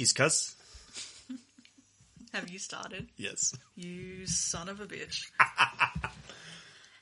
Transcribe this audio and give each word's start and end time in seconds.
Cheers, 0.00 0.12
cuz. 0.14 0.56
Have 2.32 2.48
you 2.48 2.58
started? 2.58 3.08
Yes. 3.18 3.54
You 3.76 4.26
son 4.26 4.70
of 4.70 4.80
a 4.80 4.86
bitch. 4.86 5.14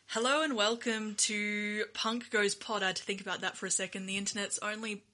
Hello 0.09 0.43
and 0.43 0.57
welcome 0.57 1.15
to 1.15 1.85
Punk 1.95 2.29
Goes 2.31 2.57
Pod. 2.57 2.83
I 2.83 2.89
had 2.89 2.97
to 2.97 3.05
think 3.05 3.21
about 3.21 3.43
that 3.43 3.57
for 3.57 3.67
a 3.67 3.71
second. 3.71 4.07
The 4.07 4.17
internet's 4.17 4.59
only 4.63 5.05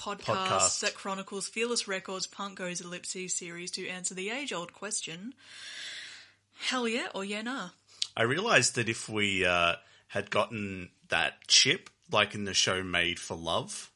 podcast, 0.00 0.46
Podcast. 0.48 0.80
that 0.80 0.94
chronicles 0.94 1.46
Fearless 1.46 1.86
Records 1.86 2.26
Punk 2.26 2.56
Goes 2.56 2.80
Ellipses 2.80 3.34
series 3.34 3.70
to 3.72 3.86
answer 3.86 4.14
the 4.14 4.30
age 4.30 4.54
old 4.54 4.72
question 4.72 5.34
Hell 6.58 6.88
yeah 6.88 7.08
or 7.14 7.22
yeah 7.22 7.42
nah? 7.42 7.68
I 8.16 8.22
realized 8.22 8.76
that 8.76 8.88
if 8.88 9.10
we 9.10 9.44
uh, 9.44 9.74
had 10.08 10.30
gotten 10.30 10.88
that 11.10 11.46
chip, 11.48 11.90
like 12.10 12.34
in 12.34 12.44
the 12.44 12.54
show 12.54 12.82
Made 12.82 13.18
for 13.18 13.36
Love, 13.36 13.90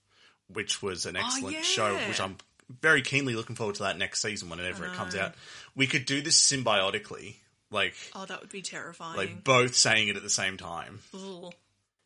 which 0.46 0.82
was 0.82 1.07
an 1.07 1.16
excellent 1.16 1.57
yeah. 1.57 1.62
show, 1.62 1.96
which 2.07 2.20
I'm 2.20 2.37
very 2.80 3.02
keenly 3.02 3.34
looking 3.34 3.56
forward 3.56 3.77
to 3.77 3.83
that 3.84 3.98
next 3.98 4.23
season 4.23 4.48
whenever 4.48 4.84
it 4.87 4.92
comes 4.95 5.15
out, 5.15 5.34
we 5.77 5.87
could 5.87 6.05
do 6.06 6.20
this 6.23 6.41
symbiotically. 6.41 7.37
Like, 7.70 7.95
Oh, 8.15 8.24
that 8.27 8.41
would 8.41 8.51
be 8.51 8.62
terrifying. 8.62 9.16
like 9.16 9.45
both 9.45 9.74
saying 9.74 10.09
it 10.09 10.16
at 10.16 10.23
the 10.23 10.30
same 10.30 10.56
time. 10.56 11.01
Ugh. 11.15 11.52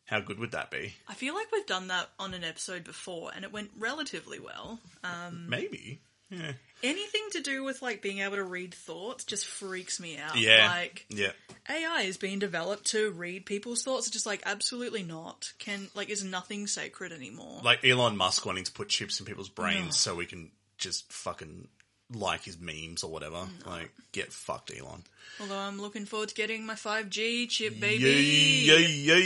How 0.05 0.19
good 0.19 0.37
would 0.37 0.51
that 0.51 0.69
be? 0.69 0.93
I 1.07 1.15
feel 1.15 1.33
like 1.33 1.51
we've 1.51 1.65
done 1.65 1.87
that 1.87 2.09
on 2.19 2.35
an 2.35 2.43
episode 2.43 2.83
before 2.83 3.31
and 3.35 3.43
it 3.43 3.51
went 3.51 3.71
relatively 3.77 4.39
well. 4.39 4.79
Um, 5.03 5.49
Maybe. 5.49 6.01
Yeah. 6.29 6.51
Anything 6.85 7.27
to 7.31 7.41
do 7.41 7.63
with 7.63 7.81
like 7.81 8.01
being 8.01 8.19
able 8.19 8.35
to 8.35 8.43
read 8.43 8.73
thoughts 8.73 9.23
just 9.23 9.45
freaks 9.45 9.99
me 9.99 10.17
out. 10.17 10.37
Yeah. 10.37 10.69
Like 10.69 11.05
yeah. 11.09 11.31
AI 11.69 12.01
is 12.01 12.17
being 12.17 12.39
developed 12.39 12.85
to 12.91 13.11
read 13.11 13.45
people's 13.45 13.83
thoughts. 13.83 14.07
It's 14.07 14.13
just 14.13 14.25
like 14.25 14.43
absolutely 14.45 15.03
not. 15.03 15.51
Can 15.57 15.89
like 15.95 16.09
is 16.09 16.23
nothing 16.23 16.67
sacred 16.67 17.11
anymore. 17.11 17.61
Like 17.63 17.83
Elon 17.83 18.17
Musk 18.17 18.45
wanting 18.45 18.63
to 18.63 18.71
put 18.71 18.89
chips 18.89 19.19
in 19.19 19.25
people's 19.25 19.49
brains 19.49 19.97
so 19.97 20.15
we 20.15 20.25
can 20.25 20.51
just 20.77 21.11
fucking 21.11 21.67
like 22.13 22.43
his 22.43 22.59
memes 22.59 23.03
or 23.03 23.11
whatever. 23.11 23.47
Like, 23.65 23.91
get 24.11 24.31
fucked, 24.31 24.71
Elon. 24.77 25.03
Although 25.39 25.57
I'm 25.57 25.81
looking 25.81 26.05
forward 26.05 26.29
to 26.29 26.35
getting 26.35 26.65
my 26.65 26.75
5G 26.75 27.49
chip, 27.49 27.79
baby. 27.79 28.03
Yay, 28.03 28.85
yay, 28.91 29.25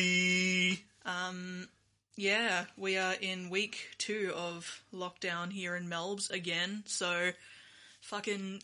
yay. 0.70 0.80
Um, 1.06 1.68
Yeah, 2.20 2.66
we 2.76 2.98
are 2.98 3.14
in 3.22 3.50
week 3.50 3.92
two 3.98 4.34
of 4.36 4.82
lockdown 4.94 5.54
here 5.54 5.74
in 5.78 5.88
Melbs 5.90 6.30
again. 6.30 6.84
So, 6.86 7.32
fucking 8.02 8.62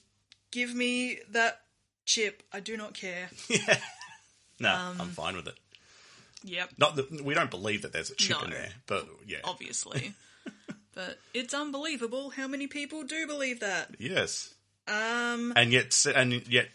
give 0.51 0.75
me 0.75 1.19
that 1.31 1.61
chip. 2.05 2.43
I 2.51 2.59
do 2.59 2.75
not 2.75 2.93
care. 2.93 3.29
Yeah. 3.49 3.77
No, 4.59 4.73
Um, 4.73 4.97
I'm 4.99 5.07
fine 5.09 5.37
with 5.37 5.47
it. 5.47 5.55
Yep, 6.43 6.71
Not 6.77 6.95
that 6.97 7.23
we 7.23 7.33
don't 7.33 7.49
believe 7.49 7.83
that 7.83 7.93
there's 7.93 8.11
a 8.11 8.15
chip 8.15 8.43
in 8.43 8.49
there, 8.49 8.69
but 8.87 9.07
yeah, 9.25 9.37
obviously. 9.45 10.13
but 10.93 11.17
it's 11.33 11.53
unbelievable 11.53 12.31
how 12.31 12.47
many 12.49 12.67
people 12.67 13.03
do 13.03 13.25
believe 13.25 13.61
that. 13.61 13.95
yes, 13.99 14.53
Um, 14.85 15.53
and 15.55 15.71
yet 15.71 16.05
and 16.13 16.45
yet 16.47 16.67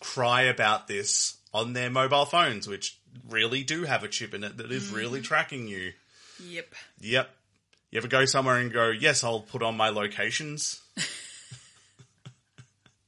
cry 0.00 0.42
about 0.42 0.86
this 0.86 1.37
on 1.54 1.72
their 1.72 1.90
mobile 1.90 2.24
phones, 2.26 2.68
which 2.68 2.98
really 3.28 3.62
do 3.64 3.84
have 3.84 4.04
a 4.04 4.08
chip 4.08 4.34
in 4.34 4.44
it 4.44 4.56
that 4.58 4.70
is 4.70 4.90
Mm. 4.90 4.94
really 4.96 5.20
tracking 5.20 5.66
you. 5.68 5.92
yep. 6.42 6.74
Yep. 7.00 7.34
You 7.90 7.96
ever 7.98 8.08
go 8.08 8.24
somewhere 8.26 8.56
and 8.58 8.70
go, 8.72 8.90
yes, 8.90 9.24
I'll 9.24 9.40
put 9.40 9.62
on 9.62 9.76
my 9.76 9.88
locations. 9.88 10.80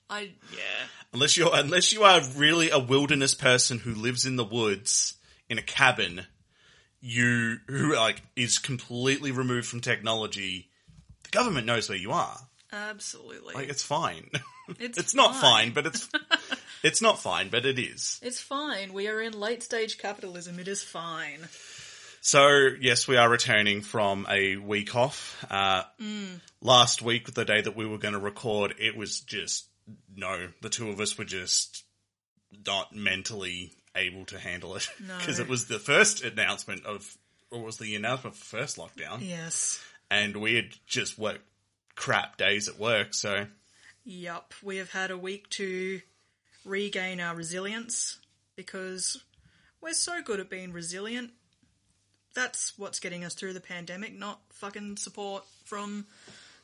I 0.08 0.30
yeah. 0.52 0.86
Unless 1.12 1.36
you're 1.36 1.50
unless 1.54 1.92
you 1.92 2.02
are 2.02 2.20
really 2.36 2.70
a 2.70 2.78
wilderness 2.78 3.34
person 3.34 3.78
who 3.78 3.94
lives 3.94 4.24
in 4.24 4.36
the 4.36 4.44
woods 4.44 5.14
in 5.48 5.58
a 5.58 5.62
cabin, 5.62 6.26
you 7.00 7.58
who 7.68 7.94
like 7.94 8.22
is 8.36 8.58
completely 8.58 9.30
removed 9.32 9.66
from 9.66 9.80
technology, 9.80 10.68
the 11.24 11.30
government 11.30 11.66
knows 11.66 11.88
where 11.88 11.98
you 11.98 12.12
are. 12.12 12.38
Absolutely. 12.72 13.54
Like 13.54 13.68
it's 13.68 13.82
fine. 13.82 14.30
it's 14.78 14.98
it's 14.98 15.14
not 15.14 15.32
fine. 15.36 15.66
fine, 15.66 15.72
but 15.72 15.86
it's 15.86 16.08
it's 16.82 17.02
not 17.02 17.18
fine, 17.20 17.48
but 17.48 17.64
it 17.66 17.78
is. 17.78 18.18
It's 18.22 18.40
fine. 18.40 18.92
We 18.92 19.08
are 19.08 19.20
in 19.20 19.38
late 19.38 19.62
stage 19.62 19.98
capitalism. 19.98 20.58
It 20.58 20.68
is 20.68 20.82
fine. 20.82 21.48
So 22.22 22.68
yes, 22.80 23.08
we 23.08 23.16
are 23.16 23.28
returning 23.28 23.80
from 23.80 24.26
a 24.30 24.56
week 24.56 24.94
off. 24.94 25.44
Uh, 25.50 25.84
Last 26.60 27.00
week, 27.00 27.32
the 27.32 27.44
day 27.46 27.62
that 27.62 27.74
we 27.76 27.86
were 27.86 27.96
going 27.98 28.12
to 28.14 28.20
record, 28.20 28.74
it 28.78 28.94
was 28.96 29.20
just 29.20 29.66
no. 30.14 30.48
The 30.60 30.68
two 30.68 30.90
of 30.90 31.00
us 31.00 31.16
were 31.16 31.24
just 31.24 31.84
not 32.66 32.94
mentally 32.94 33.72
able 33.96 34.24
to 34.26 34.38
handle 34.38 34.76
it 34.76 34.88
No. 35.06 35.16
because 35.18 35.38
it 35.40 35.48
was 35.48 35.66
the 35.66 35.78
first 35.78 36.22
announcement 36.22 36.84
of, 36.84 37.16
or 37.50 37.62
was 37.62 37.78
the 37.78 37.94
announcement 37.96 38.36
for 38.36 38.44
first 38.44 38.76
lockdown, 38.76 39.18
Yes. 39.26 39.82
and 40.10 40.36
we 40.36 40.54
had 40.56 40.66
just 40.86 41.18
worked 41.18 41.44
crap 41.96 42.36
days 42.36 42.68
at 42.68 42.78
work. 42.78 43.14
So 43.14 43.46
Yup. 44.04 44.52
We 44.62 44.76
have 44.76 44.90
had 44.90 45.10
a 45.10 45.18
week 45.18 45.48
to 45.50 46.00
regain 46.64 47.20
our 47.20 47.34
resilience 47.34 48.18
because 48.56 49.22
we're 49.80 49.92
so 49.94 50.22
good 50.22 50.40
at 50.40 50.50
being 50.50 50.72
resilient. 50.72 51.30
That's 52.34 52.78
what's 52.78 53.00
getting 53.00 53.24
us 53.24 53.34
through 53.34 53.54
the 53.54 53.60
pandemic, 53.60 54.16
not 54.16 54.40
fucking 54.50 54.96
support 54.96 55.44
from 55.64 56.06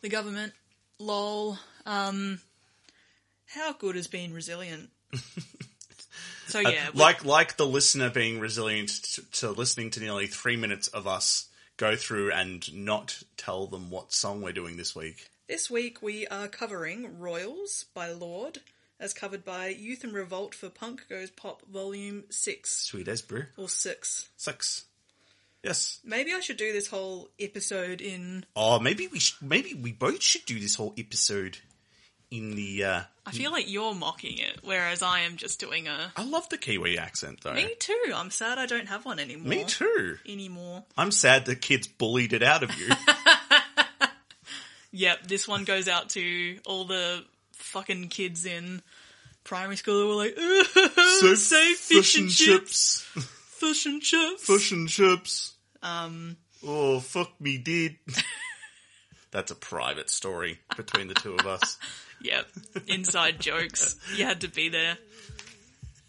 the 0.02 0.08
government. 0.08 0.52
Lol. 0.98 1.58
Um, 1.84 2.40
how 3.46 3.72
good 3.72 3.96
is 3.96 4.06
being 4.06 4.32
resilient? 4.32 4.90
so 6.46 6.60
yeah, 6.60 6.88
we- 6.92 7.00
like 7.00 7.24
like 7.24 7.56
the 7.56 7.66
listener 7.66 8.10
being 8.10 8.38
resilient 8.40 8.88
to, 8.88 9.30
to 9.32 9.50
listening 9.50 9.90
to 9.90 10.00
nearly 10.00 10.26
three 10.26 10.56
minutes 10.56 10.88
of 10.88 11.06
us 11.06 11.48
go 11.76 11.94
through 11.96 12.32
and 12.32 12.72
not 12.74 13.22
tell 13.36 13.66
them 13.66 13.90
what 13.90 14.12
song 14.12 14.40
we're 14.42 14.52
doing 14.52 14.76
this 14.76 14.94
week. 14.96 15.28
This 15.48 15.70
week 15.70 16.02
we 16.02 16.26
are 16.26 16.48
covering 16.48 17.18
Royals 17.20 17.84
by 17.94 18.10
Lorde, 18.10 18.58
as 18.98 19.12
covered 19.12 19.44
by 19.44 19.68
Youth 19.68 20.04
in 20.04 20.12
Revolt 20.12 20.54
for 20.54 20.68
Punk 20.70 21.06
Goes 21.08 21.30
Pop 21.30 21.62
Volume 21.70 22.24
6. 22.30 22.70
Sweet 22.70 23.08
as 23.08 23.22
brew. 23.22 23.44
Or 23.56 23.68
6. 23.68 24.28
Six. 24.36 24.84
Yes. 25.62 26.00
Maybe 26.04 26.32
I 26.32 26.40
should 26.40 26.56
do 26.56 26.72
this 26.72 26.88
whole 26.88 27.28
episode 27.40 28.00
in. 28.00 28.44
Oh, 28.54 28.78
maybe 28.78 29.08
we 29.08 29.18
sh- 29.18 29.36
maybe 29.42 29.74
we 29.74 29.92
both 29.92 30.22
should 30.22 30.44
do 30.46 30.60
this 30.60 30.76
whole 30.76 30.94
episode 30.96 31.58
in 32.30 32.54
the. 32.54 32.84
uh 32.84 33.00
I 33.28 33.32
feel 33.32 33.50
like 33.50 33.68
you're 33.68 33.92
mocking 33.94 34.38
it, 34.38 34.60
whereas 34.62 35.02
I 35.02 35.20
am 35.20 35.36
just 35.36 35.58
doing 35.58 35.88
a. 35.88 36.12
I 36.16 36.22
love 36.24 36.48
the 36.50 36.58
Kiwi 36.58 36.96
accent 36.98 37.40
though. 37.42 37.54
Me 37.54 37.74
too. 37.80 38.12
I'm 38.14 38.30
sad 38.30 38.58
I 38.58 38.66
don't 38.66 38.86
have 38.86 39.04
one 39.04 39.18
anymore. 39.18 39.48
Me 39.48 39.64
too. 39.64 40.18
Anymore. 40.24 40.84
I'm 40.96 41.10
sad 41.10 41.46
the 41.46 41.56
kids 41.56 41.88
bullied 41.88 42.32
it 42.32 42.44
out 42.44 42.62
of 42.62 42.72
you. 42.78 42.88
Yep, 44.92 45.26
this 45.26 45.46
one 45.46 45.64
goes 45.64 45.88
out 45.88 46.08
to 46.10 46.58
all 46.64 46.84
the 46.86 47.22
fucking 47.56 48.08
kids 48.08 48.46
in 48.46 48.82
primary 49.44 49.76
school 49.76 50.00
who 50.02 50.08
were 50.08 50.14
like, 50.24 50.36
so 51.20 51.34
say 51.34 51.74
fish 51.74 52.16
and 52.18 52.30
chips. 52.30 53.04
chips. 53.14 53.24
fish 53.58 53.86
and 53.86 54.02
chips. 54.02 54.42
Fish 54.46 54.72
and 54.72 54.88
chips. 54.88 55.54
Um, 55.82 56.36
Oh, 56.66 56.98
fuck 57.00 57.38
me, 57.40 57.58
did. 57.58 57.96
That's 59.30 59.50
a 59.50 59.54
private 59.54 60.08
story 60.10 60.58
between 60.76 61.08
the 61.08 61.14
two 61.14 61.34
of 61.34 61.46
us. 61.46 61.78
Yep, 62.22 62.46
inside 62.86 63.38
jokes. 63.38 63.96
You 64.16 64.24
had 64.24 64.40
to 64.40 64.48
be 64.48 64.68
there. 64.70 64.96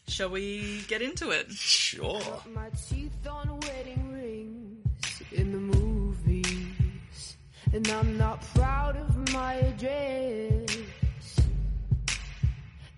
Shall 0.08 0.30
we 0.30 0.82
get 0.88 1.02
into 1.02 1.32
it? 1.32 1.52
Sure. 1.52 2.22
My 2.54 2.70
teeth 2.90 3.28
on 3.30 3.60
wedding 3.60 4.14
rings 4.14 5.22
in 5.34 5.52
the 5.52 5.58
movies, 5.78 7.38
and 7.74 7.88
I'm 7.90 8.18
not 8.18 8.42
proud 8.56 8.96
of 8.96 9.34
my 9.34 9.56
address. 9.56 10.57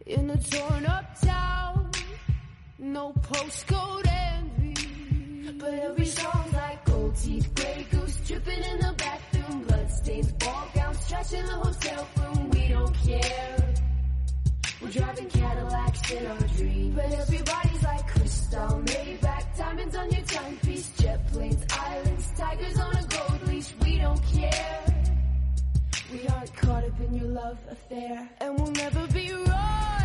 In 0.10 0.28
a 0.32 0.38
torn 0.38 0.88
up 0.88 1.22
town, 1.22 1.92
no 2.80 3.14
postcode 3.22 4.08
envy, 4.08 5.52
but 5.52 5.72
every 5.76 6.06
song's 6.08 6.52
like 6.52 6.84
gold 6.84 7.16
teeth, 7.16 7.54
gray 7.54 7.86
goose 7.92 8.18
dripping 8.26 8.64
in 8.64 8.80
the 8.80 8.96
bathroom, 8.98 9.64
bloodstains, 9.66 10.32
ball 10.32 10.68
gowns, 10.74 11.08
trash 11.08 11.34
in 11.34 11.46
the 11.46 11.52
hotel 11.52 12.08
room. 12.18 12.50
We 12.50 12.70
don't 12.70 12.96
care. 12.96 13.74
We're 14.82 14.90
driving 14.90 15.30
Cadillacs 15.30 16.12
in 16.12 16.26
our 16.26 16.48
dreams. 16.58 16.96
But 16.96 17.14
everybody's 17.14 17.84
like 17.84 18.08
Cristal, 18.08 18.82
Maybach, 18.86 19.58
diamonds 19.60 19.96
on 19.96 20.10
your 20.10 20.26
timepiece, 20.26 20.92
jet 20.98 21.28
planes, 21.32 21.64
islands, 21.80 22.32
tigers 22.36 22.80
on 22.80 22.96
a 22.96 23.04
gold 23.04 23.48
leash. 23.48 23.76
We 23.84 24.00
don't 24.00 24.24
care. 24.24 25.04
We 26.12 26.28
aren't 26.30 26.56
caught 26.56 26.84
up 26.84 27.00
in 27.00 27.14
your 27.14 27.28
love 27.28 27.60
affair, 27.70 28.28
and 28.42 28.60
we'll 28.60 28.72
never 28.72 29.06
be 29.14 29.32
royal. 29.32 29.99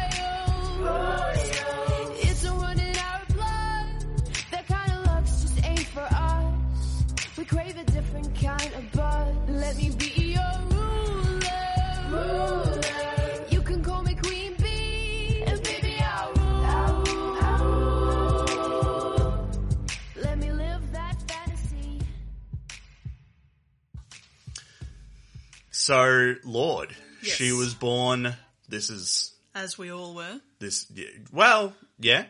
So, 25.71 26.35
Lorde, 26.45 26.97
Yes. 27.23 27.35
she 27.37 27.53
was 27.53 27.75
born. 27.75 28.35
This 28.71 28.89
is 28.89 29.35
As 29.55 29.77
we 29.77 29.91
all 29.91 30.15
were. 30.15 30.41
This. 30.65 30.91
Well, 31.33 31.73
yeah. 31.99 32.25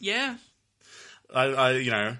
Yeah. 0.00 0.36
I, 1.34 1.44
I, 1.44 1.70
you 1.72 1.90
know, 1.90 2.16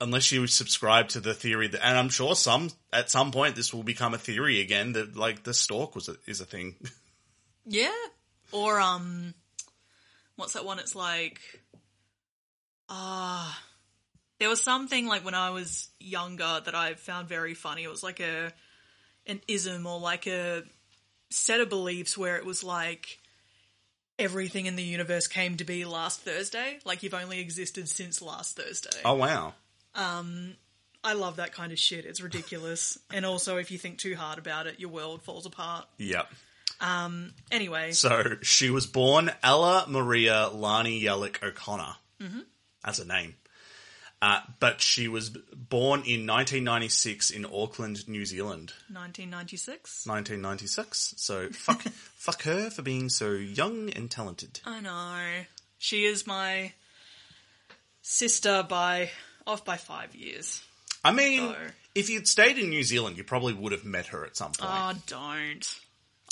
unless 0.00 0.32
you 0.32 0.46
subscribe 0.46 1.08
to 1.10 1.20
the 1.20 1.34
theory 1.34 1.68
that, 1.68 1.84
and 1.84 1.98
I'm 1.98 2.08
sure 2.08 2.34
some 2.34 2.70
at 2.92 3.10
some 3.10 3.30
point 3.30 3.56
this 3.56 3.72
will 3.72 3.82
become 3.82 4.14
a 4.14 4.18
theory 4.18 4.60
again 4.60 4.92
that 4.92 5.16
like 5.16 5.44
the 5.44 5.54
stalk 5.54 5.94
was 5.94 6.08
a, 6.08 6.16
is 6.26 6.40
a 6.40 6.46
thing. 6.46 6.76
Yeah. 7.66 7.92
Or 8.52 8.80
um 8.80 9.34
what's 10.34 10.54
that 10.54 10.64
one? 10.64 10.80
It's 10.80 10.96
like 10.96 11.38
ah 12.88 13.62
there 14.40 14.48
was 14.48 14.62
something 14.62 15.06
like 15.06 15.24
when 15.24 15.34
I 15.34 15.50
was 15.50 15.88
younger 16.00 16.60
that 16.64 16.74
I 16.74 16.94
found 16.94 17.28
very 17.28 17.54
funny. 17.54 17.84
It 17.84 17.90
was 17.90 18.02
like 18.02 18.18
a 18.18 18.50
an 19.26 19.40
ism 19.46 19.86
or 19.86 20.00
like 20.00 20.26
a 20.26 20.64
set 21.30 21.60
of 21.60 21.68
beliefs 21.68 22.18
where 22.18 22.38
it 22.38 22.46
was 22.46 22.64
like 22.64 23.19
everything 24.20 24.66
in 24.66 24.76
the 24.76 24.82
universe 24.82 25.26
came 25.26 25.56
to 25.56 25.64
be 25.64 25.84
last 25.84 26.20
Thursday. 26.20 26.78
Like 26.84 27.02
you've 27.02 27.14
only 27.14 27.40
existed 27.40 27.88
since 27.88 28.22
last 28.22 28.56
Thursday. 28.56 28.98
oh 29.04 29.14
wow! 29.14 29.54
Um, 29.94 30.54
I 31.02 31.14
love 31.14 31.36
that 31.36 31.52
kind 31.52 31.72
of 31.72 31.78
shit. 31.78 32.04
It's 32.04 32.20
ridiculous. 32.20 32.98
and 33.12 33.24
also 33.24 33.56
if 33.56 33.70
you 33.70 33.78
think 33.78 33.98
too 33.98 34.14
hard 34.14 34.38
about 34.38 34.66
it, 34.66 34.78
your 34.78 34.90
world 34.90 35.22
falls 35.22 35.46
apart. 35.46 35.86
Yep. 35.98 36.30
Um. 36.80 37.32
Anyway, 37.50 37.92
So 37.92 38.36
she 38.42 38.70
was 38.70 38.86
born 38.86 39.30
Ella 39.42 39.84
Maria 39.88 40.48
Lani 40.48 41.02
Yelich 41.02 41.42
O'Connor. 41.42 41.96
Mm-hmm. 42.22 42.40
That's 42.84 42.98
a 42.98 43.06
name. 43.06 43.34
Uh, 44.22 44.40
but 44.58 44.82
she 44.82 45.08
was 45.08 45.30
born 45.30 46.00
in 46.00 46.26
1996 46.26 47.30
in 47.30 47.46
Auckland, 47.46 48.06
New 48.06 48.26
Zealand. 48.26 48.72
1996. 48.92 50.06
1996. 50.06 51.14
So 51.16 51.48
fuck, 51.50 51.80
fuck 52.16 52.42
her 52.42 52.68
for 52.68 52.82
being 52.82 53.08
so 53.08 53.30
young 53.32 53.88
and 53.90 54.10
talented. 54.10 54.60
I 54.66 54.80
know. 54.80 55.44
She 55.78 56.04
is 56.04 56.26
my 56.26 56.72
sister 58.02 58.62
by 58.68 59.10
off 59.46 59.64
by 59.64 59.76
five 59.78 60.14
years. 60.14 60.62
I 61.04 61.12
mean, 61.12 61.40
So- 61.40 61.56
if 61.94 62.10
you'd 62.10 62.28
stayed 62.28 62.58
in 62.58 62.68
New 62.70 62.82
Zealand, 62.84 63.16
you 63.16 63.24
probably 63.24 63.54
would 63.54 63.72
have 63.72 63.84
met 63.84 64.06
her 64.08 64.24
at 64.24 64.36
some 64.36 64.52
point. 64.52 64.70
Oh, 64.72 64.92
don't. 65.06 65.80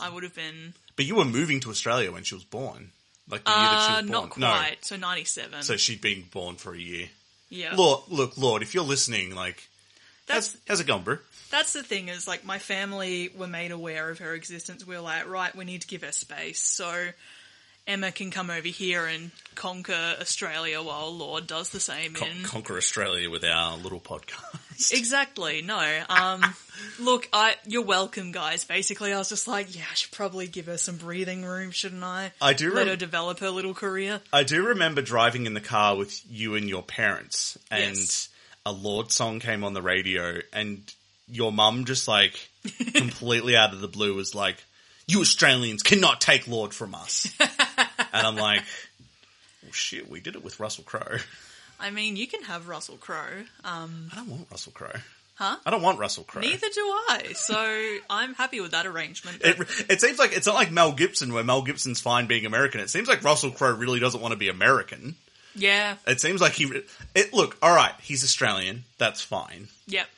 I 0.01 0.09
would 0.09 0.23
have 0.23 0.35
been 0.35 0.75
but 0.99 1.07
you 1.07 1.15
were 1.15 1.25
moving 1.25 1.61
to 1.61 1.71
Australia 1.71 2.11
when 2.11 2.25
she 2.25 2.35
was 2.35 2.43
born, 2.43 2.91
like 3.31 3.45
the 3.45 3.51
year 3.51 3.59
that 3.59 3.87
she 3.87 3.93
uh, 3.93 4.03
was 4.03 4.11
born. 4.11 4.23
not 4.23 4.31
quite. 4.31 4.85
So 4.85 4.97
97. 4.97 5.63
So 5.63 5.77
she'd 5.77 6.01
been 6.01 6.25
born 6.33 6.57
for 6.57 6.75
a 6.75 6.79
year. 6.79 7.09
Yeah. 7.51 7.75
Lorde, 7.77 8.03
look, 8.09 8.39
Lorde, 8.39 8.63
if 8.63 8.75
you're 8.75 8.85
listening, 8.85 9.35
like, 9.35 9.69
that's 10.27 10.53
how's, 10.53 10.63
how's 10.69 10.81
it 10.81 10.87
going, 10.87 11.03
bro? 11.03 11.19
that's 11.51 11.73
the 11.73 11.83
thing 11.83 12.09
is 12.09 12.29
like 12.29 12.45
my 12.45 12.59
family 12.59 13.31
were 13.37 13.47
made 13.47 13.71
aware 13.71 14.11
of 14.11 14.19
her 14.19 14.35
existence. 14.35 14.87
We 14.87 14.95
were 14.95 15.01
like, 15.01 15.29
right, 15.29 15.55
we 15.55 15.65
need 15.65 15.83
to 15.83 15.89
give 15.89 16.03
her 16.03 16.13
space. 16.13 16.61
So 16.61 17.09
Emma 17.89 18.13
can 18.13 18.31
come 18.31 18.51
over 18.51 18.69
here 18.69 19.07
and 19.07 19.31
conquer 19.57 20.17
Australia 20.21 20.81
while 20.83 21.11
Lorde 21.13 21.47
does 21.49 21.71
the 21.71 21.81
same 21.81 22.13
Con- 22.15 22.29
in 22.29 22.43
conquer 22.45 22.77
Australia 22.77 23.29
with 23.31 23.43
our 23.45 23.77
little 23.77 23.99
podcast. 24.01 24.45
Exactly. 24.93 25.61
No. 25.61 26.03
Um, 26.09 26.55
look, 27.01 27.29
I 27.33 27.57
you're 27.67 27.83
welcome, 27.85 28.31
guys. 28.31 28.63
Basically, 28.65 29.13
I 29.13 29.19
was 29.19 29.29
just 29.29 29.49
like, 29.49 29.75
yeah, 29.75 29.83
I 29.91 29.95
should 29.95 30.13
probably 30.13 30.47
give 30.47 30.67
her 30.67 30.79
some 30.79 30.99
breathing 30.99 31.45
room, 31.45 31.73
shouldn't 31.73 32.05
I? 32.05 32.31
I 32.41 32.53
do 32.53 32.69
let 32.71 32.83
rem- 32.83 32.89
her 32.91 32.95
develop 32.97 33.41
her 33.41 33.51
little 33.51 33.75
career. 33.75 34.21
I 34.33 34.45
do 34.45 34.65
remember 34.69 35.03
driving 35.03 35.47
in 35.47 35.55
the 35.55 35.61
car 35.61 35.97
with 35.97 36.23
you 36.31 36.55
and 36.55 36.69
your 36.69 36.85
parents, 36.85 37.59
and 37.73 37.97
Yes. 37.97 38.29
a 38.65 38.71
Lorde 38.71 39.11
song 39.11 39.41
came 39.41 39.65
on 39.65 39.73
the 39.75 39.83
radio, 39.83 40.39
and 40.53 40.81
your 41.29 41.51
mum 41.51 41.85
just 41.85 42.07
like 42.07 42.49
completely 42.95 43.57
out 43.57 43.73
of 43.73 43.81
the 43.81 43.89
blue 43.89 44.15
was 44.15 44.33
like, 44.33 44.63
"You 45.09 45.23
Australians 45.23 45.83
cannot 45.83 46.21
take 46.21 46.47
Lorde 46.47 46.73
from 46.73 46.95
us," 46.95 47.27
and 48.13 48.27
I'm 48.27 48.37
like, 48.37 48.63
well, 49.63 49.73
"Shit, 49.73 50.11
we 50.11 50.21
did 50.21 50.35
it 50.35 50.45
with 50.45 50.61
Russell 50.61 50.85
Crowe." 50.85 51.19
I 51.81 51.91
mean, 51.91 52.17
you 52.17 52.27
can 52.27 52.43
have 52.43 52.67
Russell 52.69 52.97
Crowe. 52.97 53.45
Um, 53.65 54.09
I 54.13 54.17
don't 54.17 54.29
want 54.31 54.47
Russell 54.51 54.73
Crowe. 54.73 54.99
Huh? 55.37 55.57
I 55.65 55.71
don't 55.71 55.83
want 55.83 56.01
Russell 56.01 56.25
Crowe. 56.25 56.41
neither 56.41 56.67
do 56.75 56.81
I. 56.81 57.33
So 57.37 57.97
I'm 58.11 58.35
happy 58.35 58.61
with 58.61 58.73
that 58.73 58.87
arrangement. 58.87 59.41
It, 59.43 59.57
it 59.89 60.01
seems 60.01 60.19
like 60.19 60.33
it's 60.37 60.47
not 60.49 60.57
like 60.57 60.73
Mel 60.73 60.91
Gibson, 60.91 61.33
where 61.33 61.45
Mel 61.45 61.63
Gibson's 61.63 62.01
fine 62.01 62.27
being 62.27 62.45
American. 62.45 62.81
It 62.81 62.91
seems 62.91 63.07
like 63.07 63.23
Russell 63.23 63.53
Crowe 63.53 63.73
really 63.77 64.01
doesn't 64.01 64.21
want 64.21 64.33
to 64.33 64.37
be 64.39 64.49
American. 64.49 65.15
yeah. 65.55 65.95
It 66.09 66.21
seems 66.21 66.41
like 66.41 66.55
he. 66.55 66.83
It 67.15 67.33
look 67.33 67.57
all 67.63 67.73
right. 67.73 67.95
He's 68.03 68.25
Australian. 68.25 68.83
That's 68.99 69.21
fine. 69.21 69.69
Yep. 69.87 70.09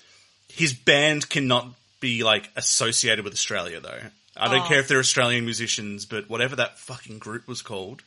His 0.48 0.72
band 0.72 1.28
cannot 1.28 1.68
be 2.00 2.24
like 2.24 2.48
associated 2.56 3.22
with 3.22 3.34
Australia, 3.34 3.80
though. 3.80 4.00
I 4.40 4.48
don't 4.48 4.64
Oh. 4.64 4.68
care 4.68 4.80
if 4.80 4.88
they're 4.88 4.98
Australian 5.00 5.44
musicians, 5.44 6.06
but 6.06 6.28
whatever 6.30 6.56
that 6.56 6.78
fucking 6.78 7.18
group 7.18 7.46
was 7.46 7.62
called 7.62 8.02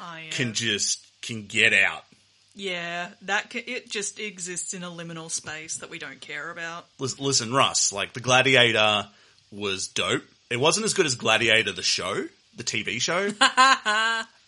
I 0.00 0.20
am. 0.20 0.30
can 0.30 0.54
just 0.54 1.00
can 1.22 1.46
get 1.46 1.72
out. 1.72 2.04
yeah. 2.54 3.10
That 3.22 3.50
ca 3.50 3.58
it 3.60 3.90
just 3.90 4.18
exists 4.20 4.74
in 4.74 4.82
a 4.82 4.90
liminal 4.90 5.30
space 5.30 5.76
that 5.78 5.90
we 5.90 5.98
don't 5.98 6.20
care 6.20 6.50
about. 6.50 6.86
Listen, 6.98 7.52
Russ, 7.52 7.92
like 7.92 8.12
the 8.12 8.20
Gladiator 8.20 9.08
was 9.50 9.88
dope. 9.88 10.24
It 10.50 10.58
wasn't 10.60 10.84
as 10.84 10.94
good 10.94 11.06
as 11.06 11.14
Gladiator 11.14 11.72
the 11.72 11.82
show, 11.82 12.26
the 12.56 12.64
TV 12.64 13.00
show. 13.00 13.30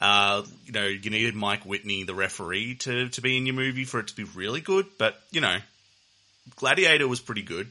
uh, 0.01 0.43
you 0.67 0.73
know, 0.73 0.87
you 0.87 1.11
needed 1.11 1.35
Mike 1.35 1.65
Whitney, 1.65 2.05
the 2.05 2.15
referee, 2.15 2.75
to 2.81 3.09
to 3.11 3.21
be 3.21 3.37
in 3.37 3.47
your 3.47 3.55
movie 3.55 3.85
for 3.85 4.01
it 4.01 4.09
to 4.09 4.17
be 4.17 4.25
really 4.25 4.61
good. 4.61 4.87
But 4.99 5.19
you 5.31 5.41
know, 5.41 5.57
Gladiator 6.57 7.09
was 7.09 7.21
pretty 7.21 7.43
good. 7.43 7.71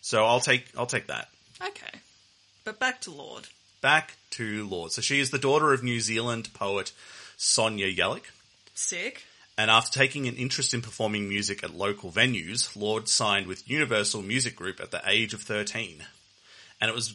So 0.00 0.24
I'll 0.24 0.40
take 0.40 0.66
I'll 0.76 0.86
take 0.86 1.06
that. 1.08 1.28
Okay. 1.62 1.98
But 2.68 2.78
back 2.78 3.00
to 3.00 3.10
Lorde. 3.10 3.48
Back 3.80 4.18
to 4.32 4.68
Lorde. 4.68 4.92
So 4.92 5.00
she 5.00 5.20
is 5.20 5.30
the 5.30 5.38
daughter 5.38 5.72
of 5.72 5.82
New 5.82 6.00
Zealand 6.00 6.52
poet 6.52 6.92
Sonja 7.38 7.96
Yelich. 7.96 8.26
Sick. 8.74 9.24
And 9.56 9.70
after 9.70 9.98
taking 9.98 10.28
an 10.28 10.34
interest 10.34 10.74
in 10.74 10.82
performing 10.82 11.30
music 11.30 11.64
at 11.64 11.74
local 11.74 12.12
venues, 12.12 12.76
Lorde 12.76 13.08
signed 13.08 13.46
with 13.46 13.70
Universal 13.70 14.20
Music 14.20 14.54
Group 14.54 14.80
at 14.80 14.90
the 14.90 15.00
age 15.06 15.32
of 15.32 15.40
13. 15.40 16.04
And 16.78 16.90
it 16.90 16.94
was 16.94 17.14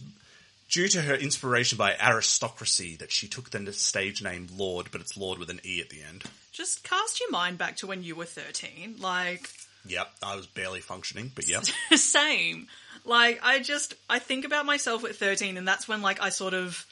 due 0.72 0.88
to 0.88 1.04
her 1.04 1.14
inspiration 1.14 1.78
by 1.78 1.96
aristocracy 2.02 2.96
that 2.96 3.12
she 3.12 3.28
took 3.28 3.52
the 3.52 3.74
stage 3.74 4.24
name 4.24 4.48
Lorde, 4.58 4.90
but 4.92 5.02
it's 5.02 5.16
Lord 5.16 5.38
with 5.38 5.52
an 5.52 5.62
E 5.64 5.82
at 5.82 5.92
the 5.92 6.02
end. 6.02 6.24
Just 6.52 6.84
cast 6.84 7.20
your 7.20 7.30
mind 7.30 7.60
back 7.60 7.78
to 7.78 7.86
when 7.86 8.02
you 8.02 8.16
were 8.16 8.26
13. 8.26 8.96
Like, 9.00 9.52
Yep, 9.86 10.12
I 10.24 10.36
was 10.36 10.48
barely 10.48 10.80
functioning, 10.80 11.32
but 11.36 11.48
yep. 11.48 11.66
Same. 11.96 12.68
Like, 13.06 13.40
I 13.44 13.60
just, 13.60 13.96
I 14.10 14.20
think 14.20 14.46
about 14.46 14.66
myself 14.66 15.04
at 15.04 15.16
13, 15.16 15.58
and 15.58 15.68
that's 15.68 15.88
when, 15.88 16.02
like, 16.02 16.22
I 16.22 16.30
sort 16.30 16.54
of, 16.54 16.86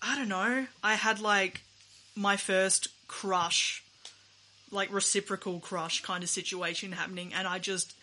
I 0.00 0.16
don't 0.16 0.28
know, 0.28 0.66
I 0.82 0.94
had, 0.94 1.20
like, 1.20 1.60
my 2.14 2.36
first 2.36 2.88
crush, 3.06 3.84
like, 4.70 4.92
reciprocal 4.92 5.60
crush 5.60 6.02
kind 6.02 6.22
of 6.22 6.30
situation 6.30 6.92
happening, 6.92 7.34
and 7.34 7.46
I 7.46 7.58
just, 7.58 7.94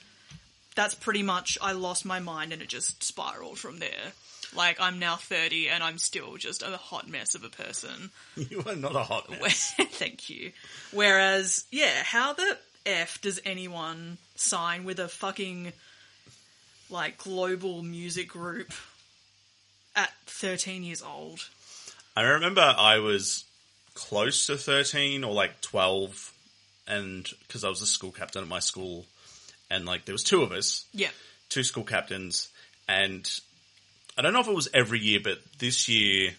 that's 0.75 0.95
pretty 0.95 1.23
much, 1.23 1.57
I 1.61 1.71
lost 1.73 2.05
my 2.05 2.19
mind 2.19 2.53
and 2.53 2.61
it 2.61 2.67
just 2.67 3.03
spiraled 3.03 3.57
from 3.59 3.79
there. 3.79 4.13
Like, 4.55 4.79
I'm 4.79 4.99
now 4.99 5.15
30 5.15 5.69
and 5.69 5.83
I'm 5.83 5.97
still 5.97 6.37
just 6.37 6.61
a 6.61 6.77
hot 6.77 7.07
mess 7.09 7.35
of 7.35 7.43
a 7.43 7.49
person. 7.49 8.11
you 8.35 8.63
are 8.65 8.75
not 8.75 8.95
a 8.95 9.03
hot 9.03 9.29
mess. 9.29 9.73
Thank 9.79 10.29
you. 10.29 10.51
Whereas, 10.91 11.65
yeah, 11.71 12.03
how 12.03 12.33
the 12.33 12.57
F 12.85 13.21
does 13.21 13.41
anyone 13.45 14.17
sign 14.35 14.83
with 14.83 14.99
a 14.99 15.07
fucking, 15.07 15.73
like, 16.89 17.17
global 17.17 17.81
music 17.83 18.29
group 18.29 18.71
at 19.95 20.11
13 20.27 20.83
years 20.83 21.01
old? 21.01 21.39
I 22.15 22.21
remember 22.23 22.61
I 22.61 22.99
was 22.99 23.43
close 23.95 24.47
to 24.47 24.57
13 24.57 25.23
or 25.23 25.33
like 25.33 25.61
12 25.61 26.31
and 26.87 27.27
because 27.47 27.63
I 27.63 27.69
was 27.69 27.81
a 27.81 27.85
school 27.85 28.11
captain 28.11 28.41
at 28.43 28.47
my 28.47 28.59
school 28.59 29.05
and 29.69 29.85
like 29.85 30.05
there 30.05 30.13
was 30.13 30.23
two 30.23 30.41
of 30.43 30.51
us, 30.51 30.85
Yeah. 30.93 31.09
two 31.49 31.63
school 31.63 31.83
captains 31.83 32.49
and 32.87 33.27
I 34.17 34.21
don't 34.21 34.33
know 34.33 34.41
if 34.41 34.47
it 34.47 34.53
was 34.55 34.67
every 34.73 34.99
year 34.99 35.19
but 35.23 35.39
this 35.59 35.87
year 35.87 36.31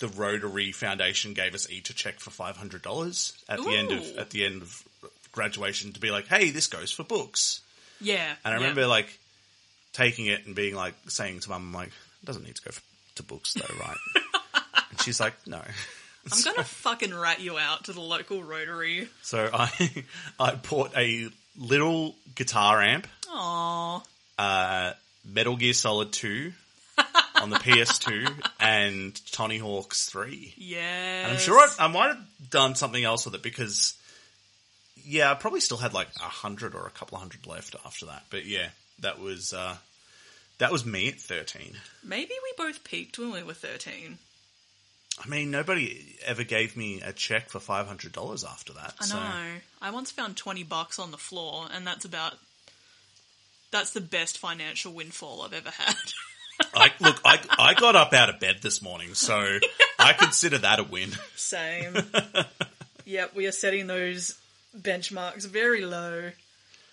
the 0.00 0.08
Rotary 0.08 0.70
Foundation 0.72 1.34
gave 1.34 1.54
us 1.54 1.68
each 1.70 1.90
a 1.90 1.94
check 1.94 2.20
for 2.20 2.30
$500 2.30 3.32
at 3.48 3.58
the 3.62 3.70
end 3.76 3.90
of 3.92 4.18
at 4.18 4.30
the 4.30 4.44
end 4.44 4.62
of 4.62 4.82
graduation 5.32 5.92
to 5.92 6.00
be 6.00 6.10
like, 6.12 6.28
"Hey, 6.28 6.50
this 6.50 6.68
goes 6.68 6.92
for 6.92 7.02
books." 7.02 7.60
Yeah. 8.00 8.34
And 8.44 8.54
I 8.54 8.58
yeah. 8.58 8.62
remember 8.62 8.86
like 8.86 9.18
taking 9.98 10.26
it 10.26 10.46
and 10.46 10.54
being 10.54 10.74
like 10.76 10.94
saying 11.08 11.40
to 11.40 11.50
mum, 11.50 11.66
I'm 11.68 11.72
like, 11.74 11.88
it 11.88 12.24
doesn't 12.24 12.44
need 12.44 12.54
to 12.54 12.62
go 12.62 12.70
to 13.16 13.22
books 13.24 13.54
though, 13.54 13.74
right? 13.80 13.96
and 14.90 15.00
she's 15.02 15.18
like, 15.20 15.34
no. 15.46 15.60
I'm 16.30 16.42
gonna 16.44 16.62
fucking 16.64 17.12
rat 17.14 17.40
you 17.40 17.58
out 17.58 17.84
to 17.84 17.92
the 17.92 18.00
local 18.00 18.42
Rotary. 18.42 19.08
So 19.22 19.50
I 19.52 20.04
I 20.40 20.54
bought 20.54 20.96
a 20.96 21.28
little 21.58 22.14
guitar 22.36 22.80
amp, 22.80 23.08
Aww. 23.26 24.04
uh, 24.38 24.92
Metal 25.24 25.56
Gear 25.56 25.72
Solid 25.72 26.12
2 26.12 26.52
on 27.40 27.50
the 27.50 27.56
PS2 27.56 28.30
and 28.60 29.20
Tony 29.32 29.58
Hawk's 29.58 30.08
3. 30.08 30.54
Yeah. 30.56 31.24
And 31.24 31.32
I'm 31.32 31.38
sure 31.38 31.58
I, 31.58 31.68
I 31.84 31.88
might 31.88 32.08
have 32.08 32.50
done 32.50 32.74
something 32.76 33.02
else 33.02 33.24
with 33.24 33.34
it 33.34 33.42
because, 33.42 33.94
yeah, 35.04 35.30
I 35.30 35.34
probably 35.34 35.60
still 35.60 35.76
had 35.76 35.92
like 35.94 36.08
a 36.16 36.20
hundred 36.24 36.74
or 36.74 36.86
a 36.86 36.90
couple 36.90 37.16
of 37.16 37.22
hundred 37.22 37.46
left 37.46 37.74
after 37.84 38.06
that. 38.06 38.24
But 38.30 38.44
yeah, 38.46 38.68
that 39.00 39.18
was 39.20 39.52
uh, 39.52 39.76
That 40.58 40.72
was 40.72 40.84
me 40.84 41.08
at 41.08 41.20
13. 41.20 41.76
Maybe 42.02 42.34
we 42.42 42.64
both 42.64 42.84
peaked 42.84 43.18
when 43.18 43.32
we 43.32 43.42
were 43.42 43.54
13. 43.54 44.18
I 45.20 45.28
mean, 45.28 45.50
nobody 45.50 46.16
ever 46.24 46.44
gave 46.44 46.76
me 46.76 47.00
a 47.00 47.12
check 47.12 47.48
for 47.48 47.58
$500 47.58 48.44
after 48.44 48.72
that. 48.74 48.94
I 49.00 49.04
so- 49.04 49.16
know. 49.16 49.44
I 49.80 49.90
once 49.90 50.10
found 50.10 50.36
20 50.36 50.64
bucks 50.64 50.98
on 50.98 51.10
the 51.10 51.16
floor, 51.16 51.68
and 51.72 51.86
that's 51.86 52.04
about. 52.04 52.34
That's 53.70 53.90
the 53.90 54.00
best 54.00 54.38
financial 54.38 54.92
windfall 54.92 55.42
I've 55.42 55.52
ever 55.52 55.70
had. 55.70 55.96
I, 56.74 56.90
look, 57.00 57.20
I, 57.24 57.38
I 57.58 57.74
got 57.74 57.96
up 57.96 58.14
out 58.14 58.30
of 58.30 58.40
bed 58.40 58.58
this 58.62 58.80
morning, 58.80 59.14
so 59.14 59.58
I 59.98 60.14
consider 60.14 60.58
that 60.58 60.78
a 60.78 60.84
win. 60.84 61.10
Same. 61.36 61.96
yep, 63.04 63.34
we 63.34 63.46
are 63.46 63.52
setting 63.52 63.86
those 63.86 64.38
benchmarks 64.76 65.46
very 65.46 65.84
low 65.84 66.30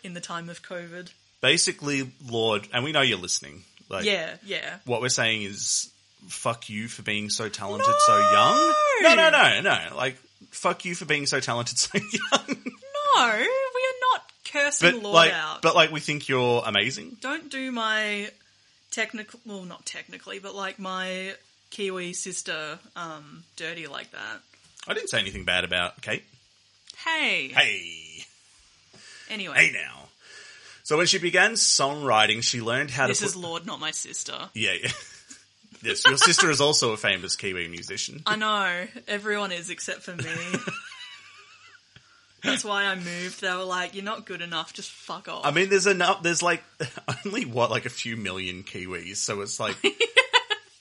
in 0.03 0.13
the 0.13 0.19
time 0.19 0.49
of 0.49 0.61
COVID. 0.61 1.09
Basically, 1.45 2.09
Lorde, 2.27 2.67
and 2.73 2.83
we 2.83 2.91
know 2.91 3.01
you're 3.01 3.19
listening. 3.19 3.61
Like, 3.87 4.03
Yeah, 4.05 4.35
yeah. 4.43 4.77
what 4.85 4.99
we're 4.99 5.09
saying 5.09 5.43
is 5.43 5.91
fuck 6.27 6.69
you 6.69 6.87
for 6.87 7.03
being 7.03 7.29
so 7.29 7.49
talented 7.49 7.93
so 8.07 8.17
young. 8.17 8.73
No, 9.03 9.13
no, 9.15 9.29
no, 9.29 9.61
no. 9.61 9.95
Like 9.95 10.15
fuck 10.49 10.85
you 10.85 10.95
for 10.95 11.05
being 11.05 11.27
so 11.27 11.39
talented 11.39 11.77
so 11.85 11.99
young. 11.99 12.47
No, 12.47 13.27
we 13.37 13.43
are 13.43 13.99
not 14.13 14.31
cursing 14.51 14.91
but 14.91 15.03
Lorde 15.03 15.13
like 15.15 15.33
out. 15.33 15.61
but 15.61 15.75
like 15.75 15.91
we 15.91 15.99
think 15.99 16.27
you're 16.27 16.63
amazing. 16.65 17.17
Don't 17.21 17.51
do 17.51 17.71
my 17.71 18.31
technical, 18.89 19.39
well, 19.45 19.65
not 19.65 19.85
technically, 19.85 20.39
but 20.39 20.55
like 20.55 20.79
my 20.79 21.35
Kiwi 21.69 22.13
sister 22.13 22.79
um, 22.95 23.43
dirty 23.55 23.85
like 23.85 24.09
that. 24.13 24.39
I 24.87 24.95
didn't 24.95 25.09
say 25.09 25.19
anything 25.19 25.45
bad 25.45 25.63
about 25.63 26.01
Kate. 26.01 26.23
Hey. 27.05 27.49
Hey. 27.49 28.25
Anyway, 29.29 29.55
Hey 29.57 29.71
now. 29.71 30.04
So 30.85 30.97
when 30.97 31.07
she 31.07 31.17
began 31.17 31.53
songwriting, 31.53 32.43
she 32.43 32.61
learned 32.61 32.91
how 32.91 33.07
this 33.07 33.17
to 33.17 33.23
This 33.25 33.31
is 33.31 33.35
Lorde, 33.35 33.65
not 33.65 33.79
my 33.79 33.89
sister. 33.89 34.37
Yeah, 34.53 34.73
yeah. 34.83 34.91
yes, 35.81 36.05
your 36.05 36.15
sister 36.15 36.51
is 36.51 36.61
also 36.61 36.93
a 36.93 36.97
famous 36.97 37.35
Kiwi 37.35 37.67
musician. 37.69 38.21
I 38.27 38.35
know. 38.35 38.85
Everyone 39.07 39.51
is 39.51 39.71
except 39.71 40.03
for 40.03 40.15
me. 40.15 40.29
That's 42.43 42.63
why 42.63 42.83
I 42.83 42.93
moved. 42.93 43.41
They 43.41 43.51
were 43.51 43.63
like, 43.63 43.95
"You're 43.95 44.03
not 44.03 44.27
good 44.27 44.43
enough. 44.43 44.73
Just 44.73 44.91
fuck 44.91 45.27
off." 45.27 45.43
I 45.43 45.49
mean, 45.49 45.69
there's 45.69 45.87
enough. 45.87 46.21
There's 46.21 46.43
like 46.43 46.63
only 47.25 47.45
what, 47.45 47.71
like 47.71 47.87
a 47.87 47.89
few 47.89 48.15
million 48.15 48.61
Kiwis. 48.61 49.15
So 49.15 49.41
it's 49.41 49.59
like, 49.59 49.75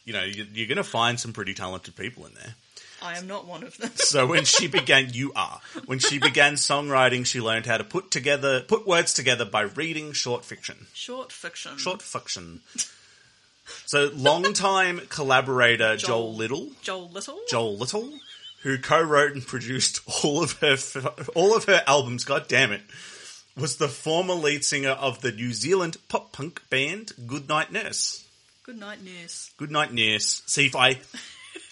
you 0.05 0.13
know, 0.13 0.23
you- 0.23 0.47
you're 0.53 0.69
going 0.69 0.77
to 0.77 0.85
find 0.85 1.19
some 1.19 1.33
pretty 1.33 1.55
talented 1.55 1.97
people 1.97 2.27
in 2.27 2.35
there. 2.35 2.57
I 3.05 3.19
am 3.19 3.27
not 3.27 3.47
one 3.47 3.63
of 3.63 3.77
them. 3.77 3.91
So 3.97 4.27
when 4.27 4.45
she 4.45 4.67
began, 4.67 5.11
you 5.13 5.33
are. 5.35 5.61
When 5.87 5.99
she 5.99 6.19
began 6.19 6.55
songwriting, 6.55 7.27
she 7.27 7.41
learned 7.41 7.67
how 7.67 7.79
to 7.79 7.85
put 7.85 8.11
together, 8.11 8.61
put 8.61 8.87
words 8.87 9.13
together 9.13 9.45
by 9.45 9.63
reading 9.63 10.13
short 10.13 10.45
fiction. 10.45 10.87
Short 10.93 11.33
fiction. 11.33 11.77
Short 11.79 12.01
fiction. 12.01 12.61
So 13.87 14.11
longtime 14.15 15.01
collaborator 15.09 15.97
Joel, 15.97 16.09
Joel. 16.09 16.35
Little, 16.35 16.69
Joel 16.83 17.09
Little. 17.11 17.41
Joel 17.49 17.77
Little, 17.77 18.13
who 18.63 18.79
co-wrote 18.79 19.33
and 19.33 19.47
produced 19.47 20.01
all 20.25 20.43
of 20.43 20.53
her 20.61 20.77
all 21.35 21.57
of 21.57 21.65
her 21.65 21.83
albums. 21.87 22.25
God 22.25 22.47
damn 22.47 22.73
it, 22.73 22.83
was 23.57 23.77
the 23.77 23.89
former 23.89 24.35
lead 24.35 24.65
singer 24.65 24.91
of 24.91 25.21
the 25.21 25.33
New 25.33 25.53
Zealand 25.53 25.97
pop 26.09 26.33
punk 26.33 26.63
band 26.71 27.13
Goodnight 27.27 27.73
Nurse. 27.73 28.25
Goodnight 28.65 29.05
nurse. 29.05 29.51
Goodnight 29.59 29.93
Nurse. 29.93 30.43
See 30.47 30.65
if 30.67 30.75
I 30.75 30.99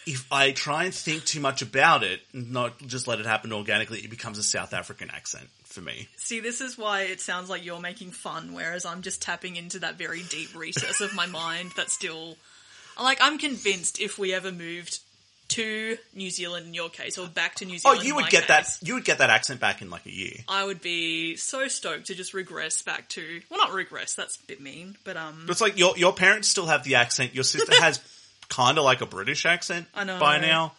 if 0.07 0.27
I 0.33 0.53
try 0.53 0.85
and 0.85 0.95
think 0.95 1.25
too 1.25 1.41
much 1.41 1.63
about 1.63 2.03
it, 2.03 2.21
and 2.33 2.53
not 2.53 2.79
just 2.87 3.07
let 3.07 3.21
it 3.21 3.27
happen 3.27 3.53
organically, 3.53 4.01
it 4.01 4.11
becomes 4.11 4.39
a 4.39 4.43
South 4.43 4.73
African 4.73 5.11
accent 5.11 5.49
for 5.65 5.81
me. 5.81 6.09
See, 6.17 6.41
this 6.41 6.61
is 6.61 6.77
why 6.77 7.03
it 7.03 7.21
sounds 7.21 7.49
like 7.49 7.65
you're 7.65 7.81
making 7.81 8.11
fun, 8.11 8.55
whereas 8.55 8.85
I'm 8.85 9.03
just 9.03 9.23
tapping 9.23 9.57
into 9.57 9.81
that 9.81 9.97
very 9.97 10.23
deep 10.23 10.55
recess 10.57 11.01
of 11.01 11.15
my 11.15 11.27
mind 11.27 11.73
that's 11.77 11.93
still. 11.93 12.37
Like, 13.01 13.19
I'm 13.23 13.39
convinced 13.39 14.01
if 14.01 14.19
we 14.19 14.35
ever 14.35 14.53
moved 14.53 15.01
to 15.49 15.99
New 16.15 16.31
Zealand 16.31 16.67
in 16.67 16.75
your 16.75 16.89
case, 16.89 17.19
or 17.19 17.29
back 17.29 17.57
to 17.57 17.65
New 17.65 17.79
Zealand. 17.79 17.99
Oh, 17.99 18.03
Zealand 18.03 18.07
you 18.07 18.19
in 18.19 18.25
would 18.25 18.31
get 18.31 18.49
that. 18.49 18.79
You 18.83 18.95
would 18.95 19.05
get 19.05 19.19
that 19.19 19.31
accent 19.31 19.61
back 19.61 19.83
in 19.83 19.91
like 19.91 20.07
a 20.07 20.11
year. 20.11 20.37
I 20.49 20.65
would 20.65 20.81
be 20.81 21.37
so 21.37 21.69
stoked 21.69 22.07
to 22.07 22.15
just 22.15 22.33
regress 22.33 22.83
back 22.83 23.09
to. 23.11 23.41
Well, 23.51 23.61
not 23.61 23.73
regress, 23.73 24.15
that's 24.15 24.37
a 24.37 24.47
bit 24.47 24.61
mean, 24.61 24.97
but 25.05 25.17
um. 25.17 25.45
But 25.47 25.53
it's 25.53 25.61
like 25.61 25.79
your 25.79 25.97
your 25.97 26.15
parents 26.15 26.49
still 26.49 26.67
have 26.67 26.85
the 26.85 26.95
accent. 26.95 27.35
Your 27.35 27.45
sister 27.45 27.73
has 27.83 28.01
kind 28.53 28.79
of 28.79 28.85
like 28.85 29.01
a 29.01 29.07
British 29.07 29.47
accent 29.47 29.87
I 29.95 30.05
know. 30.05 30.21
by 30.21 30.39
now. 30.39 30.73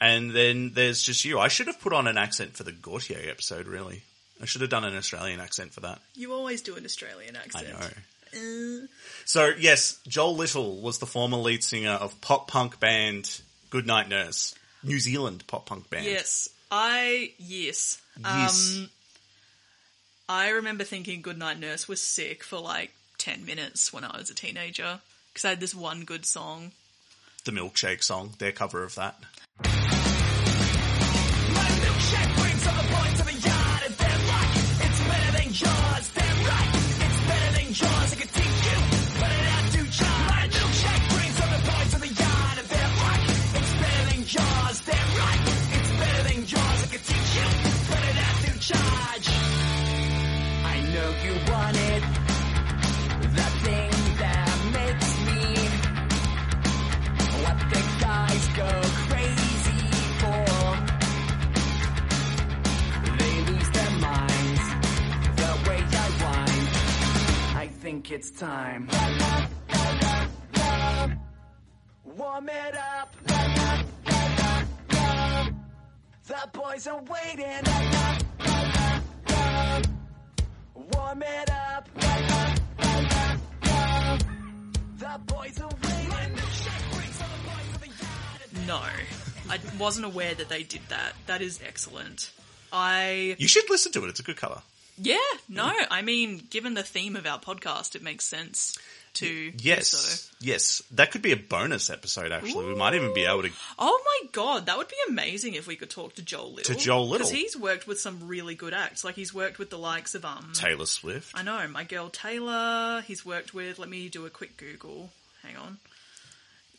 And 0.00 0.30
then 0.32 0.72
there's 0.74 1.02
just 1.02 1.24
you. 1.24 1.38
I 1.38 1.48
should 1.48 1.66
have 1.68 1.80
put 1.80 1.92
on 1.92 2.06
an 2.06 2.16
accent 2.18 2.54
for 2.56 2.64
the 2.64 2.72
Gotye 2.72 3.28
episode. 3.30 3.66
Really, 3.66 4.02
I 4.40 4.46
should 4.46 4.60
have 4.62 4.70
done 4.70 4.84
an 4.84 4.96
Australian 4.96 5.38
accent 5.40 5.72
for 5.72 5.80
that. 5.80 6.00
You 6.16 6.32
always 6.32 6.62
do 6.62 6.74
an 6.76 6.84
Australian 6.84 7.36
accent. 7.36 7.68
I 7.68 7.80
know. 7.80 7.86
Uh, 8.34 8.86
So 9.24 9.52
yes, 9.58 9.98
Joel 10.08 10.34
Little 10.36 10.80
was 10.80 10.98
the 10.98 11.06
former 11.06 11.36
lead 11.36 11.62
singer 11.62 11.90
of 11.92 12.20
pop 12.20 12.48
punk 12.48 12.80
band 12.80 13.40
Goodnight 13.70 14.08
Nurse, 14.08 14.54
New 14.82 14.98
Zealand 14.98 15.44
pop 15.46 15.66
punk 15.66 15.88
band. 15.90 16.04
yes, 16.04 16.48
I 16.70 17.32
yes. 17.38 18.00
Yes. 18.20 18.76
Um, 18.78 18.90
I 20.28 20.48
remember 20.50 20.84
thinking 20.84 21.22
Goodnight 21.22 21.58
Nurse 21.60 21.86
was 21.88 22.00
sick 22.00 22.42
for 22.42 22.58
like 22.58 22.92
ten 23.18 23.44
minutes 23.44 23.92
when 23.92 24.02
I 24.02 24.16
was 24.18 24.30
a 24.30 24.34
teenager 24.34 25.00
because 25.32 25.44
I 25.44 25.50
had 25.50 25.60
this 25.60 25.74
one 25.74 26.04
good 26.04 26.26
song. 26.26 26.72
The 27.44 27.52
milkshake 27.52 28.02
song, 28.02 28.34
their 28.38 28.52
cover 28.52 28.84
of 28.84 28.94
that. 28.94 29.16
Think 67.82 68.12
it's 68.12 68.30
time. 68.30 68.88
Warm 72.04 72.48
it 72.48 72.76
up. 72.76 73.16
The 76.28 76.48
boys 76.52 76.86
are 76.86 77.02
waiting. 77.02 77.64
Warm 80.94 81.22
it 81.24 81.50
up. 81.50 81.88
The 84.98 85.20
boys 85.26 85.60
are 85.60 85.70
waiting. 85.82 86.36
No, 88.68 88.80
I 89.50 89.58
wasn't 89.80 90.06
aware 90.06 90.34
that 90.34 90.48
they 90.48 90.62
did 90.62 90.82
that. 90.90 91.14
That 91.26 91.42
is 91.42 91.58
excellent. 91.66 92.30
I 92.72 93.34
You 93.40 93.48
should 93.48 93.68
listen 93.68 93.90
to 93.90 94.04
it. 94.04 94.08
It's 94.08 94.20
a 94.20 94.22
good 94.22 94.36
cover. 94.36 94.62
Yeah 94.98 95.16
no. 95.48 95.72
I 95.90 96.02
mean, 96.02 96.42
given 96.50 96.74
the 96.74 96.82
theme 96.82 97.16
of 97.16 97.26
our 97.26 97.38
podcast, 97.38 97.94
it 97.94 98.02
makes 98.02 98.24
sense 98.24 98.76
to 99.14 99.52
Yes, 99.58 99.88
so. 99.88 100.34
yes, 100.40 100.82
that 100.92 101.10
could 101.10 101.20
be 101.20 101.32
a 101.32 101.36
bonus 101.36 101.90
episode. 101.90 102.32
Actually, 102.32 102.66
we 102.68 102.74
might 102.74 102.94
even 102.94 103.12
be 103.12 103.24
able 103.24 103.42
to. 103.42 103.50
Oh 103.78 104.02
my 104.04 104.28
god, 104.32 104.66
that 104.66 104.78
would 104.78 104.88
be 104.88 104.96
amazing 105.08 105.54
if 105.54 105.66
we 105.66 105.76
could 105.76 105.90
talk 105.90 106.14
to 106.14 106.22
Joel 106.22 106.54
Little. 106.54 106.74
To 106.74 106.80
Joel 106.80 107.08
Little. 107.08 107.26
because 107.26 107.30
he's 107.30 107.56
worked 107.56 107.86
with 107.86 108.00
some 108.00 108.26
really 108.26 108.54
good 108.54 108.72
acts. 108.72 109.04
Like 109.04 109.14
he's 109.14 109.34
worked 109.34 109.58
with 109.58 109.68
the 109.70 109.78
likes 109.78 110.14
of 110.14 110.24
um. 110.24 110.52
Taylor 110.54 110.86
Swift. 110.86 111.32
I 111.34 111.42
know 111.42 111.66
my 111.68 111.84
girl 111.84 112.08
Taylor. 112.08 113.02
He's 113.06 113.24
worked 113.24 113.52
with. 113.52 113.78
Let 113.78 113.88
me 113.90 114.08
do 114.08 114.24
a 114.24 114.30
quick 114.30 114.56
Google. 114.56 115.10
Hang 115.42 115.56
on. 115.56 115.78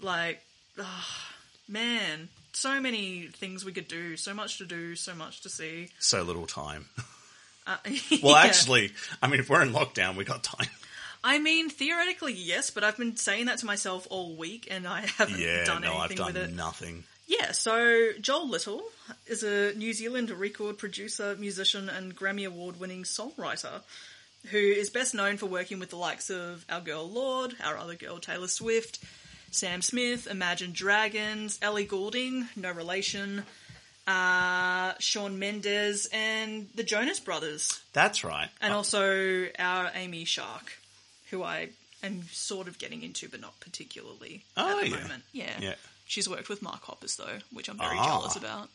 Like, 0.01 0.41
ah, 0.79 1.29
man, 1.67 2.29
so 2.51 2.82
many 2.82 3.27
things 3.27 3.63
we 3.63 3.72
could 3.74 3.88
do. 3.88 4.17
So 4.17 4.34
much 4.34 4.58
to 4.58 4.65
do. 4.65 4.96
So 4.96 5.13
much 5.13 5.41
to 5.41 5.50
see. 5.50 5.89
So 6.00 6.24
little 6.24 6.48
time. 6.48 6.86
Uh, 7.65 7.77
Well, 8.24 8.34
yeah. 8.36 8.43
actually, 8.43 8.91
I 9.22 9.27
mean, 9.27 9.39
if 9.39 9.50
we're 9.50 9.62
in 9.62 9.72
lockdown, 9.72 10.15
we 10.15 10.24
got 10.25 10.43
time. 10.43 10.67
I 11.24 11.39
mean, 11.39 11.70
theoretically, 11.70 12.34
yes, 12.34 12.70
but 12.70 12.84
I've 12.84 12.98
been 12.98 13.15
saying 13.15 13.46
that 13.46 13.60
to 13.60 13.65
myself 13.65 14.05
all 14.10 14.36
week, 14.36 14.67
and 14.70 14.86
I 14.88 15.01
haven't 15.17 15.39
Yeah, 15.39 15.63
done 15.63 15.82
no, 15.84 15.93
I've 15.96 16.12
anything 16.12 16.25
with 16.25 16.38
it. 16.38 16.53
nothing. 16.53 17.03
Yeah, 17.27 17.53
so 17.53 18.12
Joel 18.20 18.50
Little 18.50 18.84
is 19.27 19.43
a 19.43 19.74
New 19.75 19.93
Zealand 19.93 20.29
record 20.29 20.77
producer, 20.77 21.36
musician, 21.39 21.88
and 21.88 22.13
Grammy 22.15 22.46
Award 22.46 22.79
winning 22.79 23.03
songwriter 23.03 23.82
who 24.51 24.58
is 24.58 24.89
best 24.89 25.13
known 25.15 25.38
for 25.38 25.46
working 25.46 25.79
with 25.79 25.89
the 25.89 25.96
likes 25.96 26.29
of 26.29 26.65
our 26.70 26.82
girl 26.82 27.10
Lorde, 27.10 27.55
our 27.63 27.77
other 27.77 27.96
girl 27.96 28.20
Taylor 28.20 28.50
Swift, 28.50 29.00
Sam 29.51 29.82
Smith, 29.82 30.27
Imagine 30.27 30.74
Dragons, 30.74 31.58
Ellie 31.62 31.86
Goulding, 31.86 32.50
no 32.58 32.70
relation, 32.72 33.43
uh, 34.07 34.93
Shawn 35.00 35.39
Mendes, 35.39 36.07
and 36.12 36.69
the 36.75 36.83
Jonas 36.83 37.19
Brothers, 37.19 37.81
That's 37.93 38.24
right. 38.24 38.50
and 38.62 38.74
also 38.74 39.48
our 39.60 39.91
Amy 39.95 40.25
Shark, 40.25 40.77
who 41.31 41.43
I 41.43 41.69
am 42.03 42.24
sort 42.31 42.67
of 42.67 42.77
getting 42.79 43.01
into, 43.03 43.29
but 43.29 43.39
not 43.41 43.60
particularly 43.60 44.43
Oh, 44.57 44.79
at 44.79 44.83
the 44.86 44.89
yeah. 44.89 45.01
moment. 45.01 45.24
Yeah. 45.31 45.53
Yeah. 45.60 45.75
She's 46.05 46.27
worked 46.29 46.50
with 46.50 46.62
Mark 46.62 46.81
Hoppus 46.83 47.15
though, 47.15 47.39
which 47.51 47.69
I'm 47.69 47.77
very 47.77 47.98
Ah. 47.98 48.05
jealous 48.05 48.36
about. 48.36 48.69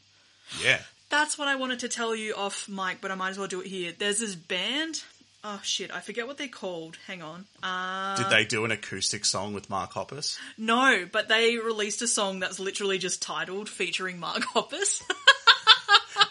Yeah. 0.63 0.81
That's 1.11 1.37
what 1.39 1.47
I 1.49 1.57
wanted 1.57 1.81
to 1.81 1.89
tell 1.89 2.15
you 2.15 2.35
off 2.35 2.69
mic, 2.69 3.01
but 3.01 3.11
I 3.11 3.15
might 3.15 3.31
as 3.31 3.39
well 3.39 3.49
do 3.49 3.61
it 3.61 3.67
here. 3.67 3.93
There's 3.97 4.19
this 4.21 4.35
band. 4.35 5.03
Oh 5.45 5.61
shit, 5.63 5.93
I 5.95 6.01
forget 6.01 6.27
what 6.27 6.37
they're 6.37 6.49
called. 6.49 6.97
Hang 7.07 7.23
on. 7.23 7.45
Uh, 7.63 8.17
Did 8.17 8.29
they 8.31 8.45
do 8.45 8.65
an 8.65 8.71
acoustic 8.73 9.25
song 9.25 9.55
with 9.55 9.71
Mark 9.71 9.93
Hoppus? 9.93 10.37
no, 10.59 11.07
but 11.11 11.29
they 11.29 11.57
released 11.59 12.03
a 12.03 12.09
song 12.09 12.41
that's 12.41 12.59
literally 12.59 12.99
just 12.99 13.23
titled 13.23 13.69
featuring 13.69 14.19
Mark 14.19 14.43
Hoppus. 14.55 15.01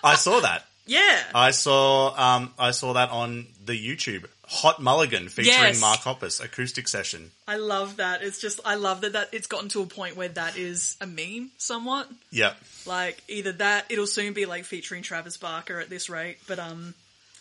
I 0.03 0.15
saw 0.15 0.39
that. 0.41 0.65
yeah. 0.85 1.23
I 1.33 1.51
saw 1.51 2.13
um 2.17 2.53
I 2.59 2.71
saw 2.71 2.93
that 2.93 3.09
on 3.09 3.47
the 3.65 3.73
YouTube. 3.73 4.25
Hot 4.49 4.81
Mulligan 4.81 5.27
featuring 5.27 5.57
Yes. 5.57 5.81
Mark 5.81 5.99
Hoppus 6.01 6.41
acoustic 6.43 6.87
session. 6.87 7.31
I 7.47 7.57
love 7.57 7.97
that. 7.97 8.23
It's 8.23 8.39
just 8.39 8.59
I 8.65 8.75
love 8.75 9.01
that 9.01 9.13
that 9.13 9.29
it's 9.33 9.47
gotten 9.47 9.67
to 9.69 9.81
a 9.81 9.85
point 9.85 10.15
where 10.15 10.29
that 10.29 10.57
is 10.57 10.95
a 11.01 11.07
meme 11.07 11.51
somewhat. 11.57 12.07
Yep. 12.31 12.55
Like 12.85 13.21
either 13.27 13.51
that 13.53 13.85
it'll 13.89 14.07
soon 14.07 14.33
be 14.33 14.45
like 14.45 14.63
featuring 14.65 15.01
Travis 15.03 15.35
Barker 15.37 15.79
at 15.79 15.89
this 15.89 16.09
rate, 16.09 16.37
but 16.47 16.59
um 16.59 16.93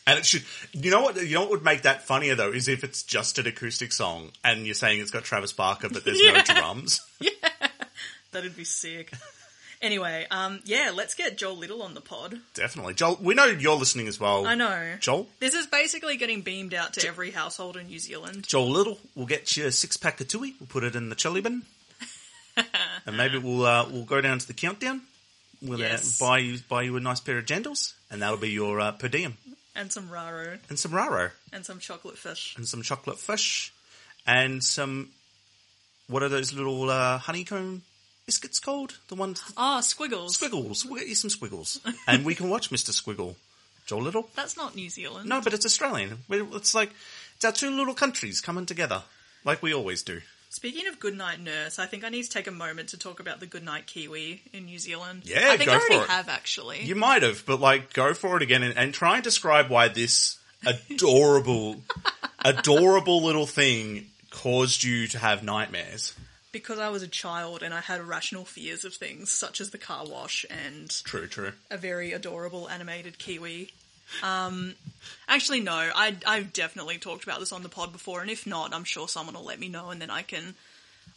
And 0.09 0.19
it 0.19 0.25
should 0.27 0.45
you 0.73 0.91
know 0.91 1.03
what 1.03 1.17
you 1.17 1.35
know 1.35 1.41
what 1.43 1.51
would 1.51 1.65
make 1.65 1.83
that 1.83 2.03
funnier 2.07 2.35
though 2.37 2.53
is 2.53 2.69
if 2.69 2.85
it's 2.85 3.03
just 3.03 3.39
an 3.39 3.47
acoustic 3.47 3.93
song 3.93 4.31
and 4.45 4.65
you're 4.65 4.75
saying 4.75 5.01
it's 5.01 5.11
got 5.11 5.25
Travis 5.25 5.53
Barker 5.53 5.89
but 5.89 6.05
there's 6.05 6.21
Yeah. 6.23 6.33
no 6.33 6.43
drums. 6.43 7.01
Yeah, 7.21 7.31
that'd 8.31 8.55
be 8.57 8.65
sick. 8.65 9.11
anyway, 9.83 10.27
um 10.31 10.61
yeah, 10.65 10.93
let's 10.95 11.15
get 11.15 11.37
Joel 11.37 11.57
Little 11.57 11.83
on 11.83 11.95
the 11.95 12.01
pod. 12.01 12.39
Definitely. 12.55 12.95
Joel 12.95 13.19
we 13.21 13.35
know 13.35 13.47
you're 13.47 13.75
listening 13.77 14.07
as 14.07 14.21
well. 14.21 14.47
I 14.47 14.55
know. 14.55 14.95
Joel? 15.01 15.27
This 15.41 15.55
is 15.55 15.67
basically 15.67 16.17
getting 16.19 16.43
beamed 16.43 16.73
out 16.75 16.93
to 16.95 17.09
every 17.09 17.31
household 17.33 17.77
in 17.77 17.87
New 17.89 17.99
Zealand. 17.99 18.47
Joel 18.47 18.71
Little, 18.71 18.99
we'll 19.17 19.27
get 19.27 19.57
you 19.57 19.67
a 19.67 19.73
six 19.73 19.97
pack 19.97 20.21
of 20.21 20.29
tui, 20.29 20.55
we'll 20.61 20.69
put 20.69 20.85
it 20.85 20.95
in 20.95 21.09
the 21.09 21.17
chili 21.17 21.41
bin. 21.41 21.63
and 23.07 23.17
maybe 23.17 23.39
we'll 23.39 23.65
uh, 23.67 23.89
we'll 23.91 24.05
go 24.05 24.21
down 24.21 24.39
to 24.39 24.47
the 24.47 24.55
countdown. 24.55 25.03
We'll 25.63 25.81
Yes. 25.81 26.21
uh, 26.21 26.27
buy 26.27 26.39
you 26.39 26.59
buy 26.69 26.83
you 26.83 26.97
a 26.97 27.01
nice 27.01 27.21
pair 27.21 27.39
of 27.39 27.45
jandals, 27.47 27.95
and 28.11 28.23
that'll 28.23 28.37
be 28.39 28.51
your 28.51 28.79
uh, 28.81 28.93
per 28.93 29.09
diem. 29.09 29.37
And 29.77 29.93
some 29.93 30.09
raro 30.11 30.59
And 30.71 30.79
some 30.79 30.93
raro. 30.95 31.31
and 31.53 31.65
some 31.67 31.79
chocolate 31.79 32.17
fish. 32.19 32.55
and 32.57 32.67
some 32.67 32.83
chocolate 32.83 33.19
fish, 33.19 33.73
and 34.27 34.65
some. 34.65 35.11
What 36.09 36.23
are 36.23 36.29
those 36.31 36.53
little 36.53 36.89
uh, 36.89 37.19
honeycomb 37.19 37.83
biscuits 38.25 38.59
called? 38.59 38.97
The 39.09 39.17
ones 39.17 39.43
Ah, 39.57 39.81
squiggles. 39.81 40.35
squiggles. 40.37 40.85
We'll 40.85 40.99
get 41.01 41.09
you 41.09 41.15
some 41.15 41.31
squiggles, 41.31 41.79
and 42.09 42.25
we 42.25 42.35
can 42.35 42.49
watch 42.49 42.71
Mister 42.71 42.91
Squiggle, 42.93 43.35
Joel 43.87 44.03
Little. 44.03 44.31
That's 44.35 44.57
not 44.57 44.75
New 44.75 44.89
Zealand. 44.89 45.29
No, 45.29 45.41
but 45.43 45.53
it's 45.53 45.67
Australian. 45.67 46.19
It's 46.31 46.75
like 46.75 46.91
it's 47.37 47.45
our 47.45 47.53
two 47.53 47.71
little 47.71 47.95
countries 47.95 48.41
coming 48.41 48.65
together, 48.67 49.03
like 49.45 49.63
we 49.63 49.75
always 49.75 50.03
do. 50.03 50.21
Speaking 50.57 50.87
of 50.89 50.99
Goodnight 50.99 51.39
Nurse, 51.39 51.79
I 51.79 51.85
think 51.85 52.03
I 52.03 52.09
need 52.09 52.23
to 52.23 52.31
take 52.31 52.47
a 52.47 52.51
moment 52.51 52.89
to 52.89 52.99
talk 52.99 53.21
about 53.21 53.41
the 53.41 53.47
Goodnight 53.47 53.87
Kiwi 53.87 54.41
in 54.55 54.65
New 54.65 54.79
Zealand. 54.79 55.21
Yeah, 55.27 55.51
I 55.51 55.59
think 55.59 55.69
go 55.69 55.73
I 55.73 55.77
already 55.77 55.97
for 55.99 56.05
it. 56.05 56.09
have 56.09 56.31
actually. 56.31 56.81
You 56.83 56.95
might 56.95 57.23
have, 57.23 57.45
but 57.45 57.61
like, 57.61 57.93
go 57.93 58.15
for 58.15 58.39
it 58.39 58.43
again 58.43 58.63
and, 58.63 58.75
and 58.77 58.95
try 58.95 59.17
and 59.17 59.23
describe 59.23 59.69
why 59.69 59.89
this 59.89 60.39
adorable, 60.65 61.77
adorable 62.45 63.23
little 63.23 63.45
thing 63.47 64.07
caused 64.31 64.83
you 64.83 65.07
to 65.09 65.19
have 65.19 65.43
nightmares. 65.45 66.15
because 66.53 66.79
I 66.79 66.89
was 66.89 67.03
a 67.03 67.09
child 67.09 67.63
and 67.63 67.75
I 67.75 67.81
had 67.81 68.01
irrational 68.01 68.47
fears 68.47 68.87
of 68.87 68.95
things 68.95 69.31
such 69.31 69.61
as 69.61 69.71
the 69.73 69.79
car 69.79 70.07
wash 70.07 70.47
and 70.49 70.89
True, 71.05 71.27
true. 71.27 71.53
a 71.71 71.77
very 71.77 72.13
adorable 72.13 72.67
animated 72.71 73.19
kiwi. 73.19 73.73
Um, 74.23 74.75
actually, 75.29 75.61
no, 75.61 75.73
I, 75.73 76.15
I've 76.27 76.53
definitely 76.53 76.99
talked 76.99 77.25
about 77.25 77.41
this 77.41 77.53
on 77.53 77.63
the 77.63 77.69
pod 77.69 77.93
before, 77.93 78.21
and 78.21 78.31
if 78.31 78.47
not, 78.47 78.75
I'm 78.75 78.85
sure 78.85 79.09
someone 79.09 79.35
will 79.35 79.45
let 79.45 79.59
me 79.59 79.69
know, 79.69 79.91
and 79.91 80.01
then 80.01 80.11
I 80.11 80.23
can, 80.23 80.55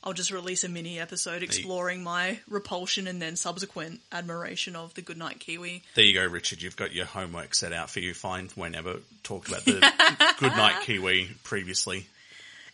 I'll 0.03 0.13
just 0.13 0.31
release 0.31 0.63
a 0.63 0.69
mini 0.69 0.99
episode 0.99 1.43
exploring 1.43 2.03
my 2.03 2.39
repulsion 2.49 3.07
and 3.07 3.21
then 3.21 3.35
subsequent 3.35 4.01
admiration 4.11 4.75
of 4.75 4.93
the 4.93 5.01
Goodnight 5.01 5.39
Kiwi. 5.39 5.83
There 5.95 6.05
you 6.05 6.13
go, 6.13 6.25
Richard. 6.25 6.61
You've 6.61 6.77
got 6.77 6.93
your 6.93 7.05
homework 7.05 7.53
set 7.55 7.73
out 7.73 7.89
for 7.89 7.99
you. 7.99 8.13
Find 8.13 8.51
whenever 8.51 8.97
talked 9.23 9.47
about 9.47 9.65
the 9.65 10.35
Good 10.39 10.53
Night 10.53 10.81
Kiwi 10.83 11.29
previously. 11.43 12.07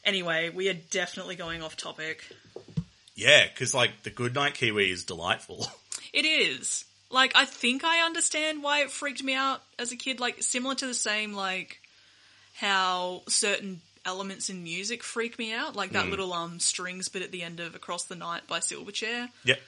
Anyway, 0.03 0.49
we 0.49 0.69
are 0.69 0.77
definitely 0.91 1.35
going 1.35 1.63
off 1.63 1.75
topic. 1.75 2.23
Yeah, 3.15 3.45
because 3.47 3.73
like 3.73 4.03
the 4.03 4.09
Good 4.11 4.35
Night 4.35 4.53
Kiwi 4.53 4.91
is 4.91 5.03
delightful. 5.03 5.67
It 6.13 6.23
is. 6.23 6.85
Like, 7.15 7.31
I 7.33 7.45
think 7.45 7.85
I 7.85 8.05
understand 8.05 8.61
why 8.61 8.81
it 8.81 8.91
freaked 8.91 9.23
me 9.23 9.33
out 9.33 9.61
as 9.79 9.93
a 9.93 9.95
kid. 9.95 10.19
Like, 10.19 10.43
similar 10.43 10.75
to 10.75 10.85
the 10.85 10.93
same, 10.93 11.31
like, 11.31 11.79
how 12.55 13.21
certain 13.29 13.79
elements 14.05 14.49
in 14.49 14.63
music 14.63 15.01
freak 15.01 15.39
me 15.39 15.53
out. 15.53 15.77
Like 15.77 15.91
that 15.91 16.09
little, 16.09 16.33
um, 16.33 16.59
strings 16.59 17.07
bit 17.07 17.21
at 17.23 17.31
the 17.31 17.41
end 17.41 17.61
of 17.61 17.73
Across 17.73 18.03
the 18.03 18.17
Night 18.17 18.47
by 18.47 18.59
Silverchair. 18.59 19.29
yep. 19.45 19.59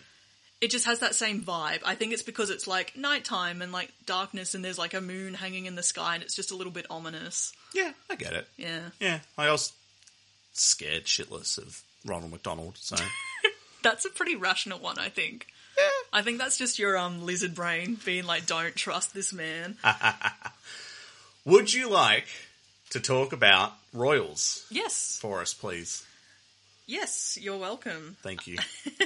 It 0.59 0.71
just 0.71 0.85
has 0.87 0.99
that 0.99 1.15
same 1.15 1.41
vibe. 1.41 1.79
I 1.85 1.95
think 1.95 2.11
it's 2.11 2.21
because 2.21 2.49
it's, 2.49 2.67
like, 2.67 2.97
nighttime 2.97 3.61
and, 3.61 3.71
like, 3.71 3.93
darkness 4.05 4.53
and 4.53 4.65
there's, 4.65 4.77
like, 4.77 4.93
a 4.93 4.99
moon 4.99 5.33
hanging 5.33 5.67
in 5.67 5.75
the 5.75 5.83
sky 5.83 6.15
and 6.15 6.23
it's 6.23 6.35
just 6.35 6.51
a 6.51 6.55
little 6.55 6.73
bit 6.73 6.85
ominous. 6.89 7.53
Yeah, 7.73 7.93
I 8.09 8.15
get 8.15 8.33
it. 8.33 8.47
Yeah. 8.57 8.89
Yeah, 8.99 9.19
I 9.37 9.49
was 9.51 9.71
scared 10.51 11.05
shitless 11.05 11.57
of 11.57 11.81
Ronald 12.05 12.31
McDonald. 12.31 12.75
So 12.77 12.97
That's 13.83 14.03
a 14.03 14.09
pretty 14.09 14.35
rational 14.35 14.79
one, 14.79 14.99
I 14.99 15.07
think. 15.07 15.47
I 16.11 16.21
think 16.21 16.37
that's 16.37 16.57
just 16.57 16.79
your, 16.79 16.97
um, 16.97 17.25
lizard 17.25 17.55
brain 17.55 17.97
being 18.05 18.25
like, 18.25 18.45
don't 18.45 18.75
trust 18.75 19.13
this 19.13 19.33
man. 19.33 19.77
would 21.45 21.73
you 21.73 21.89
like 21.89 22.27
to 22.91 22.99
talk 22.99 23.33
about 23.33 23.73
Royals 23.93 24.65
yes. 24.69 25.17
for 25.21 25.41
us, 25.41 25.53
please? 25.53 26.03
Yes, 26.85 27.37
you're 27.41 27.57
welcome. 27.57 28.15
Thank 28.21 28.47
you. 28.47 28.57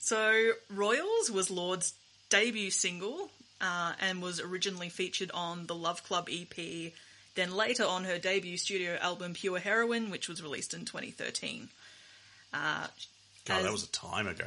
So, 0.00 0.52
Royals 0.74 1.30
was 1.30 1.50
Lorde's 1.50 1.92
debut 2.30 2.70
single 2.70 3.30
uh, 3.60 3.92
and 4.00 4.22
was 4.22 4.40
originally 4.40 4.88
featured 4.88 5.30
on 5.32 5.66
the 5.66 5.74
Love 5.74 6.02
Club 6.04 6.28
EP, 6.32 6.92
then 7.34 7.54
later 7.54 7.84
on 7.84 8.04
her 8.04 8.18
debut 8.18 8.56
studio 8.56 8.96
album 9.00 9.34
Pure 9.34 9.58
Heroine, 9.58 10.10
which 10.10 10.28
was 10.28 10.42
released 10.42 10.72
in 10.72 10.86
2013. 10.86 11.68
Uh, 12.52 12.86
God, 13.44 13.58
As- 13.58 13.62
that 13.62 13.72
was 13.72 13.84
a 13.84 13.88
time 13.88 14.26
ago. 14.26 14.46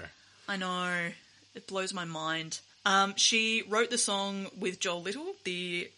I 0.49 0.57
know, 0.57 1.11
it 1.55 1.67
blows 1.67 1.93
my 1.93 2.05
mind. 2.05 2.59
Um, 2.85 3.13
she 3.15 3.63
wrote 3.67 3.89
the 3.89 3.97
song 3.97 4.47
with 4.57 4.79
Joel 4.79 5.01
Little, 5.01 5.33
the 5.43 5.89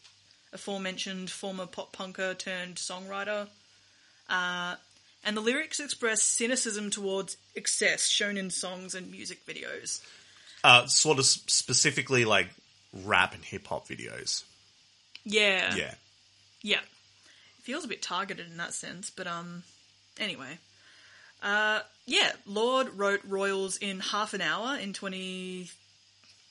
aforementioned 0.53 1.29
former 1.29 1.65
pop 1.65 1.95
punker 1.95 2.37
turned 2.37 2.75
songwriter. 2.75 3.47
Uh, 4.29 4.75
and 5.23 5.35
the 5.35 5.41
lyrics 5.41 5.79
express 5.79 6.21
cynicism 6.21 6.89
towards 6.91 7.37
excess 7.55 8.07
shown 8.07 8.37
in 8.37 8.49
songs 8.49 8.93
and 8.93 9.11
music 9.11 9.45
videos. 9.45 10.01
Uh, 10.63 10.85
sort 10.87 11.19
of 11.19 11.25
specifically 11.25 12.25
like 12.25 12.47
rap 13.03 13.33
and 13.33 13.43
hip 13.43 13.67
hop 13.67 13.87
videos. 13.87 14.43
Yeah. 15.23 15.75
Yeah. 15.75 15.93
Yeah. 16.61 16.79
It 16.79 17.63
feels 17.63 17.83
a 17.83 17.87
bit 17.87 18.01
targeted 18.01 18.49
in 18.49 18.57
that 18.57 18.73
sense, 18.73 19.09
but 19.09 19.27
um 19.27 19.63
anyway. 20.19 20.59
Uh 21.45 21.79
yeah, 22.07 22.31
Lorde 22.45 22.89
wrote 22.97 23.21
Royals 23.25 23.77
in 23.77 23.99
half 23.99 24.33
an 24.33 24.41
hour 24.41 24.77
in 24.77 24.91
20 24.93 25.69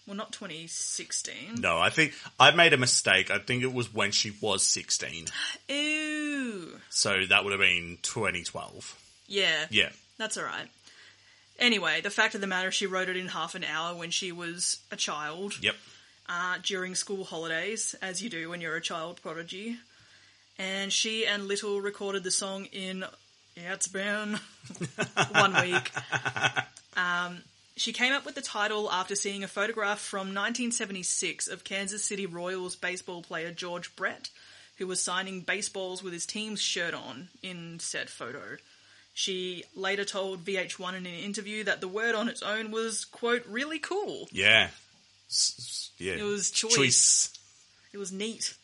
well 0.07 0.16
not 0.16 0.33
2016. 0.33 1.57
No, 1.61 1.78
I 1.78 1.90
think 1.90 2.12
I 2.40 2.50
made 2.52 2.72
a 2.72 2.76
mistake. 2.78 3.30
I 3.30 3.38
think 3.38 3.62
it 3.62 3.72
was 3.72 3.92
when 3.92 4.11
she 4.12 4.33
was 4.40 4.62
16. 4.62 5.26
Ew. 5.68 6.78
So 6.90 7.24
that 7.26 7.44
would 7.44 7.52
have 7.52 7.61
been 7.61 7.98
2012. 8.02 9.00
Yeah. 9.28 9.66
Yeah. 9.70 9.90
That's 10.18 10.37
all 10.37 10.44
right. 10.44 10.68
Anyway, 11.59 12.00
the 12.00 12.11
fact 12.11 12.35
of 12.35 12.40
the 12.40 12.46
matter, 12.46 12.70
she 12.70 12.87
wrote 12.87 13.09
it 13.09 13.16
in 13.16 13.28
half 13.28 13.54
an 13.54 13.64
hour 13.64 13.94
when 13.96 14.11
she 14.11 14.33
was 14.33 14.78
a 14.90 14.96
child 14.96 15.54
Yep. 15.62 15.74
uh, 16.28 16.57
during 16.62 16.94
school 16.94 17.24
holidays, 17.24 17.94
as 18.02 18.22
you 18.22 18.28
do 18.28 18.50
when 18.50 18.61
you're 18.61 18.76
a 18.76 18.80
child 18.80 19.20
prodigy. 19.22 19.76
And 20.59 20.92
she 20.92 21.26
and 21.26 21.46
Little 21.48 21.80
recorded 21.80 22.24
the 22.24 22.30
song 22.30 22.66
in, 22.66 23.04
yeah, 23.57 23.73
it's 23.75 23.88
been 23.88 24.38
one 25.33 25.55
week. 25.62 25.90
Um, 26.97 27.38
she 27.77 27.93
came 27.93 28.12
up 28.12 28.25
with 28.25 28.35
the 28.35 28.40
title 28.40 28.90
after 28.90 29.14
seeing 29.14 29.43
a 29.45 29.49
photograph 29.49 29.99
from 30.01 30.29
1976 30.29 31.49
of 31.49 31.64
Kansas 31.64 32.05
City 32.05 32.27
Royals 32.27 32.77
baseball 32.77 33.23
player 33.23 33.51
George 33.51 33.95
Brett, 33.97 34.31
who 34.79 34.87
was 34.87 35.03
signing 35.03 35.40
baseballs 35.40 36.03
with 36.03 36.12
his 36.12 36.27
team's 36.27 36.61
shirt 36.61 36.95
on 36.95 37.29
in 37.43 37.79
said 37.81 38.09
photo. 38.11 38.57
She 39.12 39.64
later 39.77 40.05
told 40.05 40.45
VH1 40.45 40.90
in 40.90 41.07
an 41.07 41.14
interview 41.14 41.64
that 41.64 41.81
the 41.81 41.88
word 41.88 42.17
on 42.17 42.29
its 42.29 42.43
own 42.43 42.73
was, 42.73 43.05
quote, 43.05 43.47
really 43.47 43.79
cool. 43.79 44.29
Yeah. 44.33 44.71
S- 45.29 45.90
yeah. 45.99 46.14
It 46.14 46.25
was 46.25 46.51
choice. 46.51 46.75
Choice. 46.75 47.38
It 47.93 47.99
was 47.99 48.11
neat. 48.11 48.55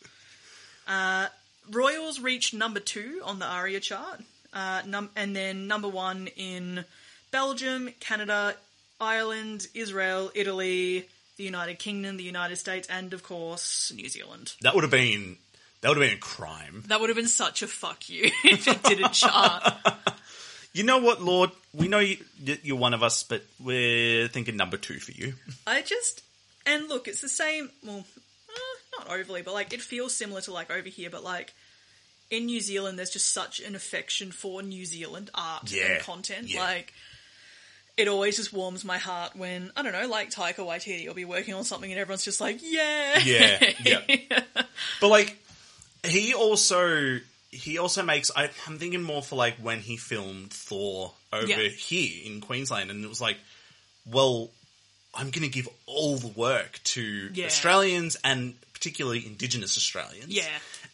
Uh, 0.89 1.29
Royals 1.71 2.19
reached 2.19 2.53
number 2.53 2.81
two 2.81 3.21
on 3.25 3.39
the 3.39 3.47
ARIA 3.47 3.79
chart, 3.79 4.21
uh, 4.53 4.83
num- 4.87 5.11
and 5.17 5.35
then 5.35 5.67
number 5.67 5.89
one 5.89 6.29
in 6.37 6.85
Belgium, 7.31 7.91
Canada, 8.01 8.55
Ireland, 9.01 9.69
Israel, 9.75 10.31
Italy, 10.35 11.07
the 11.37 11.45
United 11.45 11.79
Kingdom, 11.79 12.17
the 12.17 12.25
United 12.25 12.57
States, 12.57 12.89
and 12.89 13.13
of 13.13 13.23
course 13.23 13.93
New 13.95 14.09
Zealand. 14.09 14.55
That 14.63 14.75
would 14.75 14.85
have 14.85 14.91
been 14.91 15.37
that 15.81 15.89
would 15.89 15.97
have 15.97 16.07
been 16.07 16.19
a 16.19 16.21
crime. 16.21 16.85
That 16.89 17.01
would 17.01 17.09
have 17.09 17.17
been 17.17 17.29
such 17.29 17.63
a 17.63 17.67
fuck 17.67 18.11
you 18.11 18.25
if 18.45 18.69
it 18.69 18.83
didn't 18.83 19.13
chart. 19.15 19.73
You 20.73 20.85
know 20.85 20.99
what, 20.99 21.21
Lorde? 21.23 21.51
We 21.73 21.89
know 21.89 21.99
you, 21.99 22.19
you're 22.63 22.77
one 22.77 22.95
of 22.95 23.03
us, 23.03 23.23
but 23.25 23.43
we're 23.59 24.29
thinking 24.29 24.57
number 24.57 24.77
two 24.77 24.99
for 24.99 25.13
you. 25.13 25.35
I 25.67 25.83
just 25.83 26.23
and 26.67 26.89
look, 26.89 27.09
it's 27.09 27.21
the 27.21 27.29
same. 27.29 27.71
Well, 27.85 28.05
uh, 28.49 28.99
not 28.99 29.19
overly, 29.19 29.43
but 29.43 29.55
like 29.55 29.73
it 29.73 29.81
feels 29.81 30.15
similar 30.15 30.41
to 30.43 30.53
like 30.53 30.71
over 30.71 30.89
here. 30.89 31.11
But 31.11 31.25
like 31.25 31.55
in 32.31 32.47
New 32.47 32.61
Zealand, 32.61 32.99
there's 32.99 33.11
just 33.11 33.33
such 33.33 33.61
an 33.61 33.75
affection 33.75 34.31
for 34.33 34.63
New 34.63 34.85
Zealand 34.85 35.31
art 35.35 35.71
Yeah, 35.73 35.85
and 35.95 36.03
content. 36.03 36.49
yeah. 36.49 36.61
Like 36.61 36.93
it 37.97 38.09
always 38.09 38.37
just 38.37 38.53
warms 38.53 38.85
my 38.85 38.99
heart 38.99 39.37
when 39.37 39.71
I 39.77 39.83
don't 39.83 39.93
know, 39.93 40.07
like 40.09 40.31
Taika 40.31 40.57
Waititi 40.59 41.07
will 41.07 41.15
be 41.15 41.25
working 41.25 41.55
on 41.55 41.65
something 41.65 41.91
and 41.91 42.01
everyone's 42.01 42.25
just 42.25 42.41
like, 42.41 42.61
yeah, 42.63 43.19
Yeah, 43.19 43.73
yeah. 43.85 44.41
But 45.01 45.09
like, 45.09 45.37
he 46.05 46.33
also 46.35 47.19
he 47.51 47.79
also 47.79 48.03
makes. 48.05 48.31
I, 48.35 48.49
I'm 48.67 48.79
thinking 48.79 49.03
more 49.03 49.23
for 49.23 49.35
like 49.37 49.57
when 49.57 49.81
he 49.81 49.97
filmed 49.97 50.51
Thor 50.53 51.13
over 51.33 51.47
Yeah. 51.47 51.69
here 51.69 52.23
in 52.33 52.41
Queensland, 52.41 52.91
and 52.91 53.05
it 53.05 53.09
was 53.09 53.21
like, 53.21 53.37
well, 54.07 54.51
I'm 55.15 55.31
going 55.31 55.43
to 55.43 55.49
give 55.49 55.69
all 55.87 56.17
the 56.17 56.29
work 56.29 56.79
to 56.85 57.03
Yeah. 57.35 57.47
Australians 57.47 58.17
and 58.23 58.55
particularly 58.73 59.27
Indigenous 59.27 59.77
Australians. 59.77 60.29
Yeah. 60.29 60.47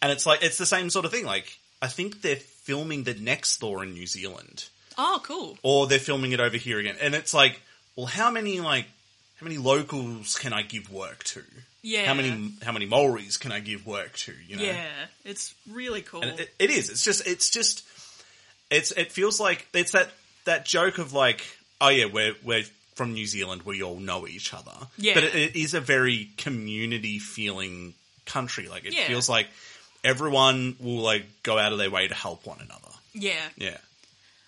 And 0.02 0.12
it's 0.12 0.26
like 0.26 0.42
it's 0.42 0.58
the 0.58 0.66
same 0.66 0.90
sort 0.90 1.04
of 1.04 1.10
thing. 1.12 1.24
Like, 1.24 1.58
I 1.82 1.88
think 1.88 2.22
they're 2.22 2.36
filming 2.36 3.04
the 3.04 3.14
next 3.14 3.58
Thor 3.58 3.82
in 3.82 3.92
New 3.94 4.06
Zealand. 4.06 4.66
Oh, 4.98 5.20
cool. 5.22 5.58
or 5.62 5.86
they're 5.86 5.98
filming 5.98 6.32
it 6.32 6.40
over 6.40 6.56
here 6.56 6.78
again. 6.78 6.96
And 7.02 7.14
it's 7.14 7.34
like, 7.34 7.60
well, 7.96 8.06
how 8.06 8.30
many 8.30 8.60
like 8.60 8.86
how 9.38 9.44
many 9.44 9.58
locals 9.58 10.36
can 10.36 10.52
I 10.54 10.62
give 10.62 10.90
work 10.90 11.22
to? 11.24 11.42
Yeah. 11.82 12.06
How 12.06 12.14
many 12.14 12.52
how 12.62 12.72
many 12.72 12.86
Maoris 12.86 13.36
can 13.36 13.52
I 13.52 13.60
give 13.60 13.86
work 13.86 14.16
to? 14.18 14.32
You 14.48 14.56
know. 14.56 14.62
Yeah, 14.62 14.86
it's 15.24 15.54
really 15.70 16.02
cool. 16.02 16.22
It, 16.22 16.50
it 16.58 16.70
is. 16.70 16.90
It's 16.90 17.04
just. 17.04 17.26
It's 17.26 17.50
just. 17.50 17.84
It's. 18.70 18.90
It 18.92 19.12
feels 19.12 19.38
like 19.38 19.66
it's 19.72 19.92
that 19.92 20.08
that 20.46 20.64
joke 20.64 20.98
of 20.98 21.12
like, 21.12 21.42
oh 21.80 21.88
yeah, 21.90 22.06
we're 22.06 22.34
we're 22.42 22.64
from 22.94 23.12
New 23.12 23.26
Zealand. 23.26 23.62
We 23.62 23.82
all 23.82 24.00
know 24.00 24.26
each 24.26 24.52
other. 24.54 24.72
Yeah. 24.96 25.14
But 25.14 25.24
it, 25.24 25.34
it 25.34 25.56
is 25.56 25.74
a 25.74 25.80
very 25.80 26.30
community 26.38 27.18
feeling 27.18 27.92
country. 28.24 28.66
Like 28.68 28.86
it 28.86 28.94
Yeah. 28.94 29.06
feels 29.06 29.28
like 29.28 29.46
everyone 30.06 30.76
will 30.80 31.02
like 31.02 31.24
go 31.42 31.58
out 31.58 31.72
of 31.72 31.78
their 31.78 31.90
way 31.90 32.08
to 32.08 32.14
help 32.14 32.46
one 32.46 32.58
another. 32.60 32.88
yeah, 33.12 33.48
Yeah. 33.56 33.76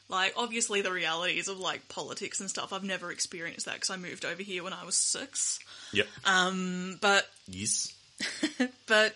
like 0.09 0.33
obviously 0.37 0.81
the 0.83 0.93
realities 0.93 1.49
of 1.49 1.59
like 1.59 1.89
politics 1.89 2.41
and 2.41 2.49
stuff. 2.49 2.73
I've 2.73 2.85
never 2.85 3.11
experienced 3.11 3.67
that 3.67 3.75
because 3.75 3.91
I 3.91 3.97
moved 3.97 4.25
over 4.25 4.43
here 4.43 4.63
when 4.65 4.73
I 4.73 4.85
was 4.85 4.97
six. 4.97 5.59
Yep. 5.93 6.07
Um, 6.25 6.99
but 7.01 7.29
yes. 7.47 7.95
But 8.87 9.15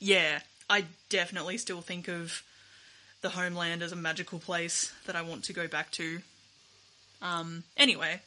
yeah, 0.00 0.40
I 0.70 0.84
definitely 1.08 1.56
still 1.58 1.80
think 1.80 2.08
of 2.08 2.42
the 3.22 3.30
homeland 3.30 3.82
as 3.82 3.90
a 3.92 3.96
magical 3.96 4.38
place 4.38 4.92
that 5.06 5.16
I 5.16 5.22
want 5.22 5.44
to 5.44 5.52
go 5.52 5.66
back 5.66 5.90
to. 5.92 6.20
Um, 7.22 7.64
anyway, 7.76 8.20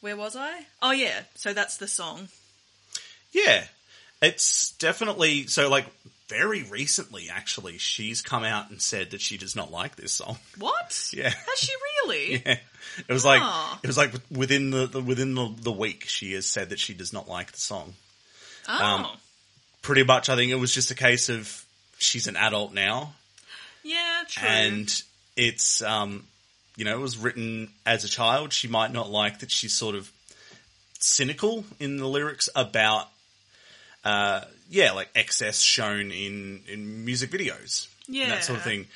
where 0.00 0.16
was 0.16 0.36
I? 0.36 0.66
Oh 0.82 0.92
yeah, 0.92 1.22
so 1.34 1.52
that's 1.52 1.76
the 1.78 1.88
song. 1.88 2.28
Yeah, 3.32 3.64
it's 4.22 4.70
definitely 4.78 5.46
so. 5.48 5.68
Like 5.68 5.86
very 6.28 6.62
recently, 6.64 7.28
actually, 7.30 7.78
she's 7.78 8.22
come 8.22 8.44
out 8.44 8.70
and 8.70 8.80
said 8.82 9.10
that 9.10 9.20
she 9.20 9.38
does 9.38 9.54
not 9.54 9.70
like 9.70 9.96
this 9.96 10.12
song. 10.12 10.38
What? 10.58 11.10
Yeah. 11.12 11.30
Has 11.30 11.58
she 11.58 11.72
really? 11.72 12.42
Yeah, 12.46 12.58
it 13.08 13.12
was 13.12 13.24
like 13.24 13.42
it 13.82 13.86
was 13.88 13.96
like 13.96 14.12
within 14.30 14.70
the, 14.70 14.86
the 14.86 15.00
within 15.00 15.34
the, 15.34 15.52
the 15.60 15.72
week, 15.72 16.04
she 16.06 16.34
has 16.34 16.46
said 16.46 16.70
that 16.70 16.78
she 16.78 16.94
does 16.94 17.12
not 17.12 17.28
like 17.28 17.50
the 17.52 17.58
song. 17.58 17.94
Oh. 18.68 18.84
Um, 18.84 19.06
Pretty 19.82 20.04
much, 20.04 20.28
I 20.28 20.36
think 20.36 20.50
it 20.52 20.56
was 20.56 20.72
just 20.72 20.90
a 20.90 20.94
case 20.94 21.28
of 21.28 21.64
she's 21.98 22.26
an 22.26 22.36
adult 22.36 22.72
now, 22.72 23.12
yeah, 23.84 24.22
true. 24.28 24.48
and 24.48 25.02
it's 25.36 25.82
um, 25.82 26.26
you 26.76 26.84
know, 26.84 26.96
it 26.96 27.00
was 27.00 27.16
written 27.18 27.68
as 27.84 28.04
a 28.04 28.08
child. 28.08 28.52
She 28.52 28.68
might 28.68 28.92
not 28.92 29.10
like 29.10 29.40
that 29.40 29.50
she's 29.50 29.72
sort 29.72 29.94
of 29.94 30.10
cynical 30.98 31.64
in 31.80 31.96
the 31.96 32.06
lyrics 32.06 32.48
about, 32.54 33.08
uh, 34.06 34.40
yeah, 34.70 34.92
like 34.92 35.08
excess 35.14 35.60
shown 35.60 36.10
in 36.12 36.62
in 36.68 37.04
music 37.04 37.30
videos, 37.30 37.88
and 38.06 38.16
Yeah. 38.16 38.28
that 38.28 38.44
sort 38.44 38.58
of 38.58 38.64
thing. 38.64 38.86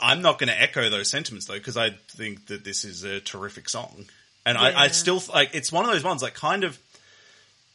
I'm 0.00 0.22
not 0.22 0.38
going 0.38 0.48
to 0.48 0.60
echo 0.60 0.88
those 0.90 1.10
sentiments 1.10 1.46
though, 1.46 1.54
because 1.58 1.76
I 1.76 1.90
think 2.16 2.46
that 2.46 2.62
this 2.64 2.84
is 2.84 3.02
a 3.02 3.20
terrific 3.20 3.68
song, 3.68 4.06
and 4.46 4.56
I, 4.56 4.84
I 4.84 4.88
still 4.88 5.20
like 5.32 5.50
it's 5.54 5.72
one 5.72 5.84
of 5.84 5.90
those 5.90 6.04
ones 6.04 6.22
like 6.22 6.34
kind 6.34 6.62
of, 6.64 6.78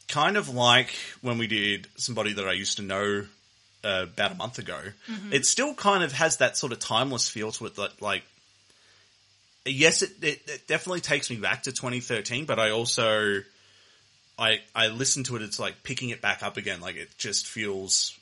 kind 0.07 0.37
of 0.37 0.47
like 0.47 0.93
when 1.21 1.37
we 1.37 1.47
did 1.47 1.87
somebody 1.97 2.33
that 2.33 2.47
I 2.47 2.53
used 2.53 2.77
to 2.77 2.83
know 2.83 3.25
uh, 3.83 4.03
about 4.03 4.31
a 4.31 4.35
month 4.35 4.57
ago. 4.57 4.79
It 5.31 5.45
still 5.45 5.73
kind 5.75 6.01
of 6.03 6.13
has 6.13 6.37
that 6.37 6.55
sort 6.57 6.71
of 6.71 6.79
timeless 6.79 7.27
feel 7.27 7.51
to 7.51 7.65
it 7.65 7.75
that 7.75 8.01
like 8.01 8.23
yes, 9.65 10.01
it, 10.01 10.11
it, 10.21 10.41
it 10.47 10.67
definitely 10.67 11.01
takes 11.01 11.29
me 11.29 11.35
back 11.35 11.63
to 11.63 11.71
2013, 11.73 12.45
but 12.45 12.57
I 12.57 12.71
also, 12.71 13.41
I, 14.39 14.59
I 14.75 14.87
listen 14.87 15.23
to 15.25 15.35
it, 15.35 15.41
it's 15.41 15.59
like 15.59 15.83
picking 15.83 16.09
it 16.09 16.21
back 16.21 16.43
up 16.43 16.57
again. 16.57 16.81
Like 16.81 16.95
it 16.95 17.09
just 17.17 17.47
feels, 17.47 18.17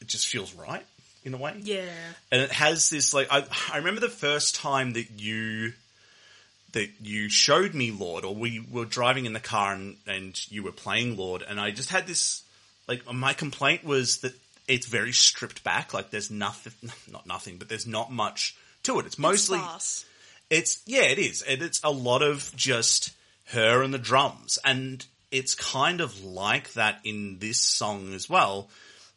it 0.00 0.08
just 0.08 0.26
feels 0.26 0.54
right 0.54 0.84
in 1.24 1.34
a 1.34 1.36
way. 1.36 1.54
yeah, 1.62 1.84
And 2.30 2.42
it 2.42 2.52
has 2.52 2.90
this 2.90 3.12
like, 3.14 3.28
I, 3.30 3.44
I 3.72 3.78
remember 3.78 4.00
the 4.00 4.08
first 4.08 4.54
time 4.54 4.92
that 4.92 5.10
you, 5.18 5.72
that 6.72 6.90
you 7.00 7.28
showed 7.30 7.74
me 7.74 7.90
Lorde, 7.90 8.24
or 8.24 8.34
we 8.34 8.60
were 8.70 8.84
driving 8.84 9.24
in 9.24 9.32
the 9.32 9.40
car 9.40 9.72
and, 9.72 9.96
and 10.06 10.38
you 10.52 10.62
were 10.62 10.72
playing 10.72 11.16
Lorde, 11.16 11.42
and 11.48 11.58
I 11.58 11.70
just 11.70 11.90
had 11.90 12.06
this, 12.06 12.42
like, 12.86 13.10
my 13.12 13.32
complaint 13.32 13.82
was 13.82 14.18
that 14.18 14.34
it's 14.68 14.86
very 14.86 15.12
stripped 15.12 15.64
back. 15.64 15.94
Like, 15.94 16.10
there's 16.10 16.30
nothing, 16.30 16.90
not 17.10 17.26
nothing, 17.26 17.56
but 17.56 17.68
there's 17.68 17.86
not 17.86 18.12
much 18.12 18.54
to 18.82 18.98
it. 18.98 19.06
It's 19.06 19.18
mostly, 19.18 19.58
Sparse. 19.58 20.04
it's 20.50 20.82
yeah, 20.86 21.04
it 21.04 21.18
is, 21.18 21.40
and 21.42 21.62
it's 21.62 21.80
a 21.82 21.90
lot 21.90 22.22
of 22.22 22.52
just 22.56 23.12
her 23.46 23.82
and 23.82 23.94
the 23.94 23.98
drums, 23.98 24.58
and 24.64 25.06
it's 25.30 25.54
kind 25.54 26.00
of 26.00 26.24
like 26.24 26.72
that 26.74 27.00
in 27.04 27.38
this 27.38 27.60
song 27.60 28.12
as 28.14 28.28
well. 28.28 28.68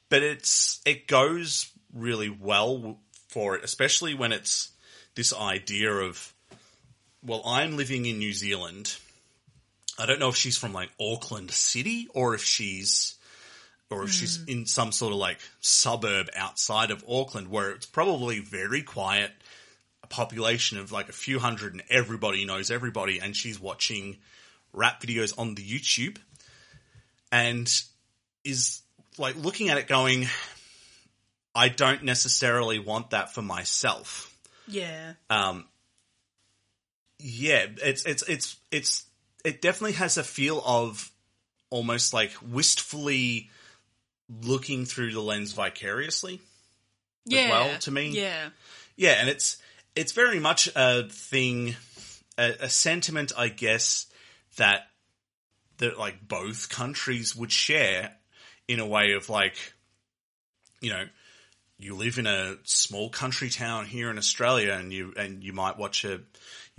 But 0.10 0.24
it's 0.24 0.82
it 0.86 1.08
goes 1.08 1.72
really 1.94 2.30
well 2.30 3.00
for 3.28 3.56
it, 3.56 3.64
especially 3.64 4.14
when 4.14 4.32
it's 4.32 4.70
this 5.16 5.34
idea 5.34 5.92
of 5.92 6.34
well, 7.24 7.42
I'm 7.46 7.76
living 7.76 8.06
in 8.06 8.18
New 8.18 8.34
Zealand. 8.34 8.96
I 9.98 10.06
don't 10.06 10.20
know 10.20 10.30
if 10.30 10.38
she's 10.38 10.58
from 10.58 10.74
like 10.74 10.90
Auckland 11.00 11.52
City 11.52 12.08
or 12.14 12.34
if 12.34 12.44
she's 12.44 13.16
or 13.90 14.04
if 14.04 14.12
she's 14.12 14.38
hmm. 14.38 14.50
in 14.50 14.66
some 14.66 14.92
sort 14.92 15.14
of 15.14 15.20
like 15.20 15.40
suburb 15.60 16.30
outside 16.36 16.92
of 16.92 17.04
Auckland 17.10 17.50
where 17.50 17.72
it's 17.72 17.86
probably 17.86 18.40
very 18.40 18.84
quiet, 18.84 19.32
a 20.04 20.08
population 20.08 20.78
of 20.78 20.92
like 20.92 21.10
a 21.10 21.14
few 21.14 21.40
hundred 21.40 21.74
and 21.74 21.84
everybody 21.90 22.46
knows 22.46 22.72
everybody 22.72 23.20
and 23.20 23.36
she's 23.36 23.60
watching 23.60 24.18
rap 24.74 25.02
videos 25.02 25.38
on 25.38 25.56
the 25.56 25.64
YouTube 25.64 26.18
and 27.32 27.72
is 28.44 28.82
like 29.18 29.36
looking 29.36 29.70
at 29.70 29.78
it 29.78 29.88
going, 29.88 30.28
I 31.54 31.70
don't 31.70 32.04
necessarily 32.04 32.80
want 32.80 33.12
that 33.12 33.34
for 33.34 33.42
myself 33.42 34.34
Yeah, 34.68 35.14
um, 35.30 35.66
yeah, 37.20 37.66
it's 37.84 38.06
it's 38.06 38.24
it's 38.24 38.56
it's 38.72 39.06
it 39.44 39.62
definitely 39.62 39.94
has 39.94 40.18
a 40.18 40.24
feel 40.24 40.62
of 40.66 41.12
almost 41.70 42.14
like 42.14 42.32
wistfully 42.42 43.50
looking 44.44 44.86
through 44.86 45.12
the 45.12 45.22
lens 45.22 45.54
vicariously. 45.54 46.40
yeah. 47.26 47.50
well, 47.50 47.78
to 47.80 47.92
me. 47.92 48.10
yeah, 48.10 48.50
Yeah, 48.96 49.16
and 49.20 49.30
it's 49.30 49.58
it's 49.96 50.14
very 50.14 50.40
much 50.40 50.70
a 50.76 51.10
thing, 51.10 51.76
a, 52.38 52.56
a 52.62 52.70
sentiment, 52.70 53.32
I 53.38 53.50
guess, 53.50 54.06
that 54.60 54.84
that 55.80 55.98
like 55.98 56.28
both 56.28 56.70
countries 56.70 57.36
would 57.36 57.52
share 57.52 58.12
in 58.68 58.80
a 58.80 58.86
way 58.86 59.14
of 59.14 59.30
like, 59.30 59.56
you 60.80 60.92
know, 60.92 61.04
you 61.80 61.96
live 61.96 62.18
in 62.20 62.28
a 62.28 62.56
small 62.64 63.10
country 63.10 63.50
town 63.50 63.86
here 63.86 64.12
in 64.12 64.18
Australia, 64.18 64.74
and 64.74 64.94
you 64.94 65.14
and 65.18 65.44
you 65.44 65.54
might 65.54 65.78
watch 65.78 66.06
a 66.06 66.20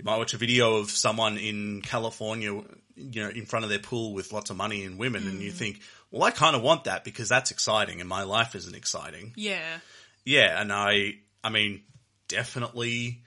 you 0.01 0.05
might 0.05 0.17
watch 0.17 0.33
a 0.33 0.37
video 0.37 0.77
of 0.77 0.89
someone 0.89 1.37
in 1.37 1.81
California, 1.81 2.53
you 2.95 3.23
know, 3.23 3.29
in 3.29 3.45
front 3.45 3.65
of 3.65 3.69
their 3.69 3.79
pool 3.79 4.13
with 4.13 4.31
lots 4.31 4.49
of 4.49 4.57
money 4.57 4.83
and 4.83 4.97
women, 4.97 5.27
and 5.27 5.41
you 5.41 5.49
mm-hmm. 5.49 5.57
think, 5.57 5.81
well, 6.11 6.23
I 6.23 6.31
kind 6.31 6.55
of 6.55 6.61
want 6.61 6.85
that 6.85 7.03
because 7.03 7.29
that's 7.29 7.51
exciting, 7.51 7.99
and 7.99 8.07
my 8.07 8.23
life 8.23 8.55
isn't 8.55 8.75
exciting. 8.75 9.33
yeah, 9.35 9.79
Yeah, 10.23 10.61
and 10.61 10.71
I, 10.71 11.15
I 11.43 11.49
mean, 11.49 11.81
definitely, 12.27 13.23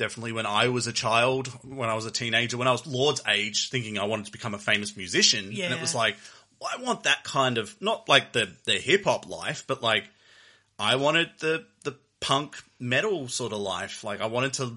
definitely 0.00 0.32
when 0.32 0.46
I 0.46 0.68
was 0.68 0.86
a 0.88 0.92
child, 0.92 1.46
when 1.62 1.88
I 1.88 1.94
was 1.94 2.06
a 2.06 2.10
teenager, 2.10 2.56
when 2.56 2.66
I 2.66 2.72
was 2.72 2.86
Lorde's 2.86 3.22
age, 3.28 3.68
thinking 3.70 3.98
I 3.98 4.04
wanted 4.06 4.26
to 4.26 4.32
become 4.32 4.54
a 4.54 4.58
famous 4.58 4.96
musician, 4.96 5.44
and 5.50 5.72
it 5.74 5.80
was 5.80 5.94
like, 5.94 6.16
well, 6.60 6.70
I 6.76 6.82
want 6.82 7.04
that 7.04 7.22
kind 7.22 7.58
of, 7.58 7.74
not 7.80 8.08
like 8.08 8.32
the, 8.32 8.48
the 8.64 8.72
hip 8.72 9.04
hop 9.04 9.28
life, 9.28 9.64
but 9.66 9.82
like, 9.82 10.04
I 10.78 10.96
wanted 10.96 11.30
the, 11.38 11.64
the 11.84 11.94
punk 12.20 12.56
metal 12.78 13.28
sort 13.28 13.52
of 13.52 13.58
life. 13.60 14.02
Like, 14.02 14.20
I 14.20 14.26
wanted 14.26 14.54
to 14.54 14.76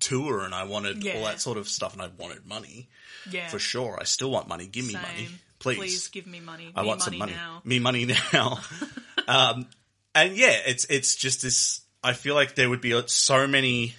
tour 0.00 0.40
and 0.44 0.54
I 0.54 0.64
wanted 0.64 1.02
Yeah. 1.04 1.14
all 1.18 1.24
that 1.24 1.40
sort 1.40 1.56
of 1.58 1.68
stuff, 1.68 1.92
and 1.94 2.02
I 2.02 2.08
wanted 2.18 2.44
money 2.46 2.88
yeah. 3.30 3.48
for 3.48 3.58
sure. 3.58 3.96
I 4.00 4.04
still 4.04 4.30
want 4.30 4.48
money. 4.48 4.66
Give 4.66 4.84
me 4.86 4.92
Same. 4.94 5.02
money, 5.02 5.28
please. 5.60 5.76
Please 5.78 6.08
give 6.08 6.26
me 6.26 6.40
money. 6.40 6.72
I 6.74 6.82
Me 6.82 6.88
want 6.88 7.00
money 7.00 7.10
some 7.10 7.18
money. 7.18 7.32
now. 7.32 7.62
Me 7.64 7.78
money 7.78 8.06
now. 8.32 8.58
um, 9.28 9.66
and 10.14 10.36
yeah, 10.36 10.56
it's 10.66 10.84
it's 10.86 11.14
just 11.16 11.42
this. 11.42 11.80
I 12.02 12.12
feel 12.12 12.34
like 12.34 12.54
there 12.54 12.68
would 12.68 12.80
be 12.82 13.00
so 13.06 13.46
many, 13.46 13.94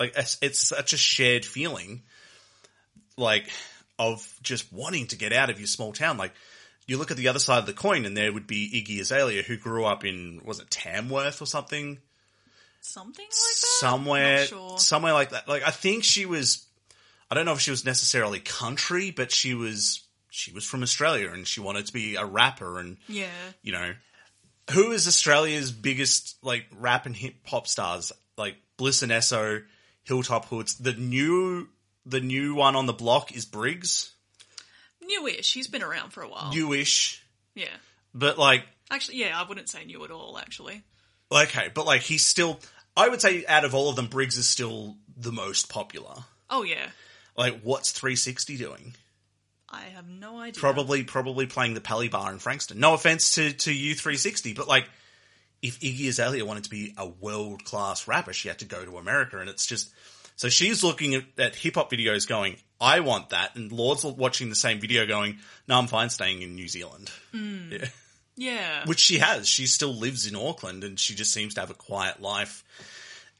Like 0.00 0.14
it's, 0.16 0.38
it's 0.40 0.58
such 0.68 0.92
a 0.94 0.96
shared 0.96 1.44
feeling, 1.44 2.02
like 3.16 3.48
of 3.98 4.26
just 4.42 4.72
wanting 4.72 5.06
to 5.08 5.16
get 5.16 5.32
out 5.32 5.50
of 5.50 5.58
your 5.60 5.66
small 5.66 5.92
town. 5.92 6.16
Like 6.16 6.32
you 6.86 6.96
look 6.96 7.10
at 7.10 7.16
the 7.18 7.28
other 7.28 7.38
side 7.38 7.58
of 7.58 7.66
the 7.66 7.72
coin, 7.74 8.04
and 8.06 8.16
there 8.16 8.32
would 8.32 8.46
be 8.46 8.68
Iggy 8.84 9.00
Azalea, 9.00 9.42
who 9.42 9.56
grew 9.56 9.84
up 9.84 10.04
in 10.04 10.40
was 10.44 10.58
it 10.58 10.70
Tamworth 10.70 11.40
or 11.42 11.46
something, 11.46 11.98
Something 12.80 13.24
like 13.26 13.30
that? 13.30 13.66
somewhere, 13.78 14.46
sure. 14.46 14.78
somewhere 14.78 15.12
like 15.12 15.30
that. 15.30 15.46
Like 15.48 15.62
I 15.66 15.70
think 15.70 16.02
she 16.04 16.24
was. 16.26 16.64
I 17.30 17.34
don't 17.36 17.44
know 17.44 17.52
if 17.52 17.60
she 17.60 17.70
was 17.70 17.84
necessarily 17.84 18.40
country, 18.40 19.10
but 19.12 19.30
she 19.30 19.54
was 19.54 20.02
she 20.30 20.50
was 20.52 20.64
from 20.64 20.82
Australia, 20.82 21.30
and 21.30 21.46
she 21.46 21.60
wanted 21.60 21.86
to 21.86 21.92
be 21.92 22.16
a 22.16 22.24
rapper, 22.24 22.78
and 22.80 22.96
Yeah. 23.06 23.28
you 23.62 23.72
know, 23.72 23.92
who 24.70 24.92
is 24.92 25.06
Australia's 25.06 25.70
biggest 25.72 26.36
like 26.42 26.64
rap 26.74 27.04
and 27.04 27.14
hip 27.14 27.34
hop 27.46 27.66
stars? 27.68 28.12
Like 28.38 28.56
Bliss 28.78 29.02
and 29.02 29.12
Eso, 29.12 29.60
Hilltop 30.04 30.46
Hoods. 30.46 30.74
The 30.74 30.92
new 30.92 31.68
the 32.06 32.20
new 32.20 32.54
one 32.54 32.76
on 32.76 32.86
the 32.86 32.92
block 32.92 33.34
is 33.34 33.44
Briggs, 33.44 34.12
Newish. 35.02 35.52
He's 35.52 35.68
been 35.68 35.82
around 35.82 36.10
for 36.10 36.22
a 36.22 36.28
while. 36.28 36.52
newish, 36.52 37.22
yeah. 37.54 37.68
but 38.14 38.38
like 38.38 38.64
Actually, 38.90 39.18
yeah, 39.18 39.40
I 39.40 39.46
wouldn't 39.46 39.68
say 39.68 39.84
new 39.84 40.04
at 40.04 40.10
all, 40.10 40.36
actually. 40.36 40.82
okay, 41.30 41.68
but 41.72 41.86
like 41.86 42.02
he's 42.02 42.26
still. 42.26 42.60
I 42.96 43.08
would 43.08 43.20
say 43.20 43.46
out 43.46 43.64
of 43.64 43.74
all 43.74 43.88
of 43.88 43.96
them, 43.96 44.08
Briggs 44.08 44.36
is 44.36 44.48
still 44.48 44.96
the 45.16 45.30
most 45.30 45.68
popular. 45.68 46.24
Oh, 46.50 46.64
yeah. 46.64 46.88
Like, 47.36 47.60
what's 47.62 47.92
360 47.92 48.56
doing? 48.56 48.94
I 49.68 49.82
have 49.82 50.08
no 50.08 50.38
idea. 50.38 50.60
Probably, 50.60 51.04
probably 51.04 51.46
playing 51.46 51.74
the 51.74 51.80
Pally 51.80 52.08
Bar 52.08 52.32
in 52.32 52.40
Frankston. 52.40 52.80
No 52.80 52.94
offense 52.94 53.36
to 53.36 53.52
to 53.52 53.72
you 53.72 53.94
360, 53.94 54.54
but 54.54 54.66
like, 54.66 54.88
if 55.62 55.80
Iggy 55.80 56.08
Azalea 56.08 56.44
wanted 56.44 56.64
to 56.64 56.70
be 56.70 56.94
a 56.96 57.06
world 57.06 57.64
class 57.64 58.08
rapper, 58.08 58.32
she 58.32 58.48
had 58.48 58.58
to 58.60 58.64
go 58.64 58.84
to 58.84 58.98
America, 58.98 59.38
and 59.38 59.48
it's 59.48 59.66
just 59.66 59.90
so 60.36 60.48
she's 60.48 60.82
looking 60.82 61.14
at, 61.14 61.24
at 61.38 61.54
hip 61.54 61.74
hop 61.74 61.90
videos, 61.90 62.26
going, 62.26 62.56
"I 62.80 63.00
want 63.00 63.30
that," 63.30 63.56
and 63.56 63.70
Lorde's 63.70 64.04
watching 64.04 64.48
the 64.48 64.54
same 64.54 64.80
video, 64.80 65.06
going, 65.06 65.38
"No, 65.68 65.76
I'm 65.78 65.86
fine 65.86 66.08
staying 66.10 66.42
in 66.42 66.54
New 66.54 66.68
Zealand." 66.68 67.10
Mm. 67.34 67.72
Yeah, 67.72 67.88
Yeah. 68.36 68.84
which 68.86 69.00
she 69.00 69.18
has. 69.18 69.46
She 69.48 69.66
still 69.66 69.94
lives 69.94 70.26
in 70.26 70.34
Auckland, 70.36 70.82
and 70.82 70.98
she 70.98 71.14
just 71.14 71.32
seems 71.32 71.54
to 71.54 71.60
have 71.60 71.70
a 71.70 71.74
quiet 71.74 72.22
life. 72.22 72.64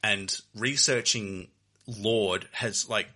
And 0.03 0.35
researching 0.55 1.47
Lorde 1.87 2.47
has 2.51 2.87
like 2.87 3.07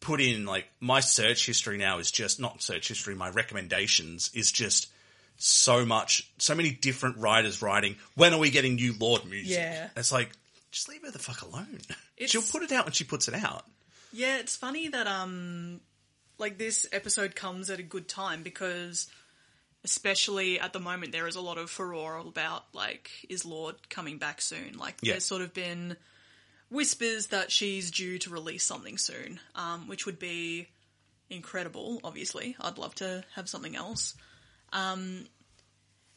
put 0.00 0.20
in 0.20 0.44
like 0.44 0.66
my 0.80 0.98
search 1.00 1.46
history 1.46 1.78
now 1.78 1.98
is 1.98 2.10
just 2.10 2.40
not 2.40 2.60
search 2.60 2.88
history. 2.88 3.14
My 3.14 3.30
recommendations 3.30 4.30
is 4.34 4.50
just 4.50 4.88
so 5.44 5.84
much, 5.84 6.30
so 6.38 6.54
many 6.54 6.70
different 6.70 7.16
writers 7.18 7.62
writing. 7.62 7.96
When 8.14 8.32
are 8.32 8.38
we 8.38 8.50
getting 8.50 8.76
new 8.76 8.94
Lorde 8.98 9.24
music? 9.24 9.52
Yeah. 9.56 9.88
it's 9.96 10.12
like 10.12 10.30
just 10.70 10.88
leave 10.88 11.02
her 11.04 11.10
the 11.10 11.18
fuck 11.18 11.42
alone. 11.42 11.78
It's- 12.16 12.30
She'll 12.30 12.42
put 12.42 12.62
it 12.62 12.72
out 12.72 12.84
when 12.86 12.92
she 12.92 13.04
puts 13.04 13.26
it 13.28 13.34
out. 13.34 13.64
Yeah, 14.12 14.38
it's 14.38 14.54
funny 14.56 14.88
that 14.88 15.06
um 15.06 15.80
like 16.38 16.58
this 16.58 16.86
episode 16.92 17.34
comes 17.34 17.70
at 17.70 17.78
a 17.78 17.82
good 17.82 18.08
time 18.08 18.42
because 18.42 19.08
especially 19.84 20.60
at 20.60 20.72
the 20.72 20.80
moment 20.80 21.12
there 21.12 21.26
is 21.26 21.34
a 21.36 21.40
lot 21.40 21.58
of 21.58 21.70
furore 21.70 22.16
about 22.18 22.64
like 22.72 23.10
is 23.28 23.44
Lorde 23.44 23.88
coming 23.88 24.18
back 24.18 24.40
soon? 24.40 24.78
Like 24.78 24.96
Yeah. 25.02 25.14
there's 25.14 25.24
sort 25.24 25.42
of 25.42 25.52
been 25.52 25.96
whispers 26.70 27.26
that 27.28 27.50
she's 27.50 27.90
due 27.90 28.18
to 28.18 28.30
release 28.30 28.64
something 28.64 28.96
soon, 28.96 29.40
um, 29.54 29.88
which 29.88 30.06
would 30.06 30.18
be 30.18 30.68
incredible, 31.28 32.00
obviously. 32.04 32.56
I'd 32.60 32.78
love 32.78 32.94
to 32.96 33.24
have 33.34 33.48
something 33.48 33.76
else. 33.76 34.14
Um 34.72 35.26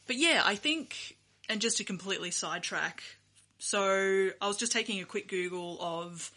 but 0.08 0.16
yeah, 0.18 0.42
I 0.46 0.56
think 0.56 1.18
and 1.50 1.62
just 1.62 1.78
to 1.78 1.84
completely 1.84 2.32
sidetrack, 2.32 3.04
so 3.58 4.30
I 4.42 4.48
was 4.48 4.58
just 4.58 4.72
taking 4.72 5.02
a 5.02 5.06
quick 5.06 5.28
Google 5.28 5.78
of 5.82 6.32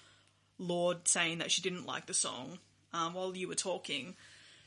Lorde 0.59 1.07
saying 1.07 1.39
that 1.39 1.51
she 1.51 1.63
didn't 1.63 1.87
like 1.87 2.07
the 2.07 2.15
song 2.15 2.59
um, 2.93 3.15
while 3.15 3.37
you 3.37 3.49
were 3.49 3.55
talking. 3.55 4.17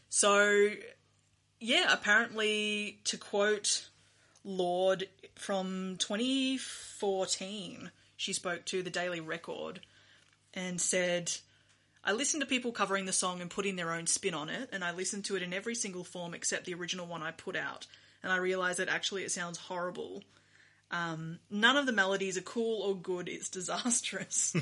So, 0.09 0.69
yeah, 1.59 1.87
apparently, 1.91 2.99
to 3.05 3.17
quote 3.17 3.87
Lorde 4.43 5.07
from 5.35 5.95
2014, 5.99 7.91
she 8.17 8.33
spoke 8.33 8.65
to 8.65 8.83
the 8.83 8.89
Daily 8.89 9.19
Record 9.19 9.81
and 10.53 10.79
said, 10.79 11.31
I 12.03 12.13
listened 12.13 12.41
to 12.41 12.47
people 12.47 12.71
covering 12.71 13.05
the 13.05 13.13
song 13.13 13.41
and 13.41 13.49
putting 13.49 13.75
their 13.75 13.91
own 13.91 14.07
spin 14.07 14.33
on 14.33 14.49
it, 14.49 14.69
and 14.71 14.83
I 14.83 14.91
listened 14.91 15.25
to 15.25 15.35
it 15.35 15.43
in 15.43 15.53
every 15.53 15.75
single 15.75 16.03
form 16.03 16.33
except 16.33 16.65
the 16.65 16.73
original 16.73 17.05
one 17.05 17.21
I 17.21 17.31
put 17.31 17.55
out. 17.55 17.85
And 18.23 18.31
I 18.31 18.37
realized 18.37 18.79
that 18.79 18.89
actually 18.89 19.23
it 19.23 19.31
sounds 19.31 19.57
horrible. 19.57 20.23
Um, 20.89 21.39
none 21.49 21.77
of 21.77 21.85
the 21.85 21.91
melodies 21.91 22.37
are 22.37 22.41
cool 22.41 22.81
or 22.81 22.95
good, 22.95 23.29
it's 23.29 23.49
disastrous. 23.49 24.55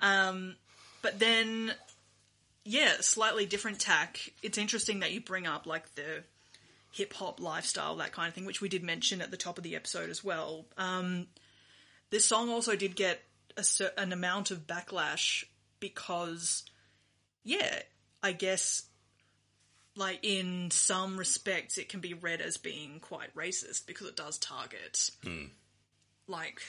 um, 0.00 0.56
but 1.02 1.18
then, 1.18 1.72
yeah, 2.64 2.92
slightly 3.00 3.46
different 3.46 3.80
tack. 3.80 4.18
It's 4.42 4.58
interesting 4.58 5.00
that 5.00 5.12
you 5.12 5.20
bring 5.20 5.46
up 5.46 5.66
like 5.66 5.94
the 5.94 6.24
hip 6.92 7.14
hop 7.14 7.40
lifestyle, 7.40 7.96
that 7.96 8.12
kind 8.12 8.28
of 8.28 8.34
thing, 8.34 8.44
which 8.44 8.60
we 8.60 8.68
did 8.68 8.82
mention 8.82 9.20
at 9.20 9.30
the 9.30 9.36
top 9.36 9.58
of 9.58 9.64
the 9.64 9.76
episode 9.76 10.10
as 10.10 10.22
well. 10.22 10.66
Um, 10.76 11.26
this 12.10 12.24
song 12.24 12.50
also 12.50 12.76
did 12.76 12.96
get 12.96 13.22
a 13.56 13.64
an 14.00 14.12
amount 14.12 14.50
of 14.50 14.66
backlash 14.66 15.44
because, 15.88 16.62
yeah, 17.44 17.80
I 18.22 18.32
guess, 18.32 18.84
like 19.96 20.20
in 20.22 20.70
some 20.70 21.18
respects, 21.18 21.76
it 21.76 21.90
can 21.90 22.00
be 22.00 22.14
read 22.14 22.40
as 22.40 22.56
being 22.56 23.00
quite 23.00 23.34
racist 23.36 23.86
because 23.86 24.06
it 24.08 24.16
does 24.16 24.38
target, 24.38 25.10
like, 26.26 26.62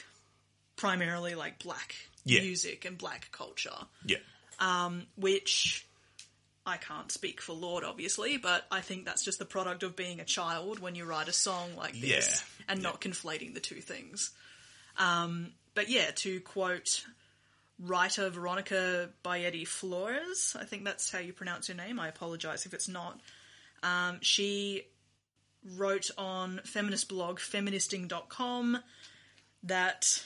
primarily 0.76 1.34
like 1.34 1.64
black 1.64 1.96
Yeah. 2.26 2.42
music 2.42 2.84
and 2.84 2.98
black 2.98 3.32
culture 3.32 3.88
Yeah, 4.06 4.18
Um, 4.60 5.08
which 5.16 5.86
I 6.66 6.76
can't 6.76 7.10
speak 7.10 7.40
for 7.40 7.54
Lorde, 7.54 7.86
obviously, 7.86 8.36
but 8.36 8.68
I 8.70 8.82
think 8.82 9.06
that's 9.06 9.24
just 9.24 9.40
the 9.40 9.46
product 9.46 9.84
of 9.84 9.96
being 9.96 10.20
a 10.20 10.26
child 10.26 10.80
when 10.80 10.96
you 10.96 11.06
write 11.06 11.30
a 11.30 11.34
song 11.34 11.78
like 11.78 11.94
this 12.02 12.28
Yeah. 12.60 12.66
and 12.68 12.82
not 12.82 13.00
conflating 13.00 13.54
the 13.54 13.62
two 13.62 13.80
things. 13.80 14.32
Um, 14.98 15.54
but 15.74 15.88
yeah, 15.90 16.12
to 16.12 16.42
quote 16.42 17.06
writer 17.80 18.30
Veronica 18.30 19.10
Bayetti 19.24 19.68
Flores, 19.68 20.56
I 20.60 20.64
think 20.66 20.86
that's 20.86 21.12
how 21.12 21.20
you 21.20 21.34
pronounce 21.34 21.68
her 21.68 21.74
name. 21.74 22.00
I 22.00 22.08
apologize 22.08 22.66
if 22.66 22.74
it's 22.74 22.88
not. 22.88 23.20
Um, 23.84 24.20
she 24.22 24.84
wrote 25.76 26.12
on 26.18 26.62
feminist 26.64 27.10
blog 27.10 27.40
feministing.com 27.40 28.78
that 29.64 30.24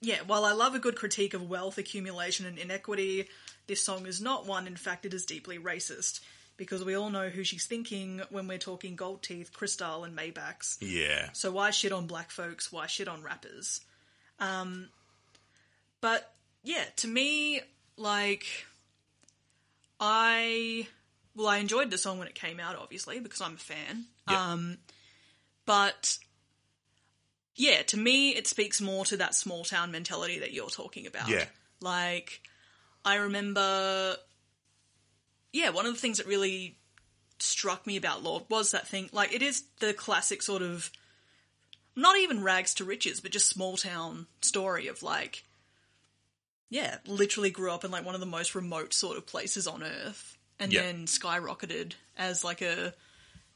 yeah, 0.00 0.18
while 0.26 0.44
I 0.44 0.52
love 0.52 0.74
a 0.74 0.78
good 0.78 0.96
critique 0.96 1.34
of 1.34 1.48
wealth 1.48 1.78
accumulation 1.78 2.46
and 2.46 2.58
inequity, 2.58 3.28
this 3.66 3.82
song 3.82 4.06
is 4.06 4.20
not 4.20 4.46
one. 4.46 4.66
In 4.66 4.76
fact, 4.76 5.04
it 5.04 5.12
is 5.12 5.26
deeply 5.26 5.58
racist 5.58 6.20
because 6.56 6.84
we 6.84 6.94
all 6.94 7.10
know 7.10 7.28
who 7.28 7.44
she's 7.44 7.66
thinking 7.66 8.22
when 8.30 8.46
we're 8.48 8.58
talking 8.58 8.96
gold 8.96 9.22
teeth, 9.22 9.52
Cristal, 9.52 10.04
and 10.04 10.16
Maybachs. 10.16 10.78
yeah, 10.80 11.30
So 11.32 11.50
why 11.50 11.70
shit 11.70 11.92
on 11.92 12.06
black 12.06 12.30
folks? 12.30 12.72
Why 12.72 12.86
shit 12.86 13.08
on 13.08 13.22
rappers? 13.22 13.80
Um, 14.38 14.88
but 16.00 16.32
yeah, 16.62 16.84
to 16.96 17.08
me, 17.08 17.60
like, 17.96 18.46
I 19.98 20.86
well, 21.34 21.48
I 21.48 21.58
enjoyed 21.58 21.90
the 21.90 21.98
song 21.98 22.18
when 22.18 22.28
it 22.28 22.34
came 22.34 22.60
out, 22.60 22.76
obviously 22.76 23.20
because 23.20 23.40
I'm 23.40 23.54
a 23.54 23.58
fan. 23.58 24.04
Yeah. 24.28 24.52
Um, 24.52 24.78
but 25.66 26.18
yeah, 27.54 27.82
to 27.82 27.96
me, 27.96 28.30
it 28.30 28.46
speaks 28.46 28.80
more 28.80 29.04
to 29.06 29.16
that 29.18 29.34
small 29.34 29.64
town 29.64 29.90
mentality 29.92 30.40
that 30.40 30.52
you're 30.52 30.70
talking 30.70 31.06
about. 31.06 31.28
Yeah. 31.28 31.44
like 31.80 32.40
I 33.04 33.16
remember. 33.16 34.16
Yeah, 35.52 35.70
one 35.70 35.86
of 35.86 35.92
the 35.92 35.98
things 35.98 36.18
that 36.18 36.26
really 36.26 36.76
struck 37.40 37.86
me 37.86 37.96
about 37.96 38.22
Lorde 38.22 38.44
was 38.48 38.70
that 38.70 38.86
thing. 38.86 39.10
Like, 39.12 39.34
it 39.34 39.42
is 39.42 39.64
the 39.80 39.92
classic 39.92 40.42
sort 40.42 40.62
of 40.62 40.90
not 41.96 42.16
even 42.18 42.44
rags 42.44 42.74
to 42.74 42.84
riches, 42.84 43.20
but 43.20 43.32
just 43.32 43.48
small 43.48 43.76
town 43.76 44.26
story 44.42 44.86
of 44.86 45.02
like, 45.02 45.44
yeah, 46.70 46.98
literally 47.06 47.50
grew 47.50 47.70
up 47.70 47.84
in 47.84 47.90
like 47.90 48.04
one 48.06 48.14
of 48.14 48.20
the 48.20 48.26
most 48.26 48.54
remote 48.54 48.94
sort 48.94 49.18
of 49.18 49.26
places 49.26 49.66
on 49.66 49.82
earth, 49.82 50.38
and 50.58 50.72
Yeah. 50.72 50.82
then 50.82 51.06
skyrocketed 51.06 51.92
as 52.16 52.42
like 52.44 52.62
a 52.62 52.94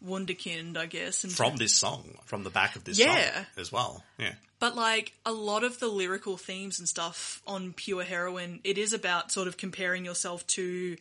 wunderkind, 0.04 0.76
I 0.76 0.86
guess. 0.86 1.24
From 1.34 1.56
this 1.56 1.74
song, 1.74 2.18
from 2.26 2.42
the 2.44 2.50
back 2.50 2.76
of 2.76 2.84
this 2.84 2.98
Yeah. 2.98 3.34
song 3.34 3.46
as 3.56 3.72
well. 3.72 4.04
Yeah, 4.18 4.34
but 4.58 4.74
like 4.76 5.12
a 5.24 5.32
lot 5.32 5.64
of 5.64 5.78
the 5.80 5.88
lyrical 5.88 6.36
themes 6.36 6.78
and 6.78 6.88
stuff 6.88 7.40
on 7.46 7.72
Pure 7.72 8.04
Heroine, 8.04 8.60
it 8.64 8.76
is 8.78 8.92
about 8.92 9.32
sort 9.32 9.48
of 9.48 9.56
comparing 9.56 10.04
yourself 10.04 10.46
to 10.48 10.96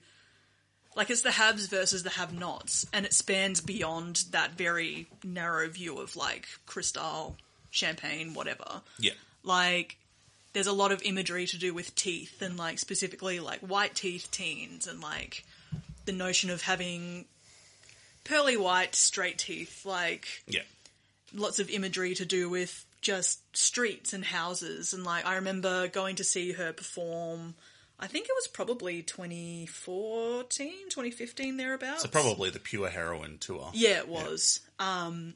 like 0.96 1.10
it's 1.10 1.22
the 1.22 1.32
haves 1.32 1.66
versus 1.68 2.04
the 2.04 2.12
have-nots, 2.12 2.86
and 2.94 3.04
it 3.06 3.14
spans 3.14 3.60
beyond 3.62 4.26
that 4.30 4.52
very 4.52 5.08
narrow 5.24 5.68
view 5.68 5.98
of 5.98 6.16
like 6.16 6.48
Cristal 6.68 7.36
champagne, 7.72 8.36
whatever. 8.36 8.84
yeah, 9.00 9.14
Like 9.42 9.98
there's 10.54 10.68
a 10.68 10.74
lot 10.74 10.92
of 10.92 11.02
imagery 11.04 11.46
to 11.48 11.58
do 11.58 11.74
with 11.74 11.94
teeth 11.96 12.42
and 12.42 12.58
like 12.58 12.80
specifically 12.80 13.40
like 13.40 13.60
white 13.60 13.96
teeth 13.96 14.30
teens 14.32 14.88
and 14.88 15.02
like 15.02 15.44
the 16.06 16.12
notion 16.12 16.50
of 16.50 16.62
having 16.62 17.26
pearly 18.24 18.56
white 18.56 18.96
straight 18.96 19.38
teeth 19.38 19.86
like 19.86 20.28
yeah, 20.48 20.62
lots 21.34 21.60
of 21.60 21.70
imagery 21.70 22.14
to 22.16 22.26
do 22.26 22.50
with 22.50 22.86
just 23.02 23.42
streets 23.56 24.14
and 24.14 24.24
houses 24.24 24.94
and 24.94 25.04
like 25.04 25.26
I 25.26 25.36
remember 25.36 25.88
going 25.88 26.16
to 26.18 26.24
see 26.24 26.54
her 26.54 26.72
perform 26.72 27.56
I 28.00 28.08
think 28.08 28.26
it 28.26 28.34
was 28.36 28.48
probably 28.48 29.02
2014, 29.02 30.74
2015 30.90 31.58
thereabouts. 31.58 32.02
So 32.02 32.10
probably 32.10 32.50
the 32.50 32.60
Pure 32.60 32.90
Heroine 32.90 33.38
tour. 33.40 33.70
Yeah, 33.74 34.00
it 34.00 34.10
was. 34.10 34.60
Um, 34.78 35.36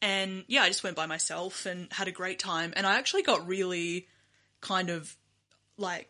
and 0.00 0.44
yeah, 0.46 0.62
I 0.62 0.68
just 0.68 0.82
went 0.82 0.96
by 0.96 1.04
myself 1.04 1.66
and 1.66 1.92
had 1.92 2.08
a 2.08 2.12
great 2.12 2.38
time. 2.38 2.72
And 2.74 2.86
I 2.86 2.96
actually 2.96 3.22
got 3.22 3.46
really 3.46 4.06
kind 4.60 4.90
of 4.90 5.16
like 5.76 6.08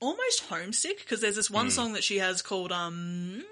almost 0.00 0.44
homesick 0.44 0.98
because 0.98 1.20
there's 1.20 1.36
this 1.36 1.50
one 1.50 1.70
song 1.70 1.92
that 1.94 2.04
she 2.04 2.18
has 2.18 2.42
called 2.42 2.72
um. 2.72 3.44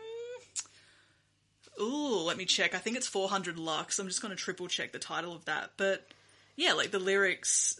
Ooh, 1.81 2.23
let 2.25 2.39
me 2.39 2.47
check. 2.47 2.75
I 2.75 2.79
think 2.79 2.97
it's 2.97 3.07
400 3.07 3.59
Lux. 3.59 3.99
I'm 3.99 4.09
just 4.09 4.23
going 4.23 4.35
to 4.35 4.37
triple 4.37 4.67
check 4.67 4.93
the 4.93 4.99
title 4.99 5.35
of 5.35 5.45
that. 5.45 5.73
But 5.77 6.09
yeah, 6.57 6.73
like 6.73 6.91
the 6.91 6.99
lyrics, 6.99 7.79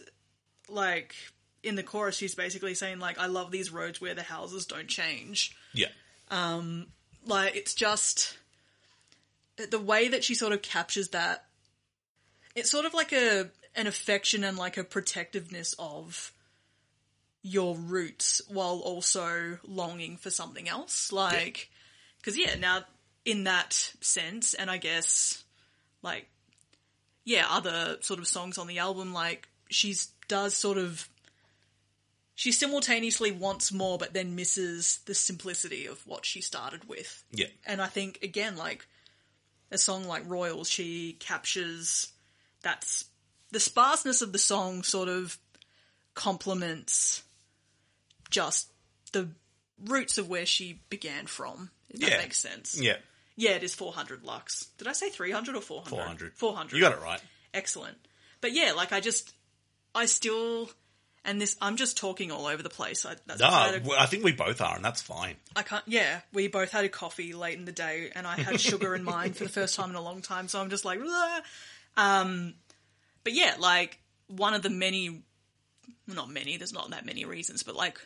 like 0.69 1.15
in 1.63 1.75
the 1.75 1.81
chorus, 1.81 2.15
she's 2.15 2.35
basically 2.35 2.75
saying 2.75 2.99
like, 2.99 3.17
"I 3.17 3.25
love 3.25 3.51
these 3.51 3.71
roads 3.71 3.99
where 3.99 4.13
the 4.13 4.23
houses 4.23 4.65
don't 4.65 4.87
change." 4.87 5.55
Yeah. 5.73 5.87
Um 6.29 6.87
like 7.25 7.55
it's 7.55 7.73
just 7.73 8.37
the 9.69 9.79
way 9.79 10.07
that 10.09 10.23
she 10.23 10.35
sort 10.35 10.53
of 10.53 10.61
captures 10.61 11.09
that 11.09 11.45
it's 12.55 12.69
sort 12.69 12.85
of 12.85 12.93
like 12.93 13.11
a 13.11 13.49
an 13.77 13.87
affection 13.87 14.43
and 14.43 14.57
like 14.57 14.77
a 14.77 14.83
protectiveness 14.83 15.73
of 15.79 16.33
your 17.41 17.75
roots 17.75 18.41
while 18.49 18.79
also 18.79 19.59
longing 19.65 20.17
for 20.17 20.29
something 20.29 20.67
else. 20.67 21.11
Like 21.11 21.69
because 22.19 22.37
yeah 22.37 22.55
now 22.55 22.81
in 23.23 23.45
that 23.45 23.73
sense 24.01 24.53
and 24.53 24.69
i 24.71 24.77
guess 24.77 25.43
like 26.01 26.27
yeah 27.23 27.45
other 27.49 27.97
sort 28.01 28.19
of 28.19 28.27
songs 28.27 28.57
on 28.57 28.67
the 28.67 28.79
album 28.79 29.13
like 29.13 29.47
she's 29.69 30.07
does 30.27 30.55
sort 30.55 30.77
of 30.77 31.07
she 32.37 32.51
simultaneously 32.51 33.31
wants 33.31 33.71
more 33.71 33.97
but 33.97 34.13
then 34.13 34.35
misses 34.35 34.99
the 35.05 35.15
simplicity 35.15 35.87
of 35.87 36.05
what 36.05 36.23
she 36.23 36.39
started 36.39 36.87
with. 36.87 37.23
Yeah. 37.31 37.47
and 37.65 37.81
I 37.81 37.87
think 37.87 38.19
again, 38.21 38.55
like 38.55 38.85
a 39.71 39.77
song 39.77 40.07
like 40.07 40.21
Royals, 40.29 40.69
she 40.69 41.13
captures 41.13 42.11
that's 42.61 43.05
the 43.51 43.59
sparseness 43.59 44.21
of 44.21 44.31
the 44.31 44.37
song 44.39 44.83
sort 44.83 45.09
of 45.09 45.37
complements 46.13 47.23
just 48.29 48.69
the 49.13 49.29
roots 49.85 50.17
of 50.17 50.27
where 50.27 50.45
she 50.45 50.81
began 50.89 51.27
from. 51.27 51.69
If 51.89 52.01
Yeah. 52.01 52.09
that 52.09 52.19
makes 52.19 52.37
sense. 52.37 52.75
Yeah. 52.79 52.97
Yeah, 53.35 53.51
it 53.51 53.63
is 53.63 53.73
400 53.75 54.23
lux. 54.23 54.65
Did 54.77 54.87
I 54.87 54.93
say 54.93 55.09
300 55.09 55.55
or 55.55 55.61
400? 55.61 55.89
400. 55.89 56.33
400. 56.35 56.75
You 56.75 56.81
got 56.81 56.91
it 56.93 56.99
right. 57.01 57.21
Excellent. 57.53 57.97
But 58.41 58.51
yeah, 58.51 58.73
like 58.73 58.91
I 58.91 58.99
just, 58.99 59.31
I 59.95 60.05
still, 60.07 60.69
and 61.23 61.39
this, 61.39 61.55
I'm 61.61 61.77
just 61.77 61.97
talking 61.97 62.31
all 62.31 62.47
over 62.47 62.61
the 62.63 62.69
place. 62.69 63.05
I, 63.05 63.15
that's 63.27 63.39
No, 63.39 63.47
I 63.47 63.75
a- 63.75 63.91
I 64.01 64.05
think 64.07 64.23
we 64.23 64.31
both 64.33 64.59
are, 64.59 64.75
and 64.75 64.83
that's 64.83 65.01
fine. 65.01 65.37
I 65.55 65.61
can't. 65.63 65.83
Yeah, 65.87 66.21
we 66.33 66.47
both 66.47 66.71
had 66.71 66.83
a 66.83 66.89
coffee 66.89 67.33
late 67.33 67.57
in 67.57 67.65
the 67.65 67.71
day, 67.71 68.11
and 68.13 68.25
I 68.27 68.35
had 68.35 68.59
sugar 68.59 68.93
in 68.95 69.03
mine 69.03 69.33
for 69.33 69.43
the 69.43 69.49
first 69.49 69.75
time 69.75 69.89
in 69.91 69.95
a 69.95 70.01
long 70.01 70.21
time. 70.21 70.47
So 70.47 70.59
I'm 70.59 70.69
just 70.69 70.83
like, 70.85 70.99
"Blah." 70.99 71.39
um, 71.95 72.53
but 73.27 73.33
yeah, 73.33 73.55
like 73.59 73.99
one 74.27 74.53
of 74.53 74.61
the 74.61 74.69
many, 74.69 75.09
well, 76.07 76.15
not 76.15 76.29
many. 76.29 76.55
There's 76.55 76.71
not 76.71 76.91
that 76.91 77.05
many 77.05 77.25
reasons, 77.25 77.61
but 77.61 77.75
like, 77.75 77.99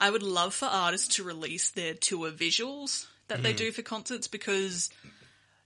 I 0.00 0.08
would 0.08 0.22
love 0.22 0.54
for 0.54 0.64
artists 0.64 1.16
to 1.16 1.24
release 1.24 1.72
their 1.72 1.92
tour 1.92 2.30
visuals 2.30 3.04
that 3.28 3.42
they 3.42 3.50
hmm. 3.50 3.58
do 3.58 3.72
for 3.72 3.82
concerts 3.82 4.28
because. 4.28 4.88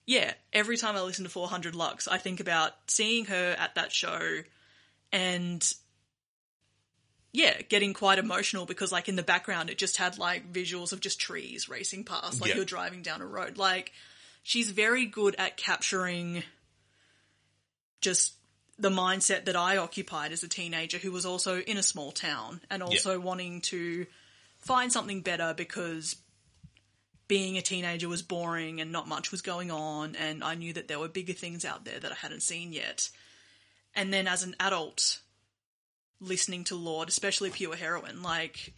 Yeah, 0.07 0.33
every 0.53 0.77
time 0.77 0.97
I 0.97 1.03
listen 1.03 1.23
to 1.23 1.31
400 1.31 1.77
Lux, 1.77 2.09
I 2.09 2.19
think 2.19 2.41
about 2.41 2.73
seeing 2.89 3.27
her 3.27 3.55
at 3.57 3.77
that 3.77 3.93
show 3.93 4.41
and 5.13 5.73
yeah, 7.33 7.63
getting 7.63 7.95
quite 7.95 8.19
emotional 8.19 8.67
because 8.67 8.91
like 8.91 9.09
in 9.09 9.15
the 9.15 9.23
background 9.23 9.71
it 9.71 9.79
just 9.79 9.99
had 9.99 10.19
like 10.19 10.53
visuals 10.53 10.93
of 10.93 10.99
just 10.99 11.21
trees 11.21 11.69
racing 11.69 12.03
past, 12.03 12.41
like 12.41 12.51
Yeah. 12.51 12.57
you're 12.57 12.65
driving 12.65 13.03
down 13.03 13.21
a 13.21 13.27
road. 13.27 13.57
Like 13.57 13.93
she's 14.43 14.71
very 14.73 15.07
good 15.07 15.37
at 15.39 15.57
capturing 15.57 16.43
just 18.01 18.33
the 18.81 18.91
mindset 18.91 19.45
that 19.45 19.57
I 19.57 19.77
occupied 19.77 20.33
as 20.33 20.43
a 20.43 20.49
teenager 20.49 20.99
who 20.99 21.13
was 21.13 21.27
also 21.27 21.61
in 21.61 21.77
a 21.77 21.83
small 21.83 22.13
town 22.13 22.61
and 22.71 22.83
also 22.83 23.21
wanting 23.21 23.61
to 23.63 24.07
find 24.59 24.93
something 24.93 25.21
better 25.21 25.55
because 25.55 26.17
being 27.29 27.59
a 27.59 27.63
teenager 27.63 28.09
was 28.09 28.23
boring 28.23 28.81
and 28.81 28.91
not 28.91 29.07
much 29.07 29.31
was 29.31 29.43
going 29.43 29.71
on 29.71 30.17
and 30.17 30.43
I 30.43 30.55
knew 30.55 30.73
that 30.73 30.89
there 30.89 30.99
were 30.99 31.09
bigger 31.09 31.35
things 31.35 31.65
out 31.65 31.85
there 31.85 32.01
that 32.01 32.11
I 32.11 32.17
hadn't 32.17 32.43
seen 32.43 32.73
yet. 32.73 33.11
And 33.95 34.13
then 34.13 34.27
as 34.27 34.43
an 34.43 34.57
adult, 34.59 35.21
listening 36.21 36.65
to 36.65 36.75
Lorde, 36.75 37.09
especially 37.09 37.51
Pure 37.51 37.77
Heroine, 37.77 38.23
like 38.23 38.73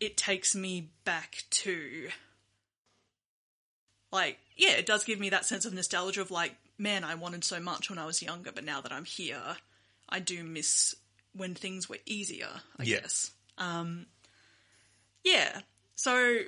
it 0.00 0.16
takes 0.16 0.54
me 0.54 0.90
back 1.04 1.44
to 1.50 2.08
like 4.10 4.38
yeah, 4.56 4.72
it 4.72 4.86
does 4.86 5.04
give 5.04 5.20
me 5.20 5.30
that 5.30 5.44
sense 5.44 5.66
of 5.66 5.74
nostalgia 5.74 6.22
of 6.22 6.30
like, 6.30 6.56
man, 6.78 7.04
I 7.04 7.14
wanted 7.14 7.44
so 7.44 7.60
much 7.60 7.90
when 7.90 7.98
I 7.98 8.06
was 8.06 8.22
younger, 8.22 8.52
but 8.52 8.64
now 8.64 8.80
that 8.80 8.92
I'm 8.92 9.04
here, 9.04 9.56
I 10.08 10.20
do 10.20 10.44
miss 10.44 10.94
when 11.32 11.54
things 11.54 11.88
were 11.88 11.98
easier, 12.06 12.48
I 12.78 12.84
Yeah. 12.84 13.00
guess. 13.00 13.30
Um 13.58 14.06
yeah. 15.24 15.60
So 15.96 16.40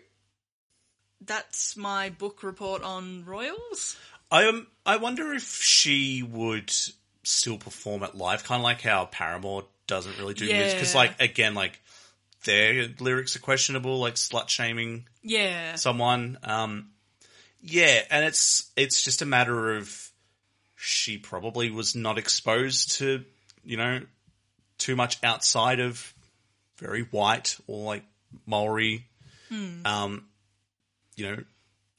that's 1.21 1.77
my 1.77 2.11
book 2.11 2.43
report 2.43 2.83
on 2.83 3.25
Royals. 3.25 3.97
I 4.31 4.47
um, 4.47 4.67
I 4.87 4.97
wonder 4.97 5.33
if 5.33 5.63
she 5.63 6.23
would 6.23 6.73
still 7.23 7.59
perform 7.59 8.03
it 8.03 8.15
live, 8.15 8.45
kind 8.45 8.61
of 8.61 8.65
like 8.65 8.83
how 8.83 9.07
Paramore 9.07 9.65
doesn't 9.87 10.19
really 10.19 10.35
do 10.35 10.45
music. 10.45 10.77
Because, 10.77 10.95
like, 10.95 11.21
again, 11.21 11.55
like 11.55 11.81
their 12.45 12.89
lyrics 13.01 13.37
are 13.37 13.41
questionable, 13.41 13.99
like 13.99 14.15
slut 14.15 14.49
shaming 14.49 15.09
Yeah. 15.23 15.75
someone. 15.75 16.39
Um, 16.43 16.91
yeah, 17.61 18.03
and 18.11 18.25
it's 18.25 18.71
it's 18.77 19.03
just 19.03 19.23
a 19.23 19.27
matter 19.27 19.77
of 19.77 20.08
she 20.81 21.19
probably 21.19 21.71
was 21.71 21.95
not 21.97 22.19
exposed 22.19 22.93
to 22.93 23.25
you 23.65 23.77
know 23.77 24.01
too 24.79 24.95
much 24.97 25.19
outside 25.25 25.81
of 25.81 26.15
very 26.79 27.03
white 27.03 27.57
or 27.67 27.85
like 27.85 28.05
Maori, 28.47 29.05
um, 29.85 30.27
you 31.17 31.27
know, 31.27 31.43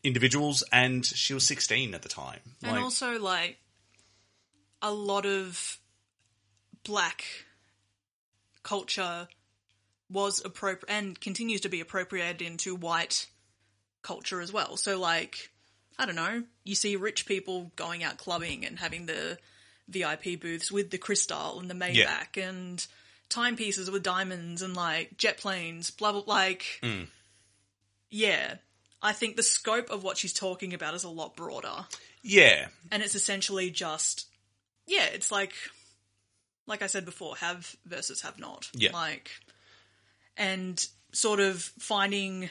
individuals, 0.03 0.63
and 0.71 1.05
she 1.05 1.33
was 1.33 1.45
sixteen 1.45 1.93
at 1.93 2.01
the 2.01 2.09
time. 2.09 2.39
And 2.63 2.73
Like, 2.73 2.81
also, 2.81 3.19
like, 3.19 3.57
a 4.81 4.91
lot 4.93 5.25
of 5.25 5.77
black 6.85 7.25
culture 8.63 9.27
was 10.09 10.43
appropriate 10.43 10.93
and 10.93 11.19
continues 11.19 11.61
to 11.61 11.69
be 11.69 11.81
appropriated 11.81 12.41
into 12.41 12.75
white 12.75 13.27
culture 14.01 14.41
as 14.41 14.53
well. 14.53 14.77
So, 14.77 14.99
like, 14.99 15.51
I 15.99 16.05
don't 16.05 16.15
know, 16.15 16.43
you 16.63 16.75
see 16.75 16.95
rich 16.95 17.25
people 17.25 17.71
going 17.75 18.03
out 18.03 18.17
clubbing 18.17 18.65
and 18.65 18.79
having 18.79 19.05
the 19.05 19.37
VIP 19.89 20.39
booths 20.39 20.71
with 20.71 20.91
the 20.91 20.97
Cristal 20.97 21.59
and 21.59 21.69
the 21.69 21.73
Maybach 21.73 22.37
and 22.37 22.85
timepieces 23.27 23.91
with 23.91 24.01
diamonds 24.01 24.61
and 24.61 24.75
like 24.75 25.17
jet 25.17 25.37
planes, 25.37 25.91
blah 25.91 26.13
blah. 26.13 26.23
Like, 26.25 26.79
mm. 26.81 27.07
yeah, 28.09 28.55
I 29.01 29.11
think 29.11 29.35
the 29.35 29.43
scope 29.43 29.89
of 29.89 30.03
what 30.03 30.17
she's 30.17 30.33
talking 30.33 30.73
about 30.73 30.93
is 30.93 31.03
a 31.03 31.09
lot 31.09 31.35
broader. 31.35 31.85
Yeah, 32.23 32.67
and 32.91 33.03
it's 33.03 33.15
essentially 33.15 33.69
just 33.69 34.25
yeah 34.87 35.05
it's 35.13 35.31
like 35.31 35.53
like 36.65 36.81
i 36.81 36.87
said 36.87 37.05
before 37.05 37.35
have 37.37 37.75
versus 37.85 38.21
have 38.21 38.39
not. 38.39 38.69
Yeah. 38.73 38.91
like 38.93 39.29
and 40.37 40.85
sort 41.11 41.39
of 41.39 41.61
finding 41.79 42.49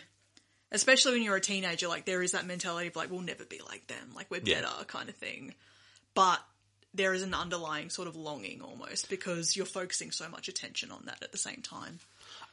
especially 0.72 1.12
when 1.12 1.22
you're 1.22 1.36
a 1.36 1.40
teenager 1.40 1.88
like 1.88 2.04
there 2.04 2.22
is 2.22 2.32
that 2.32 2.46
mentality 2.46 2.88
of 2.88 2.96
like 2.96 3.10
we'll 3.10 3.20
never 3.20 3.44
be 3.44 3.60
like 3.68 3.86
them 3.86 4.12
like 4.14 4.30
we're 4.30 4.40
Yeah. 4.44 4.60
better 4.60 4.84
kind 4.86 5.08
of 5.08 5.14
thing 5.16 5.54
but 6.14 6.40
there 6.94 7.12
is 7.14 7.22
an 7.22 7.34
underlying 7.34 7.90
sort 7.90 8.08
of 8.08 8.16
longing 8.16 8.60
almost 8.62 9.08
because 9.10 9.56
you're 9.56 9.66
focusing 9.66 10.10
so 10.10 10.28
much 10.28 10.48
attention 10.48 10.90
on 10.90 11.02
that 11.06 11.22
at 11.22 11.32
the 11.32 11.38
same 11.38 11.62
time 11.62 11.98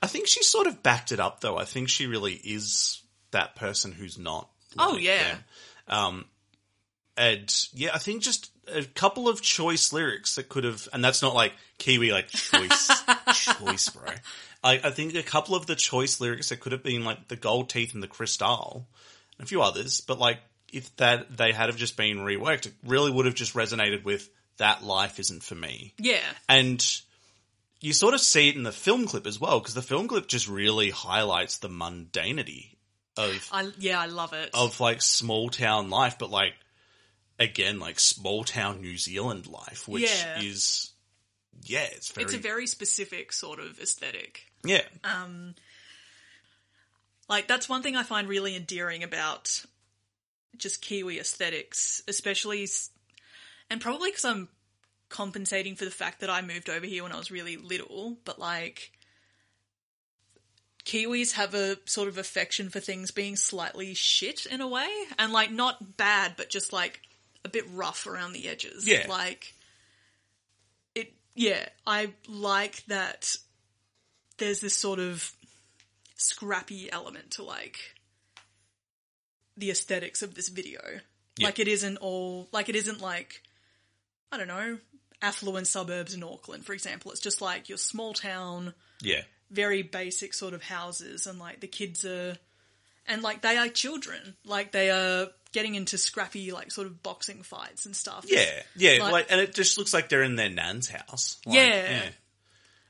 I 0.02 0.08
think 0.08 0.28
she 0.28 0.44
sort 0.44 0.68
of 0.68 0.84
backed 0.84 1.12
it 1.12 1.20
up 1.20 1.40
though. 1.42 1.58
I 1.58 1.66
think 1.66 1.90
she 1.90 2.06
really 2.06 2.34
is 2.34 3.02
that 3.32 3.56
person 3.56 3.92
who's 3.92 4.18
not. 4.20 4.50
Oh, 4.78 4.98
yeah. 4.98 5.24
them. 5.24 5.44
Um, 5.88 6.26
and 7.18 7.68
yeah, 7.74 7.92
I 7.94 7.98
think 7.98 8.22
just 8.22 8.52
a 8.68 8.84
couple 8.84 9.30
of 9.30 9.42
choice 9.42 9.94
lyrics 9.94 10.36
that 10.36 10.50
could 10.50 10.64
have, 10.66 10.88
and 10.94 11.04
that's 11.04 11.22
not 11.22 11.34
like 11.34 11.54
Kiwi 11.78 12.12
like 12.12 12.28
choice, 12.28 12.92
choice, 13.34 13.90
bro. 13.90 14.12
I, 14.66 14.82
I 14.84 14.90
think 14.90 15.16
a 15.16 15.24
couple 15.24 15.56
of 15.56 15.68
the 15.68 15.76
choice 15.76 16.20
lyrics 16.20 16.50
that 16.50 16.60
could 16.60 16.72
have 16.74 16.84
been 16.84 17.06
like 17.06 17.28
the 17.28 17.36
gold 17.36 17.70
teeth 17.70 17.94
and 17.94 18.04
the 18.04 18.08
Cristal, 18.08 18.88
and 19.38 19.46
a 19.46 19.48
few 19.48 19.62
others, 19.62 20.02
but 20.02 20.20
like 20.20 20.40
if 20.74 20.94
that 20.98 21.38
they 21.38 21.52
had 21.54 21.70
have 21.70 21.78
just 21.78 21.96
been 21.96 22.18
reworked, 22.18 22.66
it 22.66 22.74
really 22.84 23.12
would 23.12 23.26
have 23.26 23.36
just 23.36 23.54
resonated 23.54 24.04
with 24.04 24.30
that 24.58 24.84
life 24.84 25.20
isn't 25.20 25.44
for 25.44 25.56
me 25.56 25.94
yeah 25.98 26.22
and 26.48 27.02
you 27.82 27.92
sort 27.92 28.14
of 28.14 28.22
see 28.22 28.48
it 28.48 28.56
in 28.56 28.64
the 28.64 28.72
film 28.72 29.06
clip 29.06 29.28
as 29.28 29.38
well 29.38 29.60
because 29.60 29.74
the 29.74 29.82
film 29.82 30.08
clip 30.08 30.28
just 30.28 30.48
really 30.48 30.90
highlights 30.90 31.58
the 31.58 31.68
mundanity 31.68 32.68
of 33.18 33.50
i 33.52 33.70
yeah 33.78 34.00
i 34.00 34.06
love 34.06 34.32
it 34.32 34.50
of 34.54 34.80
like 34.80 35.02
small 35.02 35.50
town 35.50 35.90
life 35.90 36.18
but 36.18 36.30
like 36.30 36.54
again 37.40 37.80
like 37.80 38.00
small 38.00 38.44
town 38.44 38.82
New 38.82 38.98
Zealand 38.98 39.48
life, 39.48 39.88
which 39.88 40.04
Yeah. 40.04 40.42
is 40.42 40.92
yeah, 41.64 41.88
it's 41.92 42.12
very 42.12 42.26
It's 42.26 42.34
a 42.34 42.38
very 42.38 42.68
specific 42.68 43.32
sort 43.32 43.60
of 43.60 43.80
aesthetic. 43.80 44.46
Yeah 44.66 44.82
um, 45.04 45.56
Like 47.28 47.48
that's 47.48 47.68
one 47.68 47.82
thing 47.82 47.96
I 47.96 48.04
find 48.04 48.28
really 48.28 48.56
endearing 48.56 49.04
about 49.04 49.64
just 50.58 50.82
Kiwi 50.82 51.20
aesthetics, 51.20 52.02
especially, 52.08 52.68
and 53.70 53.82
probably 53.82 54.12
because 54.12 54.26
I'm 54.26 54.48
compensating 55.10 55.76
for 55.76 55.86
the 55.86 55.92
fact 55.92 56.22
that 56.22 56.30
I 56.30 56.42
moved 56.42 56.70
over 56.70 56.86
here 56.86 57.04
when 57.04 57.12
I 57.12 57.18
was 57.18 57.32
really 57.32 57.58
little. 57.58 58.18
But 58.26 58.40
like, 58.40 58.92
Kiwis 60.86 61.34
have 61.34 61.54
a 61.54 61.78
sort 61.86 62.08
of 62.08 62.18
affection 62.18 62.70
for 62.70 62.80
things 62.80 63.12
being 63.12 63.36
slightly 63.36 63.94
shit 63.94 64.46
in 64.46 64.62
a 64.62 64.68
way, 64.68 64.90
and 65.18 65.34
like 65.34 65.52
not 65.52 65.98
bad, 65.98 66.34
but 66.38 66.50
just 66.50 66.72
like 66.72 67.02
a 67.44 67.50
bit 67.50 67.66
rough 67.72 68.08
around 68.08 68.34
the 68.34 68.48
edges. 68.48 68.88
Yeah. 68.88 69.06
like 69.10 69.54
it. 70.94 71.14
Yeah, 71.34 71.66
I 71.88 72.14
like 72.28 72.86
that. 72.86 73.36
There's 74.38 74.60
this 74.60 74.76
sort 74.76 75.00
of 75.00 75.32
scrappy 76.18 76.92
element 76.92 77.32
to 77.32 77.44
like 77.44 77.78
the 79.58 79.72
aesthetics 79.72 80.22
of 80.22 80.36
this 80.36 80.50
video. 80.50 80.82
Yeah. 81.38 81.48
Like 81.48 81.60
it 81.60 81.68
isn't 81.68 81.98
all 81.98 82.48
like 82.52 82.70
it 82.70 82.76
isn't 82.76 83.02
like 83.02 83.42
I 84.32 84.38
don't 84.38 84.48
know, 84.48 84.78
affluent 85.22 85.68
suburbs 85.68 86.14
in 86.14 86.24
Auckland, 86.24 86.66
for 86.66 86.74
example. 86.74 87.12
It's 87.12 87.22
just 87.22 87.42
like 87.42 87.70
your 87.70 87.78
small 87.78 88.14
town, 88.14 88.74
yeah 89.02 89.22
very 89.52 89.84
basic 89.84 90.34
sort 90.34 90.56
of 90.56 90.64
houses 90.64 91.28
and 91.28 91.38
like 91.38 91.60
the 91.60 91.68
kids 91.68 92.04
are 92.04 92.36
and 93.06 93.22
like 93.22 93.42
they 93.42 93.58
are 93.58 93.68
children. 93.68 94.36
Like 94.44 94.72
they 94.72 94.90
are 94.90 95.28
getting 95.54 95.76
into 95.76 95.98
scrappy 96.00 96.52
like 96.52 96.72
sort 96.72 96.88
of 96.88 97.04
boxing 97.04 97.44
fights 97.44 97.86
and 97.86 97.96
stuff. 97.96 98.26
yeah 98.28 98.44
yeah 98.76 99.04
Like- 99.04 99.12
like, 99.12 99.26
and 99.30 99.40
it 99.40 99.54
just 99.54 99.78
looks 99.78 99.94
like 99.94 100.10
they're 100.10 100.24
in 100.24 100.36
their 100.36 100.50
nan's 100.50 100.90
house. 100.90 101.38
Like, 101.46 101.56
Yeah. 101.58 102.10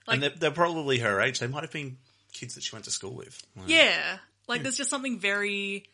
Like- 0.08 0.16
and 0.16 0.24
they're, 0.24 0.30
they're 0.38 0.52
probably 0.52 1.00
her 1.00 1.22
age. 1.22 1.40
They 1.40 1.48
might 1.48 1.64
have 1.64 1.72
been 1.72 1.98
kids 2.34 2.56
that 2.56 2.64
she 2.64 2.76
went 2.76 2.86
to 2.86 2.92
school 2.92 3.14
with. 3.16 3.42
Like, 3.56 3.70
Yeah. 3.70 4.18
Like 4.48 4.62
there's 4.62 4.78
just 4.78 4.90
something 4.92 5.20
very 5.20 5.86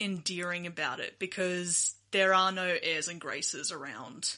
endearing 0.00 0.66
about 0.66 1.00
it 1.00 1.18
because 1.18 1.94
there 2.12 2.34
are 2.34 2.52
no 2.52 2.76
airs 2.82 3.08
and 3.08 3.20
graces 3.20 3.72
around 3.72 4.36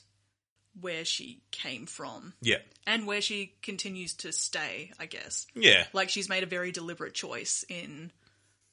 where 0.80 1.04
she 1.04 1.40
came 1.52 1.86
from 1.86 2.32
yeah 2.40 2.56
and 2.86 3.06
where 3.06 3.20
she 3.20 3.52
continues 3.62 4.14
to 4.14 4.32
stay, 4.32 4.90
I 4.98 5.06
guess. 5.06 5.46
yeah 5.54 5.84
Like 5.92 6.08
she's 6.08 6.28
made 6.28 6.42
a 6.42 6.46
very 6.46 6.72
deliberate 6.72 7.14
choice 7.14 7.64
in 7.68 8.10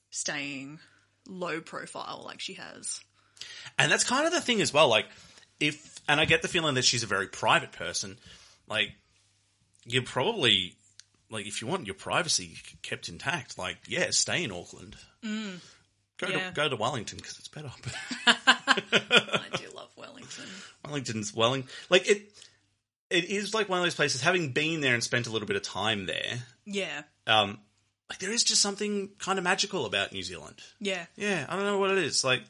staying 0.09 0.79
low 1.27 1.61
profile 1.61 2.23
like 2.25 2.39
she 2.39 2.53
has. 2.55 3.01
And 3.77 3.91
that's 3.91 4.03
kind 4.03 4.25
of 4.25 4.33
the 4.33 4.41
thing 4.41 4.61
as 4.61 4.73
well. 4.73 4.87
Like, 4.87 5.05
if, 5.59 5.99
and 6.07 6.19
I 6.19 6.25
get 6.25 6.41
the 6.41 6.47
feeling 6.47 6.75
that 6.75 6.85
she's 6.85 7.03
a 7.03 7.07
very 7.07 7.27
private 7.27 7.71
person, 7.71 8.17
like, 8.67 8.89
you're 9.85 10.03
probably, 10.03 10.75
like, 11.29 11.45
if 11.47 11.61
you 11.61 11.67
want 11.67 11.85
your 11.85 11.95
privacy 11.95 12.57
kept 12.81 13.09
intact, 13.09 13.57
like, 13.57 13.77
yeah, 13.87 14.07
stay 14.11 14.43
in 14.43 14.51
Auckland. 14.51 14.95
Go 15.23 16.27
Yeah. 16.27 16.49
to 16.49 16.53
go 16.53 16.69
to 16.69 16.75
Wellington 16.75 17.17
because 17.17 17.39
it's 17.39 17.47
better. 17.47 17.71
I 18.27 19.47
do 19.55 19.65
love 19.75 19.89
Wellington. 19.95 20.45
Wellington's 20.85 21.33
Welling, 21.33 21.67
like 21.89 22.07
it. 22.09 22.31
It 23.09 23.25
is 23.25 23.53
like 23.53 23.67
one 23.67 23.79
of 23.79 23.83
those 23.85 23.95
places. 23.95 24.21
Having 24.21 24.53
been 24.53 24.79
there 24.79 24.93
and 24.93 25.03
spent 25.03 25.27
a 25.27 25.31
little 25.31 25.47
bit 25.47 25.57
of 25.57 25.63
time 25.63 26.05
there, 26.05 26.43
Yeah. 26.65 27.01
um, 27.27 27.59
like 28.09 28.19
there 28.19 28.31
is 28.31 28.41
just 28.43 28.61
something 28.61 29.09
kind 29.19 29.37
of 29.37 29.43
magical 29.43 29.85
about 29.85 30.13
New 30.13 30.23
Zealand. 30.23 30.61
Yeah. 30.79 31.05
Yeah, 31.17 31.45
I 31.49 31.57
don't 31.57 31.65
know 31.65 31.77
what 31.77 31.91
it 31.91 31.97
is. 31.97 32.23
Like, 32.23 32.43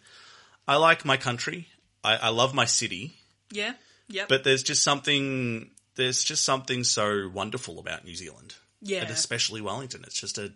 I 0.67 0.75
like 0.75 1.03
my 1.03 1.17
country. 1.17 1.67
I, 2.03 2.15
I 2.17 2.29
love 2.29 2.53
my 2.53 2.65
city. 2.65 3.15
Yeah. 3.51 3.73
yeah. 4.07 4.25
but 4.29 4.43
there's 4.43 4.61
just 4.61 4.83
something 4.83 5.70
there's 5.95 6.23
just 6.23 6.43
something 6.43 6.83
so 6.83 7.29
wonderful 7.33 7.79
about 7.79 8.05
New 8.05 8.15
Zealand. 8.15 8.55
Yeah. 8.81 9.01
And 9.01 9.11
especially 9.11 9.61
Wellington. 9.61 10.03
It's 10.05 10.19
just 10.19 10.37
a 10.37 10.51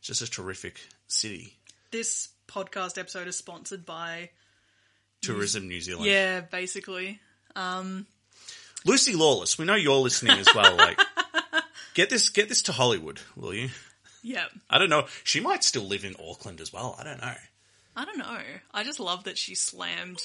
just 0.00 0.22
a 0.22 0.30
terrific 0.30 0.80
city. 1.08 1.56
this 1.90 2.28
podcast 2.46 2.98
episode 2.98 3.26
is 3.26 3.36
sponsored 3.36 3.86
by 3.86 4.30
Tourism 5.22 5.66
New 5.66 5.80
Zealand. 5.80 6.06
Yeah, 6.06 6.40
basically. 6.42 7.18
Um, 7.56 8.06
Lucy 8.84 9.14
Lawless, 9.14 9.58
we 9.58 9.64
know 9.64 9.74
you're 9.76 9.96
listening 9.96 10.38
as 10.38 10.48
well. 10.54 10.76
Like 10.76 10.98
get 11.94 12.10
this 12.10 12.28
get 12.28 12.48
this 12.48 12.62
to 12.62 12.72
Hollywood, 12.72 13.20
will 13.36 13.54
you? 13.54 13.70
Yeah. 14.22 14.44
I 14.68 14.78
don't 14.78 14.90
know. 14.90 15.06
She 15.22 15.40
might 15.40 15.64
still 15.64 15.84
live 15.84 16.04
in 16.04 16.14
Auckland 16.18 16.60
as 16.60 16.72
well. 16.72 16.96
I 16.98 17.04
don't 17.04 17.20
know. 17.20 17.34
I 17.96 18.04
don't 18.04 18.18
know. 18.18 18.40
I 18.72 18.84
just 18.84 18.98
love 19.00 19.24
that 19.24 19.38
she 19.38 19.54
slammed 19.54 20.18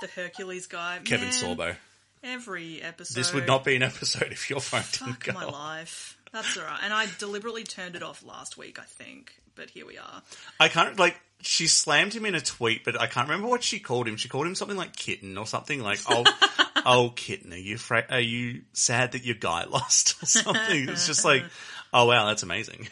the 0.00 0.08
Hercules 0.08 0.66
guy. 0.66 1.00
Kevin 1.04 1.28
Man, 1.28 1.34
Sorbo. 1.34 1.76
Every 2.24 2.80
episode. 2.82 3.18
This 3.18 3.32
would 3.34 3.46
not 3.46 3.64
be 3.64 3.74
an 3.76 3.82
episode 3.82 4.30
if 4.32 4.48
your 4.48 4.60
phone 4.60 4.82
didn't 4.92 5.14
Fuck 5.14 5.24
go. 5.24 5.32
my 5.32 5.44
off. 5.44 5.52
life. 5.52 6.18
That's 6.32 6.56
alright. 6.56 6.80
And 6.84 6.92
I 6.92 7.06
deliberately 7.18 7.64
turned 7.64 7.96
it 7.96 8.02
off 8.02 8.24
last 8.24 8.56
week, 8.56 8.78
I 8.78 8.84
think. 8.84 9.34
But 9.54 9.70
here 9.70 9.86
we 9.86 9.98
are. 9.98 10.22
I 10.58 10.68
can't 10.68 10.98
like 10.98 11.16
she 11.40 11.66
slammed 11.66 12.14
him 12.14 12.24
in 12.24 12.34
a 12.34 12.40
tweet, 12.40 12.84
but 12.84 12.98
I 13.00 13.06
can't 13.06 13.28
remember 13.28 13.48
what 13.48 13.62
she 13.62 13.80
called 13.80 14.08
him. 14.08 14.16
She 14.16 14.28
called 14.28 14.46
him 14.46 14.54
something 14.54 14.76
like 14.76 14.96
kitten 14.96 15.36
or 15.36 15.46
something 15.46 15.82
like 15.82 15.98
oh 16.08 16.24
oh 16.86 17.12
kitten. 17.14 17.52
Are 17.52 17.56
you 17.56 17.76
fra- 17.76 18.06
are 18.08 18.20
you 18.20 18.62
sad 18.72 19.12
that 19.12 19.24
your 19.24 19.34
guy 19.34 19.64
lost 19.70 20.22
or 20.22 20.26
something? 20.26 20.88
It's 20.88 21.06
just 21.06 21.24
like 21.24 21.44
oh 21.92 22.06
wow, 22.06 22.26
that's 22.26 22.42
amazing. 22.44 22.88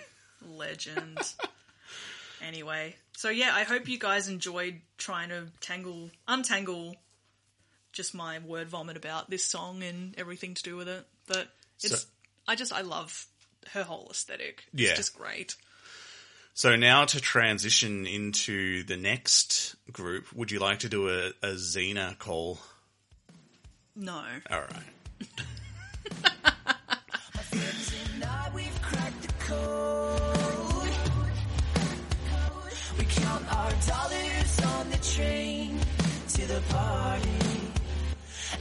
Legend. 0.57 1.19
anyway. 2.47 2.97
So 3.17 3.31
yeah, 3.31 3.53
I 3.55 3.63
hope 3.65 3.89
you 3.89 3.99
guys 3.99 4.29
enjoyed 4.29 4.81
trying 4.99 5.29
to 5.31 5.47
tangle 5.61 6.11
untangle 6.29 6.95
just 7.93 8.15
my 8.15 8.39
word 8.39 8.69
vomit 8.69 8.97
about 8.97 9.31
this 9.31 9.45
song 9.45 9.83
and 9.83 10.15
everything 10.19 10.55
to 10.55 10.63
do 10.63 10.77
with 10.77 10.89
it. 10.89 11.07
But 11.27 11.49
it's 11.83 12.03
So- 12.03 12.09
I 12.49 12.57
just 12.57 12.73
I 12.73 12.81
love 12.83 13.27
her 13.73 13.83
whole 13.85 14.09
aesthetic. 14.11 14.65
It's 14.73 14.83
Yeah. 14.83 14.95
just 14.95 15.17
great. 15.17 15.55
So 16.55 16.77
now 16.77 17.05
to 17.07 17.21
transition 17.21 18.07
into 18.07 18.83
the 18.83 18.97
next 18.97 19.77
group, 19.93 20.33
would 20.33 20.51
you 20.51 20.59
like 20.59 20.81
to 20.81 20.89
do 20.89 21.09
a, 21.09 21.29
a 21.43 21.55
Xena 21.55 22.19
call? 22.19 22.61
No. 23.95 24.25
All 24.51 24.61
right. 24.61 25.21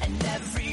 And 0.10 0.24
everyone 0.26 0.69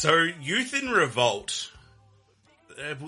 So 0.00 0.22
Youth 0.40 0.72
in 0.72 0.88
Revolt, 0.88 1.70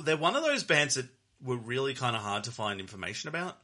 they're, 0.05 0.19
one 0.19 0.37
of 0.37 0.43
those 0.43 0.63
bands 0.63 0.97
that 0.97 1.07
were 1.43 1.57
really 1.57 1.95
kind 1.95 2.15
of 2.15 2.21
hard 2.21 2.45
to 2.45 2.51
find 2.51 2.81
information 2.81 3.31
about. 3.31 3.57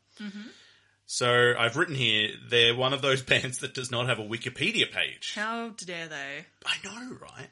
So 1.04 1.52
I've 1.58 1.76
written 1.76 1.94
here 1.94 2.30
they're 2.48 2.74
one 2.74 2.94
of 2.94 3.02
those 3.02 3.20
bands 3.34 3.58
that 3.58 3.74
does 3.74 3.90
not 3.90 4.06
have 4.06 4.18
a 4.18 4.22
Wikipedia 4.22 4.90
page. 4.90 5.34
How 5.34 5.74
dare 5.76 6.08
they? 6.08 6.46
I 6.64 6.76
know, 6.82 7.18
right? 7.20 7.50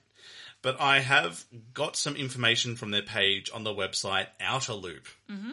But 0.63 0.81
I 0.81 1.01
have 1.01 1.45
got 1.75 1.95
some 1.95 2.17
information 2.17 2.77
from 2.77 2.91
their 2.91 3.03
page 3.03 3.51
on 3.53 3.63
the 3.63 3.75
website 3.75 4.29
Outer 4.41 4.73
Loop. 4.73 5.07
Mm-hmm. 5.31 5.51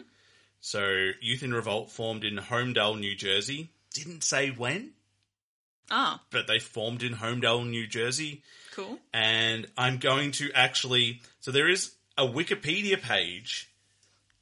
So 0.62 1.10
Youth 1.20 1.42
in 1.42 1.52
Revolt 1.52 1.90
formed 1.90 2.24
in 2.24 2.38
Homedale, 2.38 2.98
New 2.98 3.14
Jersey. 3.14 3.68
Didn't 3.92 4.24
say 4.24 4.48
when. 4.48 4.92
Ah, 5.90 6.22
but 6.30 6.46
they 6.46 6.60
formed 6.60 7.02
in 7.02 7.12
Homedale, 7.12 7.68
New 7.68 7.86
Jersey. 7.86 8.42
Cool. 8.74 8.98
And 9.12 9.66
I'm 9.76 9.98
going 9.98 10.32
to 10.32 10.50
actually. 10.54 11.20
So 11.40 11.50
there 11.50 11.68
is 11.68 11.92
a 12.18 12.24
Wikipedia 12.26 13.00
page. 13.00 13.70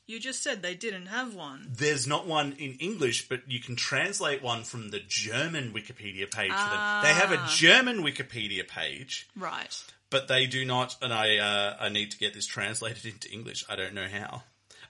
You 0.07 0.19
just 0.19 0.43
said 0.43 0.61
they 0.63 0.75
didn't 0.75 1.07
have 1.07 1.35
one. 1.35 1.69
There's 1.71 2.07
not 2.07 2.27
one 2.27 2.53
in 2.59 2.75
English, 2.81 3.29
but 3.29 3.43
you 3.51 3.61
can 3.61 3.77
translate 3.77 4.43
one 4.43 4.65
from 4.65 4.91
the 4.91 4.99
German 5.01 5.73
Wikipedia 5.73 6.31
page 6.31 6.51
them. 6.51 7.03
They 7.03 7.15
have 7.15 7.31
a 7.31 7.47
German 7.49 8.03
Wikipedia 8.03 8.67
page, 8.67 9.29
Right. 9.37 9.83
but 10.11 10.27
they 10.29 10.47
do 10.47 10.65
not. 10.65 10.97
And 11.01 11.13
I, 11.15 11.39
uh, 11.39 11.77
I 11.81 11.89
need 11.89 12.11
to 12.11 12.19
get 12.19 12.35
this 12.35 12.47
translated 12.47 13.07
into 13.07 13.31
English. 13.31 13.65
I 13.69 13.77
don't 13.77 13.95
know 13.95 14.09
how. 14.09 14.43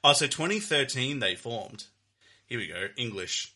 Oh, 0.03 0.15
so 0.15 0.27
2013 0.27 1.21
they 1.21 1.37
formed. 1.37 1.85
Here 2.47 2.59
we 2.59 2.67
go. 2.67 2.89
English. 2.97 3.52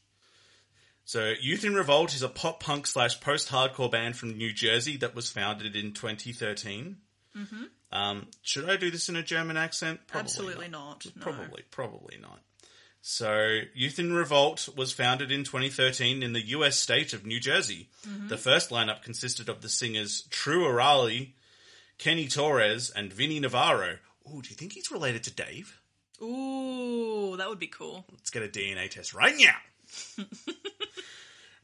So 1.06 1.32
Youth 1.40 1.64
in 1.64 1.74
Revolt 1.74 2.14
is 2.14 2.22
a 2.22 2.28
pop 2.28 2.60
punk 2.60 2.86
slash 2.86 3.20
post 3.20 3.48
hardcore 3.48 3.90
band 3.90 4.16
from 4.16 4.36
New 4.36 4.52
Jersey 4.52 4.96
that 4.98 5.14
was 5.14 5.30
founded 5.30 5.76
in 5.76 5.92
2013. 5.92 6.96
Mm-hmm. 7.36 7.62
Um, 7.92 8.26
should 8.42 8.68
I 8.68 8.76
do 8.76 8.90
this 8.90 9.08
in 9.08 9.14
a 9.14 9.22
German 9.22 9.56
accent? 9.56 10.00
Probably 10.08 10.24
Absolutely 10.24 10.68
not. 10.68 11.06
No. 11.14 11.22
Probably, 11.22 11.62
probably 11.70 12.18
not. 12.20 12.40
So, 13.02 13.60
Youth 13.72 14.00
in 14.00 14.12
Revolt 14.12 14.68
was 14.76 14.92
founded 14.92 15.30
in 15.30 15.44
2013 15.44 16.24
in 16.24 16.32
the 16.32 16.44
US 16.48 16.76
state 16.76 17.12
of 17.12 17.24
New 17.24 17.38
Jersey. 17.38 17.88
The 18.26 18.36
first 18.36 18.70
lineup 18.70 19.02
consisted 19.02 19.48
of 19.48 19.62
the 19.62 19.68
singers 19.68 20.26
True 20.30 20.64
Orali, 20.64 21.34
Kenny 21.98 22.26
Torres, 22.26 22.90
and 22.90 23.12
Vinny 23.12 23.38
Navarro. 23.38 23.98
Ooh, 24.28 24.42
do 24.42 24.48
you 24.50 24.56
think 24.56 24.72
he's 24.72 24.90
related 24.90 25.22
to 25.22 25.30
Dave? 25.30 25.80
Ooh, 26.20 27.36
that 27.36 27.48
would 27.48 27.60
be 27.60 27.68
cool. 27.68 28.04
Let's 28.10 28.30
get 28.30 28.42
a 28.42 28.48
DNA 28.48 28.90
test 28.90 29.14
right 29.14 29.36
now. 29.38 29.54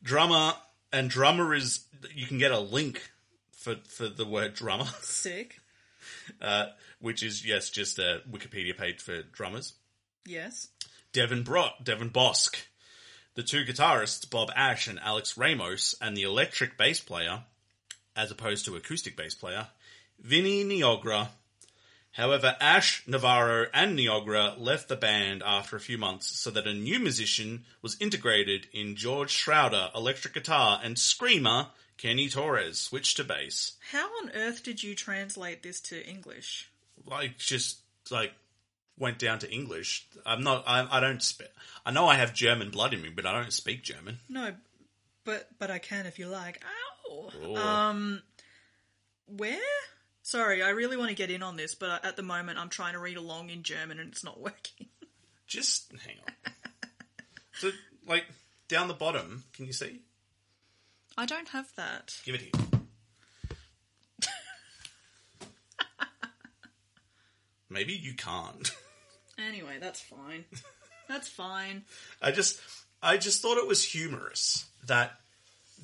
drummer 0.02 0.54
and 0.92 1.08
drummer 1.08 1.54
is 1.54 1.84
you 2.14 2.26
can 2.26 2.38
get 2.38 2.52
a 2.52 2.58
link 2.60 3.02
for 3.52 3.76
for 3.88 4.08
the 4.08 4.26
word 4.26 4.54
drummer, 4.54 4.86
Sick. 5.00 5.60
uh, 6.42 6.66
which 7.00 7.22
is 7.22 7.44
yes, 7.46 7.70
just 7.70 7.98
a 7.98 8.22
Wikipedia 8.30 8.76
page 8.76 9.00
for 9.00 9.22
drummers. 9.22 9.74
Yes. 10.26 10.68
Devin 11.12 11.42
Bro- 11.42 11.70
Devin 11.82 12.10
Bosk, 12.10 12.56
the 13.34 13.42
two 13.42 13.64
guitarists 13.64 14.28
Bob 14.28 14.50
Ash 14.56 14.86
and 14.86 14.98
Alex 15.00 15.36
Ramos, 15.36 15.94
and 16.00 16.16
the 16.16 16.22
electric 16.22 16.78
bass 16.78 17.00
player, 17.00 17.44
as 18.16 18.30
opposed 18.30 18.64
to 18.64 18.76
acoustic 18.76 19.16
bass 19.16 19.34
player, 19.34 19.68
Vinny 20.18 20.64
Niogra. 20.64 21.28
However, 22.12 22.56
Ash, 22.60 23.02
Navarro, 23.06 23.66
and 23.72 23.98
Niogra 23.98 24.58
left 24.58 24.88
the 24.88 24.96
band 24.96 25.42
after 25.44 25.76
a 25.76 25.80
few 25.80 25.96
months 25.96 26.26
so 26.38 26.50
that 26.50 26.66
a 26.66 26.74
new 26.74 26.98
musician 26.98 27.64
was 27.80 27.96
integrated 28.00 28.66
in 28.72 28.96
George 28.96 29.30
Schroeder, 29.30 29.90
electric 29.94 30.34
guitar, 30.34 30.80
and 30.82 30.98
screamer 30.98 31.68
Kenny 31.96 32.28
Torres 32.28 32.78
switched 32.78 33.16
to 33.16 33.24
bass. 33.24 33.72
How 33.90 34.06
on 34.22 34.30
earth 34.34 34.62
did 34.62 34.82
you 34.82 34.94
translate 34.94 35.62
this 35.62 35.80
to 35.82 36.06
English? 36.06 36.70
Like, 37.06 37.38
just 37.38 37.78
like 38.10 38.32
went 38.98 39.18
down 39.18 39.38
to 39.40 39.50
English. 39.50 40.06
I'm 40.26 40.42
not. 40.42 40.64
I, 40.66 40.86
I 40.90 41.00
don't. 41.00 41.22
Spe- 41.22 41.42
I 41.86 41.92
know 41.92 42.06
I 42.06 42.16
have 42.16 42.34
German 42.34 42.70
blood 42.70 42.92
in 42.92 43.02
me, 43.02 43.08
but 43.08 43.24
I 43.24 43.32
don't 43.32 43.52
speak 43.52 43.82
German. 43.82 44.18
No, 44.28 44.52
but 45.24 45.48
but 45.58 45.70
I 45.70 45.78
can 45.78 46.06
if 46.06 46.18
you 46.18 46.26
like. 46.26 46.62
Ow. 46.64 47.30
Oh. 47.44 47.56
Um, 47.56 48.22
where? 49.26 49.58
Sorry, 50.22 50.62
I 50.62 50.70
really 50.70 50.96
want 50.96 51.10
to 51.10 51.16
get 51.16 51.30
in 51.30 51.42
on 51.42 51.56
this, 51.56 51.74
but 51.74 52.04
at 52.04 52.16
the 52.16 52.22
moment 52.22 52.58
I'm 52.58 52.68
trying 52.68 52.92
to 52.92 53.00
read 53.00 53.16
along 53.16 53.50
in 53.50 53.62
German 53.62 53.98
and 53.98 54.10
it's 54.12 54.24
not 54.24 54.40
working. 54.40 54.86
Just 55.46 55.92
hang 56.06 56.16
on. 56.26 56.52
so, 57.54 57.70
like 58.06 58.24
down 58.68 58.88
the 58.88 58.94
bottom, 58.94 59.44
can 59.52 59.66
you 59.66 59.72
see? 59.72 60.00
I 61.18 61.26
don't 61.26 61.48
have 61.48 61.68
that. 61.76 62.16
Give 62.24 62.36
it 62.36 62.40
here. 62.40 62.50
Maybe 67.68 67.92
you 67.92 68.14
can't. 68.14 68.70
Anyway, 69.38 69.76
that's 69.80 70.00
fine. 70.00 70.44
That's 71.08 71.28
fine. 71.28 71.82
I 72.22 72.30
just, 72.30 72.58
I 73.02 73.18
just 73.18 73.42
thought 73.42 73.58
it 73.58 73.66
was 73.66 73.84
humorous 73.84 74.64
that 74.86 75.12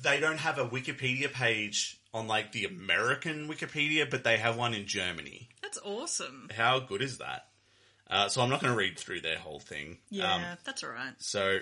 they 0.01 0.19
don't 0.19 0.39
have 0.39 0.57
a 0.57 0.67
Wikipedia 0.67 1.31
page 1.31 1.98
on 2.13 2.27
like 2.27 2.51
the 2.51 2.65
American 2.65 3.47
Wikipedia, 3.47 4.09
but 4.09 4.23
they 4.23 4.37
have 4.37 4.57
one 4.57 4.73
in 4.73 4.85
Germany. 4.87 5.49
That's 5.61 5.77
awesome. 5.83 6.49
How 6.55 6.79
good 6.79 7.01
is 7.01 7.19
that? 7.19 7.47
Uh, 8.09 8.27
so 8.27 8.41
I'm 8.41 8.49
not 8.49 8.59
going 8.61 8.73
to 8.73 8.77
read 8.77 8.97
through 8.97 9.21
their 9.21 9.37
whole 9.37 9.59
thing. 9.59 9.99
Yeah, 10.09 10.33
Um, 10.33 10.41
that's 10.63 10.83
all 10.83 10.89
right. 10.89 11.13
So, 11.19 11.59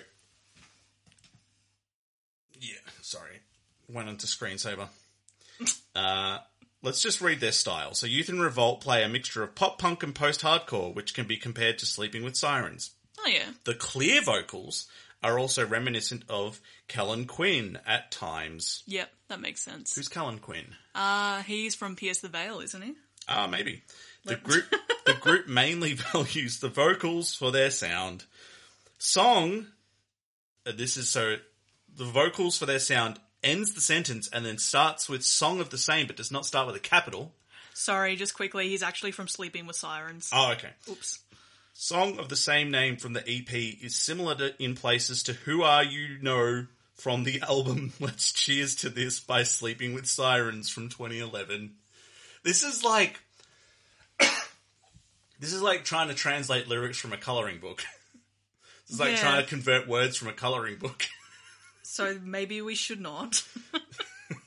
yeah, 2.60 2.76
sorry. 3.02 3.40
Went 3.88 4.08
into 4.08 4.26
screensaver. 4.26 4.88
uh, 5.96 6.38
let's 6.82 7.02
just 7.02 7.20
read 7.20 7.40
their 7.40 7.52
style. 7.52 7.94
So, 7.94 8.06
Youth 8.06 8.28
and 8.30 8.40
Revolt 8.40 8.80
play 8.80 9.02
a 9.02 9.08
mixture 9.08 9.42
of 9.42 9.54
pop 9.54 9.78
punk 9.78 10.02
and 10.02 10.14
post 10.14 10.40
hardcore, 10.40 10.94
which 10.94 11.14
can 11.14 11.26
be 11.26 11.36
compared 11.36 11.78
to 11.78 11.86
Sleeping 11.86 12.24
with 12.24 12.36
Sirens. 12.36 12.90
Oh 13.20 13.28
yeah. 13.28 13.50
The 13.64 13.74
clear 13.74 14.22
vocals 14.22 14.86
are 15.22 15.38
also 15.38 15.66
reminiscent 15.66 16.24
of 16.28 16.60
Kellin 16.86 17.26
Quinn 17.26 17.78
at 17.86 18.10
times. 18.10 18.82
Yep, 18.86 19.10
that 19.28 19.40
makes 19.40 19.62
sense. 19.62 19.94
Who's 19.94 20.08
Kellin 20.08 20.38
Quinn? 20.38 20.74
Uh 20.94 21.42
he's 21.42 21.74
from 21.74 21.96
Pierce 21.96 22.18
the 22.20 22.28
Veil, 22.28 22.60
isn't 22.60 22.82
he? 22.82 22.94
Ah, 23.28 23.46
maybe. 23.46 23.82
The 24.24 24.36
group 24.36 24.64
the 25.06 25.14
group 25.14 25.48
mainly 25.48 25.92
values 26.12 26.60
the 26.60 26.68
vocals 26.68 27.34
for 27.34 27.50
their 27.50 27.70
sound. 27.70 28.24
Song 28.98 29.66
uh, 30.66 30.72
this 30.76 30.96
is 30.96 31.08
so 31.08 31.36
the 31.96 32.04
vocals 32.04 32.58
for 32.58 32.66
their 32.66 32.78
sound 32.78 33.18
ends 33.42 33.74
the 33.74 33.80
sentence 33.80 34.28
and 34.32 34.44
then 34.44 34.58
starts 34.58 35.08
with 35.08 35.24
song 35.24 35.60
of 35.60 35.70
the 35.70 35.78
same 35.78 36.06
but 36.06 36.16
does 36.16 36.30
not 36.30 36.46
start 36.46 36.66
with 36.66 36.76
a 36.76 36.80
capital. 36.80 37.32
Sorry, 37.74 38.16
just 38.16 38.34
quickly, 38.34 38.68
he's 38.68 38.82
actually 38.82 39.12
from 39.12 39.28
Sleeping 39.28 39.66
with 39.66 39.76
Sirens. 39.76 40.30
Oh, 40.32 40.50
okay. 40.52 40.70
Oops. 40.90 41.20
Song 41.80 42.18
of 42.18 42.28
the 42.28 42.34
same 42.34 42.72
name 42.72 42.96
from 42.96 43.12
the 43.12 43.20
EP 43.20 43.54
is 43.54 43.94
similar 43.94 44.34
to, 44.34 44.52
in 44.60 44.74
places 44.74 45.22
to 45.22 45.32
Who 45.32 45.62
Are 45.62 45.84
You 45.84 46.18
Know 46.20 46.66
from 46.96 47.22
the 47.22 47.40
album 47.42 47.92
Let's 48.00 48.32
Cheers 48.32 48.74
to 48.76 48.88
This 48.88 49.20
by 49.20 49.44
Sleeping 49.44 49.94
with 49.94 50.06
Sirens 50.06 50.68
from 50.68 50.88
2011. 50.88 51.76
This 52.42 52.64
is 52.64 52.82
like 52.82 53.20
this 55.38 55.52
is 55.52 55.62
like 55.62 55.84
trying 55.84 56.08
to 56.08 56.14
translate 56.14 56.66
lyrics 56.66 56.98
from 56.98 57.12
a 57.12 57.16
coloring 57.16 57.60
book. 57.60 57.84
This 58.88 58.94
is 58.94 59.00
like 59.00 59.10
Yeah. 59.10 59.20
trying 59.20 59.44
to 59.44 59.48
convert 59.48 59.86
words 59.86 60.16
from 60.16 60.26
a 60.28 60.32
coloring 60.32 60.76
book. 60.78 61.06
So 61.84 62.18
maybe 62.22 62.60
we 62.60 62.74
should 62.74 63.00
not. 63.00 63.42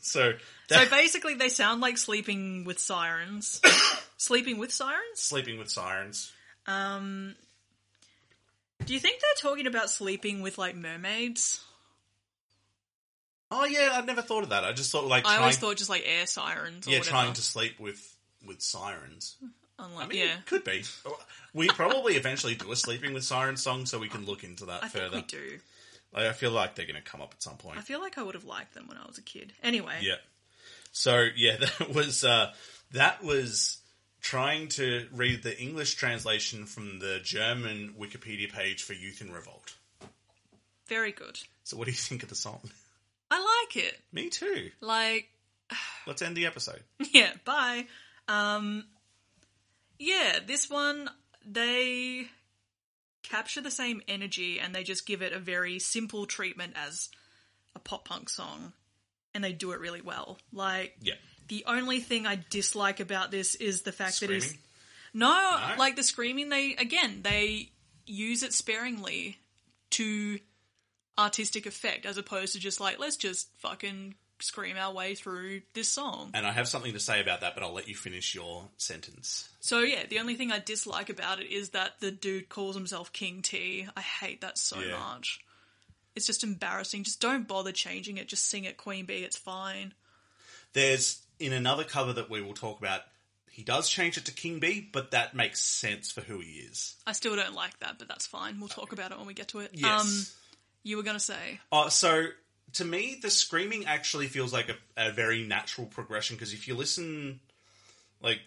so 0.01 0.33
so 0.69 0.89
basically, 0.89 1.33
they 1.35 1.49
sound 1.49 1.81
like 1.81 1.97
Sleeping 1.97 2.65
with 2.65 2.77
Sirens. 2.77 3.61
sleeping 4.17 4.59
with 4.59 4.71
Sirens? 4.71 4.99
Sleeping 5.15 5.57
with 5.57 5.69
Sirens. 5.69 6.31
Um, 6.67 7.35
do 8.85 8.93
you 8.93 8.99
think 8.99 9.19
they're 9.21 9.49
talking 9.51 9.67
about 9.67 9.89
sleeping 9.89 10.41
with 10.41 10.57
like 10.57 10.75
mermaids? 10.75 11.61
Oh 13.51 13.65
yeah, 13.65 13.89
I've 13.93 14.05
never 14.05 14.21
thought 14.21 14.43
of 14.43 14.49
that. 14.49 14.63
I 14.63 14.71
just 14.71 14.91
thought 14.91 15.05
like 15.05 15.25
I 15.25 15.29
trying, 15.29 15.39
always 15.41 15.57
thought 15.57 15.77
just 15.77 15.89
like 15.89 16.03
air 16.05 16.25
sirens. 16.25 16.87
Or 16.87 16.91
yeah, 16.91 16.99
whatever. 16.99 17.11
trying 17.11 17.33
to 17.33 17.41
sleep 17.41 17.79
with 17.79 18.15
with 18.45 18.61
sirens. 18.61 19.35
Unlike, 19.77 20.05
I 20.05 20.07
mean, 20.07 20.19
yeah, 20.19 20.37
it 20.37 20.45
could 20.45 20.63
be. 20.63 20.83
We 21.53 21.67
probably 21.67 22.13
eventually 22.15 22.55
do 22.55 22.71
a 22.71 22.75
sleeping 22.75 23.13
with 23.13 23.23
sirens 23.23 23.61
song, 23.61 23.85
so 23.85 23.99
we 23.99 24.07
can 24.09 24.25
look 24.25 24.43
into 24.43 24.65
that 24.65 24.83
I 24.83 24.87
think 24.87 25.03
further. 25.03 25.15
we 25.17 25.21
do. 25.23 25.59
Like, 26.13 26.25
I 26.25 26.33
feel 26.33 26.51
like 26.51 26.75
they're 26.75 26.85
going 26.85 27.01
to 27.01 27.09
come 27.09 27.21
up 27.21 27.33
at 27.33 27.41
some 27.41 27.55
point. 27.55 27.77
I 27.77 27.81
feel 27.81 27.99
like 27.99 28.17
I 28.17 28.23
would 28.23 28.35
have 28.35 28.43
liked 28.43 28.73
them 28.73 28.87
when 28.87 28.97
I 28.97 29.05
was 29.07 29.17
a 29.17 29.21
kid. 29.21 29.53
Anyway, 29.63 29.95
Yeah. 30.01 30.15
So 30.91 31.27
yeah, 31.35 31.57
that 31.79 31.93
was 31.93 32.23
uh, 32.23 32.53
that 32.91 33.23
was 33.23 33.80
trying 34.21 34.67
to 34.69 35.07
read 35.11 35.43
the 35.43 35.59
English 35.59 35.95
translation 35.95 36.65
from 36.65 36.99
the 36.99 37.19
German 37.23 37.95
Wikipedia 37.99 38.51
page 38.51 38.83
for 38.83 38.93
Youth 38.93 39.21
in 39.21 39.31
Revolt. 39.31 39.73
very 40.87 41.11
good. 41.11 41.39
So 41.63 41.77
what 41.77 41.85
do 41.85 41.91
you 41.91 41.97
think 41.97 42.21
of 42.23 42.29
the 42.29 42.35
song? 42.35 42.59
I 43.29 43.39
like 43.65 43.77
it. 43.83 43.97
Me 44.11 44.29
too. 44.29 44.71
Like, 44.81 45.29
Let's 46.07 46.21
end 46.21 46.35
the 46.35 46.45
episode. 46.45 46.81
yeah, 47.13 47.31
bye. 47.45 47.87
Um, 48.27 48.85
yeah, 49.99 50.39
this 50.45 50.69
one 50.69 51.09
they 51.45 52.27
capture 53.23 53.61
the 53.61 53.71
same 53.71 54.01
energy 54.07 54.59
and 54.59 54.75
they 54.75 54.83
just 54.83 55.05
give 55.07 55.21
it 55.21 55.31
a 55.33 55.39
very 55.39 55.79
simple 55.79 56.25
treatment 56.25 56.73
as 56.75 57.09
a 57.75 57.79
pop 57.79 58.03
punk 58.05 58.29
song, 58.29 58.73
and 59.33 59.41
they 59.43 59.53
do 59.53 59.71
it 59.71 59.79
really 59.79 60.01
well. 60.01 60.37
Like, 60.51 60.97
Yeah. 61.01 61.13
The 61.51 61.65
only 61.67 61.99
thing 61.99 62.25
I 62.25 62.39
dislike 62.49 62.99
about 63.01 63.29
this 63.29 63.55
is 63.55 63.81
the 63.81 63.91
fact 63.91 64.21
that 64.21 64.25
Screaming. 64.27 64.41
it's 64.43 64.57
no, 65.13 65.59
like 65.77 65.97
the 65.97 66.03
screaming. 66.03 66.47
They 66.47 66.75
again 66.75 67.19
they 67.23 67.69
use 68.07 68.41
it 68.41 68.53
sparingly 68.53 69.37
to 69.91 70.39
artistic 71.19 71.65
effect, 71.65 72.05
as 72.05 72.17
opposed 72.17 72.53
to 72.53 72.59
just 72.59 72.79
like 72.79 72.99
let's 72.99 73.17
just 73.17 73.49
fucking 73.59 74.15
scream 74.39 74.75
our 74.77 74.93
way 74.93 75.13
through 75.13 75.61
this 75.73 75.89
song. 75.89 76.31
And 76.33 76.47
I 76.47 76.51
have 76.53 76.67
something 76.67 76.93
to 76.93 76.99
say 76.99 77.19
about 77.21 77.41
that, 77.41 77.53
but 77.53 77.63
I'll 77.63 77.73
let 77.73 77.87
you 77.89 77.95
finish 77.95 78.33
your 78.33 78.69
sentence. 78.77 79.49
So 79.59 79.79
yeah, 79.81 80.05
the 80.09 80.19
only 80.19 80.35
thing 80.35 80.51
I 80.51 80.59
dislike 80.59 81.09
about 81.09 81.39
it 81.41 81.51
is 81.51 81.71
that 81.71 81.99
the 81.99 82.09
dude 82.11 82.47
calls 82.49 82.75
himself 82.75 83.11
King 83.13 83.41
T. 83.41 83.85
I 83.95 84.01
hate 84.01 84.41
that 84.41 84.57
so 84.57 84.79
Yeah. 84.79 84.97
much. 84.97 85.41
it's 86.15 86.25
just 86.27 86.43
embarrassing. 86.43 87.03
Just 87.03 87.21
don't 87.21 87.47
bother 87.47 87.71
changing 87.71 88.17
it. 88.17 88.27
Just 88.27 88.45
sing 88.47 88.63
it 88.65 88.75
Queen 88.77 89.05
Bee. 89.05 89.23
It's 89.23 89.37
fine. 89.37 89.93
There's 90.73 91.21
in 91.41 91.53
another 91.53 91.83
cover 91.83 92.13
that 92.13 92.29
we 92.29 92.41
will 92.41 92.53
talk 92.53 92.79
about. 92.79 93.01
He 93.49 93.63
does 93.63 93.89
change 93.89 94.17
it 94.17 94.25
to 94.25 94.31
King 94.33 94.59
Bee, 94.59 94.87
but 94.93 95.11
that 95.11 95.35
makes 95.35 95.59
sense 95.59 96.09
for 96.09 96.21
who 96.21 96.39
he 96.39 96.51
is. 96.51 96.95
I 97.05 97.11
still 97.11 97.35
don't 97.35 97.53
like 97.53 97.77
that, 97.79 97.99
but 97.99 98.07
that's 98.07 98.25
fine. 98.25 98.59
We'll 98.59 98.69
talk 98.69 98.93
about 98.93 99.11
it 99.11 99.17
when 99.17 99.27
we 99.27 99.33
get 99.33 99.49
to 99.49 99.59
it. 99.59 99.71
Yes. 99.73 100.01
Um, 100.01 100.25
you 100.83 100.95
were 100.97 101.03
gonna 101.03 101.19
say, 101.19 101.59
Uh, 101.71 101.89
so 101.89 102.27
to 102.73 102.85
me, 102.85 103.19
the 103.21 103.29
screaming 103.29 103.85
actually 103.85 104.27
feels 104.27 104.53
like 104.53 104.69
a, 104.69 104.75
a 105.09 105.11
very 105.11 105.43
natural 105.43 105.85
progression 105.87 106.37
because 106.37 106.53
if 106.53 106.67
you 106.67 106.75
listen, 106.75 107.41
like 108.21 108.39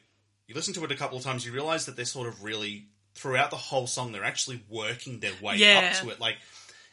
you 0.47 0.55
listen 0.55 0.73
to 0.75 0.85
it 0.85 0.91
a 0.91 0.97
couple 0.97 1.19
of 1.19 1.25
times, 1.25 1.45
you 1.45 1.53
realize 1.53 1.85
that 1.87 1.97
they're 1.97 2.07
sort 2.07 2.27
of 2.29 2.43
really 2.43 2.87
throughout 3.15 3.51
the 3.51 3.57
whole 3.57 3.87
song 3.87 4.11
they're 4.13 4.25
actually 4.25 4.63
working 4.71 5.21
their 5.21 5.33
way 5.43 5.57
Yeah. 5.57 5.91
up 5.95 6.03
to 6.03 6.11
it. 6.11 6.19
Like 6.21 6.37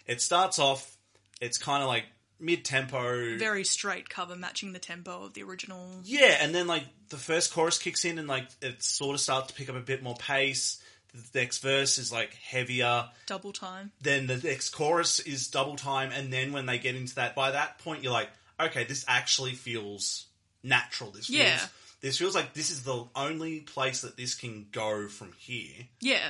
it 0.05 0.19
starts 0.21 0.59
off, 0.59 0.97
it's 1.39 1.57
kind 1.57 1.81
of 1.81 1.87
like 1.87 2.03
mid 2.41 2.65
tempo, 2.65 3.37
very 3.37 3.63
straight 3.63 4.09
cover, 4.09 4.35
matching 4.35 4.73
the 4.73 4.79
tempo 4.79 5.23
of 5.25 5.33
the 5.33 5.43
original. 5.43 5.87
yeah, 6.03 6.37
and 6.41 6.53
then 6.53 6.67
like 6.67 6.83
the 7.09 7.17
first 7.17 7.53
chorus 7.53 7.77
kicks 7.77 8.05
in 8.05 8.17
and 8.19 8.27
like 8.27 8.47
it 8.61 8.81
sort 8.83 9.13
of 9.15 9.21
starts 9.21 9.47
to 9.47 9.53
pick 9.53 9.69
up 9.69 9.75
a 9.75 9.79
bit 9.81 10.01
more 10.03 10.15
pace. 10.15 10.81
The 11.13 11.39
next 11.39 11.57
verse 11.59 11.97
is 11.97 12.11
like 12.11 12.33
heavier. 12.35 13.05
Double 13.25 13.51
time. 13.51 13.91
then 14.01 14.27
the 14.27 14.37
next 14.37 14.69
chorus 14.69 15.19
is 15.19 15.47
double 15.49 15.75
time, 15.75 16.11
and 16.13 16.31
then 16.31 16.53
when 16.53 16.65
they 16.65 16.79
get 16.79 16.95
into 16.95 17.15
that, 17.15 17.35
by 17.35 17.51
that 17.51 17.79
point 17.79 18.01
you're 18.03 18.13
like, 18.13 18.29
okay, 18.59 18.83
this 18.85 19.03
actually 19.07 19.53
feels 19.53 20.27
natural. 20.63 21.11
This 21.11 21.27
feels, 21.27 21.39
Yeah. 21.39 21.59
this 21.99 22.17
feels 22.17 22.33
like 22.35 22.53
this 22.53 22.69
is 22.69 22.83
the 22.83 23.05
only 23.15 23.59
place 23.59 24.01
that 24.01 24.15
this 24.15 24.35
can 24.35 24.67
go 24.71 25.07
from 25.09 25.33
here. 25.37 25.87
Yeah, 25.99 26.29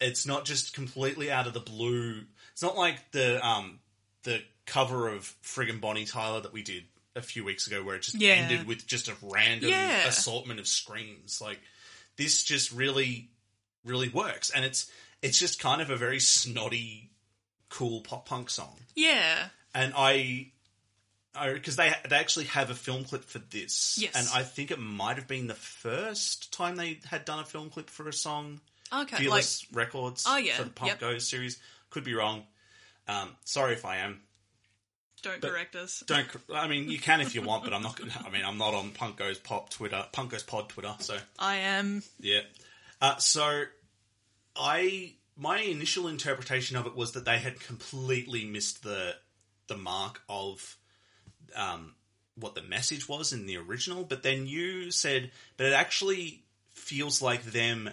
It's 0.00 0.26
not 0.26 0.44
just 0.44 0.74
completely 0.74 1.30
out 1.30 1.46
of 1.46 1.52
the 1.52 1.60
blue. 1.60 2.22
It's 2.52 2.62
not 2.62 2.76
like 2.76 3.12
the 3.12 3.46
um 3.46 3.78
the 4.24 4.42
cover 4.66 5.08
of 5.08 5.34
friggin' 5.42 5.80
Bonnie 5.80 6.04
Tyler 6.04 6.40
that 6.40 6.52
we 6.52 6.62
did 6.62 6.84
a 7.16 7.22
few 7.22 7.44
weeks 7.44 7.66
ago, 7.66 7.82
where 7.82 7.96
it 7.96 8.02
just 8.02 8.16
Yeah. 8.20 8.34
ended 8.34 8.66
with 8.66 8.86
just 8.86 9.08
a 9.08 9.16
random 9.20 9.70
Yeah. 9.70 10.06
assortment 10.06 10.60
of 10.60 10.68
screams. 10.68 11.40
Like 11.40 11.60
this 12.16 12.44
just 12.44 12.70
really, 12.72 13.30
really 13.84 14.08
works, 14.08 14.50
and 14.50 14.64
it's 14.64 14.90
it's 15.22 15.38
just 15.38 15.58
kind 15.60 15.82
of 15.82 15.90
a 15.90 15.96
very 15.96 16.18
snotty, 16.20 17.10
cool 17.68 18.00
pop 18.00 18.26
punk 18.26 18.48
song. 18.48 18.78
yeah, 18.94 19.48
And 19.74 19.92
I, 19.94 20.50
because 21.34 21.76
they 21.76 21.92
they 22.08 22.16
actually 22.16 22.46
have 22.46 22.70
a 22.70 22.74
film 22.74 23.04
clip 23.04 23.24
for 23.24 23.38
this, 23.38 23.98
Yes. 24.00 24.14
and 24.14 24.26
I 24.32 24.42
think 24.44 24.70
it 24.70 24.78
might 24.78 25.16
have 25.16 25.28
been 25.28 25.46
the 25.46 25.54
first 25.54 26.52
time 26.52 26.76
they 26.76 27.00
had 27.08 27.24
done 27.24 27.38
a 27.38 27.44
film 27.44 27.70
clip 27.70 27.90
for 27.90 28.08
a 28.08 28.12
song. 28.12 28.60
okay. 28.92 29.16
Like, 29.16 29.20
Fearless 29.22 29.66
Records 29.72 30.24
Oh, 30.26 30.36
yeah. 30.36 30.56
for 30.56 30.64
the 30.64 30.70
Punk 30.70 30.90
Yep. 30.92 31.00
Goes 31.00 31.28
series. 31.28 31.58
Could 31.90 32.04
be 32.04 32.14
wrong. 32.14 32.46
Um, 33.06 33.36
sorry 33.44 33.74
if 33.74 33.84
I 33.84 33.98
am. 33.98 34.22
Don't 35.22 35.40
but- 35.40 35.50
correct 35.50 35.76
us. 35.76 36.02
Don't. 36.06 36.26
I 36.54 36.66
mean, 36.68 36.90
you 36.90 36.98
can 36.98 37.20
if 37.20 37.34
you 37.34 37.42
want, 37.42 37.64
but 37.64 37.72
I'm 37.72 37.82
not. 37.82 37.96
gonna 37.96 38.12
I 38.26 38.30
mean, 38.30 38.44
I'm 38.44 38.58
not 38.58 38.74
on 38.74 38.90
Punk 38.90 39.16
Goes 39.16 39.38
Pop 39.38 39.70
Twitter, 39.70 40.04
Punk 40.12 40.30
Goes 40.30 40.42
Pod 40.42 40.68
Twitter. 40.68 40.94
So 41.00 41.16
I 41.38 41.56
am. 41.56 42.02
yeah. 42.20 42.40
Uh, 43.00 43.16
so 43.16 43.62
I 44.56 45.14
my 45.36 45.58
initial 45.60 46.08
interpretation 46.08 46.76
of 46.76 46.86
it 46.86 46.94
was 46.96 47.12
that 47.12 47.24
they 47.24 47.38
had 47.38 47.60
completely 47.60 48.44
missed 48.44 48.82
the 48.82 49.14
the 49.68 49.76
mark 49.76 50.20
of 50.28 50.76
um, 51.56 51.94
what 52.34 52.54
the 52.54 52.62
message 52.62 53.08
was 53.08 53.32
in 53.32 53.46
the 53.46 53.56
original. 53.56 54.04
But 54.04 54.22
then 54.22 54.46
you 54.46 54.90
said, 54.90 55.30
but 55.56 55.66
it 55.66 55.72
actually 55.72 56.42
feels 56.74 57.22
like 57.22 57.44
them 57.44 57.90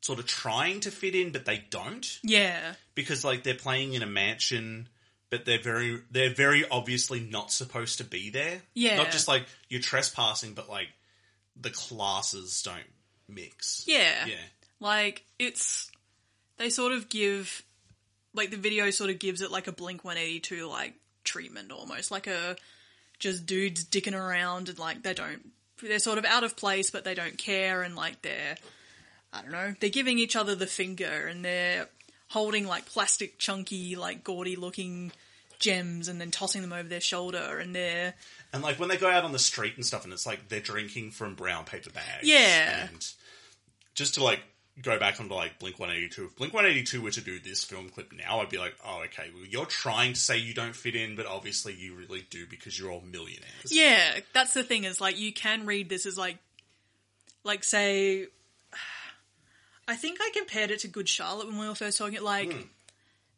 sort 0.00 0.18
of 0.18 0.26
trying 0.26 0.80
to 0.80 0.90
fit 0.90 1.14
in, 1.14 1.30
but 1.32 1.46
they 1.46 1.64
don't 1.70 2.18
Yeah, 2.22 2.74
because 2.94 3.24
like 3.24 3.42
they're 3.42 3.54
playing 3.54 3.94
in 3.94 4.02
a 4.02 4.06
mansion. 4.06 4.88
But 5.30 5.44
they're 5.46 5.62
very, 5.62 6.00
they're 6.10 6.34
very 6.34 6.64
obviously 6.68 7.20
not 7.20 7.50
supposed 7.50 7.98
to 7.98 8.04
be 8.04 8.30
there. 8.30 8.62
Yeah. 8.74 8.96
Not 8.96 9.10
just 9.10 9.26
like 9.26 9.46
you're 9.68 9.80
trespassing, 9.80 10.54
but 10.54 10.68
like 10.68 10.88
the 11.60 11.70
classes 11.70 12.62
don't 12.62 12.82
mix. 13.28 13.84
yeah. 13.86 14.26
Yeah. 14.26 14.34
Like 14.80 15.24
it's 15.38 15.90
they 16.58 16.68
sort 16.70 16.92
of 16.92 17.08
give 17.08 17.62
like 18.34 18.50
the 18.50 18.56
video 18.56 18.90
sort 18.90 19.10
of 19.10 19.18
gives 19.18 19.40
it 19.40 19.50
like 19.50 19.66
a 19.66 19.72
Blink 19.72 20.04
182 20.04 20.68
like 20.68 20.94
treatment 21.24 21.72
almost 21.72 22.10
like 22.10 22.26
a 22.26 22.56
just 23.18 23.46
dudes 23.46 23.84
dicking 23.84 24.18
around 24.18 24.68
and 24.68 24.78
like 24.78 25.02
they 25.02 25.14
don't 25.14 25.40
they're 25.82 25.98
sort 25.98 26.18
of 26.18 26.24
out 26.24 26.44
of 26.44 26.56
place 26.56 26.90
but 26.90 27.04
they 27.04 27.14
don't 27.14 27.38
care 27.38 27.82
and 27.82 27.96
like 27.96 28.20
they're 28.22 28.56
I 29.32 29.42
don't 29.42 29.52
know 29.52 29.74
they're 29.80 29.90
giving 29.90 30.18
each 30.18 30.36
other 30.36 30.54
the 30.54 30.66
finger 30.66 31.26
and 31.28 31.44
they're 31.44 31.88
holding 32.34 32.66
like 32.66 32.84
plastic 32.84 33.38
chunky 33.38 33.94
like 33.94 34.24
gaudy 34.24 34.56
looking 34.56 35.12
gems 35.60 36.08
and 36.08 36.20
then 36.20 36.32
tossing 36.32 36.62
them 36.62 36.72
over 36.72 36.88
their 36.88 37.00
shoulder 37.00 37.58
and 37.60 37.76
they're 37.76 38.12
And 38.52 38.60
like 38.60 38.80
when 38.80 38.88
they 38.88 38.96
go 38.96 39.08
out 39.08 39.22
on 39.22 39.30
the 39.30 39.38
street 39.38 39.74
and 39.76 39.86
stuff, 39.86 40.02
and 40.02 40.12
it's 40.12 40.26
like 40.26 40.48
they're 40.48 40.58
drinking 40.58 41.12
from 41.12 41.36
brown 41.36 41.64
paper 41.64 41.90
bags. 41.90 42.24
Yeah. 42.24 42.88
And 42.88 43.06
just 43.94 44.14
to 44.14 44.24
like 44.24 44.40
go 44.82 44.98
back 44.98 45.20
onto 45.20 45.32
like 45.32 45.60
Blink 45.60 45.78
One 45.78 45.90
Eighty 45.90 46.08
Two. 46.08 46.24
If 46.24 46.34
Blink 46.34 46.52
One 46.52 46.66
Eighty 46.66 46.82
Two 46.82 47.02
were 47.02 47.12
to 47.12 47.20
do 47.20 47.38
this 47.38 47.62
film 47.62 47.88
clip 47.88 48.12
now, 48.12 48.40
I'd 48.40 48.48
be 48.48 48.58
like, 48.58 48.74
oh, 48.84 49.02
okay, 49.04 49.30
well, 49.32 49.44
you're 49.44 49.66
trying 49.66 50.14
to 50.14 50.20
say 50.20 50.38
you 50.38 50.54
don't 50.54 50.74
fit 50.74 50.96
in, 50.96 51.14
but 51.14 51.26
obviously 51.26 51.72
you 51.72 51.94
really 51.94 52.26
do 52.30 52.46
because 52.48 52.76
you're 52.76 52.90
all 52.90 53.00
millionaires. 53.00 53.70
Yeah, 53.70 54.18
that's 54.32 54.54
the 54.54 54.64
thing 54.64 54.82
is 54.82 55.00
like 55.00 55.20
you 55.20 55.32
can 55.32 55.66
read 55.66 55.88
this 55.88 56.04
as 56.04 56.18
like 56.18 56.38
like 57.44 57.62
say 57.62 58.26
I 59.86 59.96
think 59.96 60.18
I 60.20 60.30
compared 60.34 60.70
it 60.70 60.80
to 60.80 60.88
Good 60.88 61.08
Charlotte 61.08 61.46
when 61.46 61.58
we 61.58 61.68
were 61.68 61.74
first 61.74 61.98
talking 61.98 62.22
like 62.22 62.52
hmm. 62.52 62.62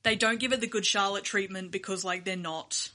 they 0.03 0.17
don't 0.17 0.41
give 0.41 0.53
it 0.53 0.61
the 0.61 0.67
Good 0.67 0.87
Charlotte 0.87 1.25
treatment 1.25 1.71
because 1.71 2.05
like 2.05 2.25
they're 2.25 2.37
not 2.37 2.91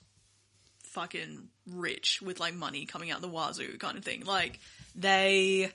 fucking 0.83 1.47
rich 1.69 2.21
with 2.21 2.39
like 2.39 2.53
money 2.53 2.85
coming 2.85 3.11
out 3.11 3.21
the 3.21 3.27
wazoo 3.27 3.77
kind 3.77 3.97
of 3.97 4.05
thing. 4.05 4.25
Like 4.25 4.59
they 4.95 5.71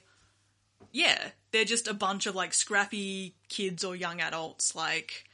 yeah, 0.93 1.19
they're 1.53 1.65
just 1.65 1.89
a 1.89 1.95
bunch 1.95 2.27
of 2.27 2.35
like 2.35 2.55
scrappy 2.55 3.35
kids 3.49 3.85
or 3.85 3.97
young 3.97 4.21
adults 4.21 4.75
like 4.75 5.25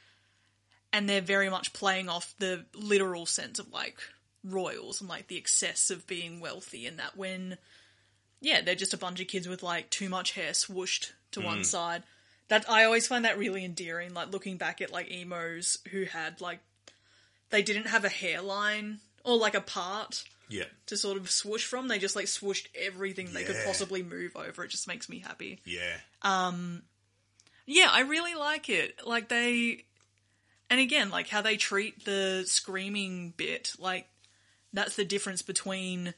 and 0.91 1.09
they're 1.09 1.21
very 1.21 1.49
much 1.49 1.73
playing 1.73 2.07
off 2.07 2.33
the 2.39 2.65
literal 2.75 3.25
sense 3.25 3.59
of 3.59 3.71
like 3.71 3.97
royals 4.43 5.01
and 5.01 5.09
like 5.09 5.27
the 5.27 5.37
excess 5.37 5.89
of 5.89 6.05
being 6.05 6.39
wealthy 6.39 6.85
and 6.85 6.99
that 6.99 7.17
when 7.17 7.57
yeah 8.41 8.61
they're 8.61 8.75
just 8.75 8.93
a 8.93 8.97
bunch 8.97 9.19
of 9.19 9.27
kids 9.27 9.47
with 9.47 9.63
like 9.63 9.89
too 9.89 10.09
much 10.09 10.33
hair 10.33 10.51
swooshed 10.51 11.11
to 11.31 11.41
one 11.41 11.57
hmm. 11.57 11.63
side 11.63 12.03
that 12.53 12.69
i 12.69 12.83
always 12.85 13.07
find 13.07 13.25
that 13.25 13.37
really 13.37 13.65
endearing 13.65 14.13
like 14.13 14.31
looking 14.31 14.57
back 14.57 14.81
at 14.81 14.91
like 14.91 15.11
emos 15.11 15.77
who 15.91 16.03
had 16.03 16.39
like 16.41 16.59
they 17.49 17.61
didn't 17.61 17.87
have 17.87 18.05
a 18.05 18.09
hairline 18.09 18.99
or 19.23 19.37
like 19.37 19.55
a 19.55 19.61
part 19.61 20.23
Yeah. 20.49 20.65
to 20.87 20.97
sort 20.97 21.17
of 21.17 21.29
swoosh 21.29 21.65
from 21.65 21.87
they 21.87 21.99
just 21.99 22.15
like 22.15 22.25
swooshed 22.25 22.67
everything 22.75 23.33
they 23.33 23.43
could 23.43 23.57
possibly 23.65 24.03
move 24.03 24.35
over 24.35 24.63
it 24.63 24.69
just 24.71 24.87
makes 24.87 25.09
me 25.09 25.19
happy 25.19 25.59
Yeah. 25.65 25.97
Um 26.21 26.83
yeah, 27.65 27.87
I 27.89 28.01
really 28.01 28.35
like 28.35 28.67
it. 28.67 28.99
Like 29.07 29.29
they, 29.29 29.85
and 30.69 30.81
again, 30.81 31.09
like 31.09 31.29
how 31.29 31.41
they 31.41 31.55
treat 31.55 32.03
the 32.03 32.43
screaming 32.45 33.33
bit. 33.37 33.71
Like 33.79 34.05
that's 34.73 34.97
the 34.97 35.05
difference 35.05 35.41
between 35.41 36.13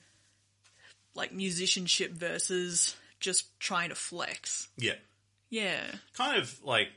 like 1.14 1.32
musicianship 1.34 2.14
versus 2.14 2.96
just 3.20 3.60
trying 3.60 3.90
to 3.90 3.96
flex. 3.96 4.70
Yeah. 4.78 4.96
Yeah, 5.50 5.84
Kind 6.18 6.38
of 6.42 6.64
like 6.64 6.90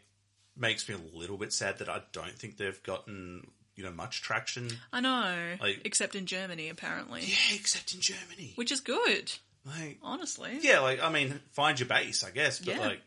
makes 0.57 0.89
me 0.89 0.95
a 0.97 1.17
little 1.17 1.37
bit 1.37 1.53
sad 1.53 1.79
that 1.79 1.89
I 1.89 2.03
don't 2.13 2.33
think 2.37 2.57
they've 2.57 2.83
gotten 2.83 3.47
you 3.77 3.85
know 3.85 3.93
much 3.93 4.23
traction. 4.23 4.71
I 4.93 5.01
know. 5.01 5.57
Like- 5.61 5.83
Except 5.85 6.15
in 6.15 6.27
Germany, 6.27 6.69
apparently, 6.69 7.23
Yeah, 7.25 7.55
except 7.55 7.95
in 7.95 8.01
Germany. 8.01 8.53
which 8.57 8.73
is 8.73 8.81
good. 8.81 9.33
Like, 9.65 9.99
Honestly, 10.03 10.59
yeah, 10.63 10.81
like 10.81 11.03
I 11.03 11.11
mean, 11.11 11.41
find 11.53 11.79
your 11.79 11.89
base, 11.89 12.25
I 12.25 12.31
guess, 12.31 12.59
but 12.59 12.69
Yeah. 12.75 12.81
like, 12.81 13.01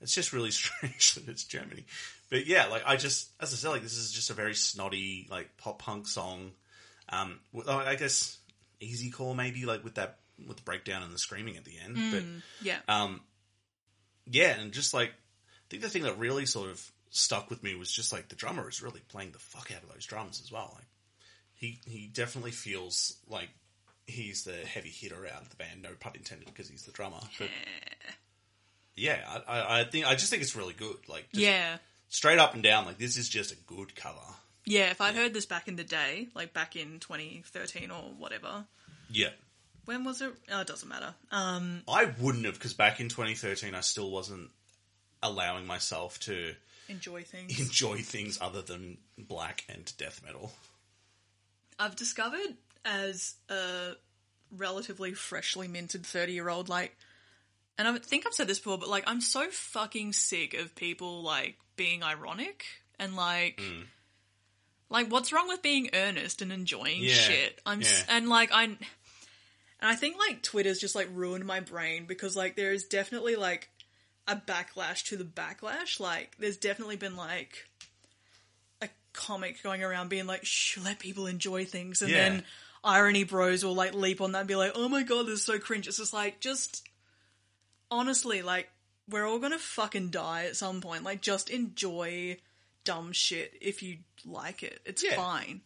it's 0.00 0.14
just 0.14 0.32
really 0.32 0.50
strange 0.52 1.14
that 1.14 1.28
it's 1.28 1.44
Germany. 1.44 1.84
But 2.30 2.46
yeah, 2.46 2.66
like 2.66 2.82
I 2.86 2.96
just, 2.96 3.28
as 3.40 3.52
I 3.52 3.56
said, 3.56 3.68
like 3.68 3.82
this 3.82 3.96
is 3.96 4.10
just 4.12 4.30
a 4.30 4.34
very 4.34 4.54
snotty, 4.54 5.28
like 5.30 5.56
pop 5.58 5.78
punk 5.80 6.08
song. 6.08 6.52
Um, 7.10 7.38
I 7.68 7.94
guess 7.96 8.38
easy 8.80 9.10
call 9.10 9.34
maybe, 9.34 9.66
like 9.66 9.84
with 9.84 9.94
that 9.96 10.18
with 10.48 10.56
the 10.56 10.62
breakdown 10.64 11.02
and 11.02 11.12
the 11.12 11.18
screaming 11.18 11.56
at 11.56 11.64
the 11.64 11.78
end. 11.78 11.96
But 12.10 12.22
yeah, 12.66 12.78
um, 12.88 13.20
yeah, 14.30 14.58
and 14.58 14.72
just 14.72 14.94
like 14.94 15.08
I 15.10 15.66
think 15.70 15.82
the 15.82 15.88
thing 15.88 16.02
that 16.02 16.18
really 16.18 16.46
sort 16.46 16.70
of 16.70 16.90
stuck 17.10 17.48
with 17.50 17.62
me 17.62 17.74
was 17.74 17.90
just 17.90 18.12
like 18.12 18.28
the 18.28 18.34
drummer 18.36 18.68
is 18.68 18.82
really 18.82 19.00
playing 19.08 19.32
the 19.32 19.38
fuck 19.38 19.70
out 19.74 19.82
of 19.82 19.92
those 19.92 20.04
drums 20.06 20.40
as 20.44 20.50
well. 20.52 20.72
Like 20.74 20.86
he 21.54 21.78
he 21.86 22.06
definitely 22.12 22.50
feels 22.52 23.16
like 23.28 23.48
he's 24.06 24.44
the 24.44 24.52
heavy 24.52 24.90
hitter 24.90 25.26
out 25.34 25.42
of 25.42 25.50
the 25.50 25.56
band. 25.56 25.82
No 25.82 25.90
pun 25.98 26.12
intended, 26.16 26.46
because 26.46 26.68
he's 26.68 26.82
the 26.84 26.92
drummer. 26.92 27.20
But 27.38 27.48
yeah, 28.96 29.18
I, 29.46 29.58
I, 29.60 29.80
I 29.80 29.84
think 29.84 30.06
I 30.06 30.14
just 30.14 30.30
think 30.30 30.42
it's 30.42 30.54
really 30.56 30.74
good. 30.74 30.96
Like 31.08 31.28
just 31.32 31.44
yeah, 31.44 31.78
straight 32.08 32.38
up 32.38 32.54
and 32.54 32.62
down. 32.62 32.84
Like 32.86 32.98
this 32.98 33.16
is 33.16 33.28
just 33.28 33.52
a 33.52 33.56
good 33.66 33.94
cover. 33.96 34.18
yeah. 34.64 34.90
If 34.90 35.00
I'd 35.00 35.14
heard 35.14 35.34
this 35.34 35.46
back 35.46 35.68
in 35.68 35.76
the 35.76 35.84
day, 35.84 36.28
like 36.34 36.52
back 36.52 36.76
in 36.76 37.00
2013 37.00 37.90
or 37.90 38.02
whatever, 38.18 38.64
Yeah. 39.10 39.30
When 39.84 40.04
was 40.04 40.20
it? 40.22 40.32
Oh, 40.50 40.60
it 40.60 40.66
doesn't 40.66 40.88
matter. 40.88 41.14
Um, 41.30 41.82
I 41.88 42.12
wouldn't 42.20 42.44
have 42.44 42.54
because 42.54 42.74
back 42.74 43.00
in 43.00 43.08
2013 43.08 43.74
I 43.74 43.80
still 43.80 44.10
wasn't 44.10 44.50
allowing 45.22 45.66
myself 45.66 46.18
to 46.20 46.54
enjoy 46.88 47.22
things. 47.22 47.58
enjoy 47.66 47.98
things 47.98 48.38
other 48.40 48.62
than 48.62 48.98
black 49.18 49.64
and 49.68 49.92
death 49.96 50.20
metal. 50.24 50.52
I've 51.78 51.96
discovered 51.96 52.56
as 52.84 53.34
a 53.48 53.92
relatively 54.56 55.14
freshly 55.14 55.68
minted 55.68 56.06
30 56.06 56.32
year 56.32 56.48
old, 56.48 56.68
like, 56.68 56.96
and 57.78 57.88
I 57.88 57.98
think 57.98 58.26
I've 58.26 58.34
said 58.34 58.46
this 58.46 58.58
before, 58.58 58.78
but 58.78 58.88
like, 58.88 59.04
I'm 59.06 59.20
so 59.20 59.48
fucking 59.50 60.12
sick 60.12 60.54
of 60.54 60.74
people 60.74 61.22
like 61.22 61.56
being 61.76 62.02
ironic 62.02 62.64
and 62.98 63.16
like, 63.16 63.60
like, 64.90 65.10
what's 65.10 65.32
wrong 65.32 65.48
with 65.48 65.62
being 65.62 65.90
earnest 65.92 66.42
and 66.42 66.52
enjoying 66.52 67.02
Yeah, 67.02 67.14
shit? 67.14 67.60
I'm, 67.66 67.80
s 67.80 68.04
and 68.08 68.28
like, 68.28 68.50
I, 68.52 68.76
and 69.84 69.92
I 69.92 69.96
think 69.96 70.16
like 70.16 70.42
Twitter's 70.42 70.78
just 70.80 70.94
like 70.94 71.08
ruined 71.12 71.44
my 71.44 71.60
brain 71.60 72.06
because 72.06 72.34
like 72.34 72.56
there 72.56 72.72
is 72.72 72.84
definitely 72.84 73.36
like 73.36 73.68
a 74.26 74.34
backlash 74.34 75.04
to 75.08 75.16
the 75.18 75.24
backlash. 75.24 76.00
Like, 76.00 76.34
there's 76.38 76.56
definitely 76.56 76.96
been 76.96 77.14
like, 77.16 77.68
a 78.80 78.88
comic 79.12 79.62
going 79.62 79.82
around 79.84 80.08
being 80.08 80.26
like, 80.26 80.46
shh, 80.46 80.78
let 80.78 80.98
people 80.98 81.26
enjoy 81.26 81.66
things. 81.66 82.00
And 82.00 82.10
Yeah. 82.10 82.28
then 82.30 82.44
irony 82.82 83.24
bros 83.24 83.62
will 83.62 83.74
like 83.74 83.92
leap 83.92 84.22
on 84.22 84.32
that 84.32 84.38
and 84.40 84.48
be 84.48 84.56
like, 84.56 84.72
oh 84.74 84.88
my 84.88 85.02
god, 85.02 85.26
this 85.26 85.40
is 85.40 85.44
so 85.44 85.58
cringe. 85.58 85.86
It's 85.86 85.98
just 85.98 86.14
like, 86.14 86.40
just 86.40 86.88
honestly, 87.90 88.40
like, 88.40 88.70
we're 89.10 89.26
all 89.26 89.38
gonna 89.38 89.58
fucking 89.58 90.08
die 90.08 90.46
at 90.46 90.56
some 90.56 90.80
point. 90.80 91.02
Like, 91.04 91.20
just 91.20 91.50
enjoy 91.50 92.38
dumb 92.84 93.12
shit 93.12 93.52
if 93.60 93.82
you 93.82 93.98
like 94.24 94.62
it. 94.62 94.80
It's 94.86 95.02
Yeah. 95.04 95.16
fine. 95.16 95.60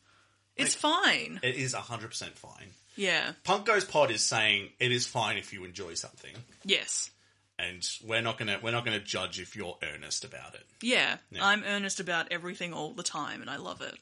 It's 0.56 0.74
Like- 0.82 1.04
fine. 1.04 1.40
It 1.44 1.54
is 1.54 1.74
100% 1.74 2.36
fine. 2.36 2.74
Yeah. 2.98 3.32
Punk 3.44 3.64
Goes 3.64 3.84
Pod 3.84 4.10
is 4.10 4.22
saying 4.22 4.70
it 4.80 4.90
is 4.90 5.06
fine 5.06 5.36
if 5.38 5.52
you 5.52 5.64
enjoy 5.64 5.94
something. 5.94 6.32
Yes. 6.64 7.10
And 7.56 7.88
we're 8.04 8.22
not 8.22 8.38
gonna 8.38 8.58
we're 8.62 8.72
not 8.72 8.84
gonna 8.84 8.98
judge 8.98 9.38
if 9.40 9.54
you're 9.54 9.78
earnest 9.94 10.24
about 10.24 10.54
it. 10.54 10.66
Yeah. 10.82 11.16
Yeah. 11.30 11.46
I'm 11.46 11.62
earnest 11.64 12.00
about 12.00 12.32
everything 12.32 12.72
all 12.72 12.92
the 12.92 13.04
time 13.04 13.40
and 13.40 13.48
I 13.48 13.56
love 13.56 13.80
it. 13.80 13.94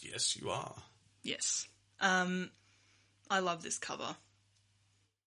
Yes, 0.00 0.36
you 0.40 0.50
are. 0.50 0.74
Yes. 1.24 1.66
Um, 2.00 2.50
I 3.28 3.40
love 3.40 3.62
this 3.64 3.78
cover. 3.78 4.16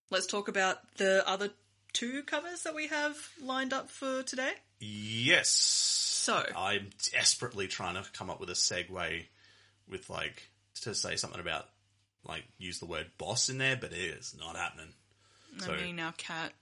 Let's 0.09 0.25
talk 0.25 0.47
about 0.47 0.77
the 0.97 1.27
other 1.27 1.49
two 1.91 2.23
covers 2.23 2.63
that 2.63 2.73
we 2.73 2.87
have 2.87 3.17
lined 3.43 3.73
up 3.73 3.89
for 3.89 4.23
today. 4.23 4.51
Yes. 4.79 5.49
So, 5.49 6.43
I'm 6.55 6.89
desperately 7.11 7.67
trying 7.67 7.95
to 7.95 8.09
come 8.13 8.29
up 8.29 8.39
with 8.39 8.49
a 8.49 8.53
segue 8.53 9.25
with 9.89 10.09
like 10.09 10.49
to 10.81 10.95
say 10.95 11.15
something 11.15 11.39
about 11.39 11.65
like 12.25 12.43
use 12.57 12.79
the 12.79 12.85
word 12.85 13.07
boss 13.17 13.49
in 13.49 13.57
there, 13.57 13.77
but 13.79 13.91
it 13.91 13.97
is 13.97 14.35
not 14.39 14.55
happening. 14.55 14.93
So 15.57 15.73
I 15.73 15.77
mean, 15.81 15.99
our 15.99 16.13
cat. 16.13 16.53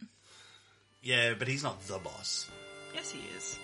yeah, 1.01 1.33
but 1.37 1.47
he's 1.47 1.63
not 1.63 1.79
the 1.87 1.97
boss. 1.99 2.49
Yes, 2.95 3.11
he 3.11 3.19
is. 3.37 3.59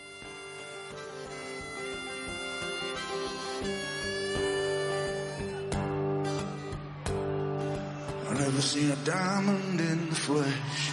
I 8.30 8.34
never 8.36 8.62
seen 8.62 8.91
a 8.91 8.96
diamond 8.98 9.80
in 9.80 10.10
the 10.10 10.16
flesh. 10.16 10.91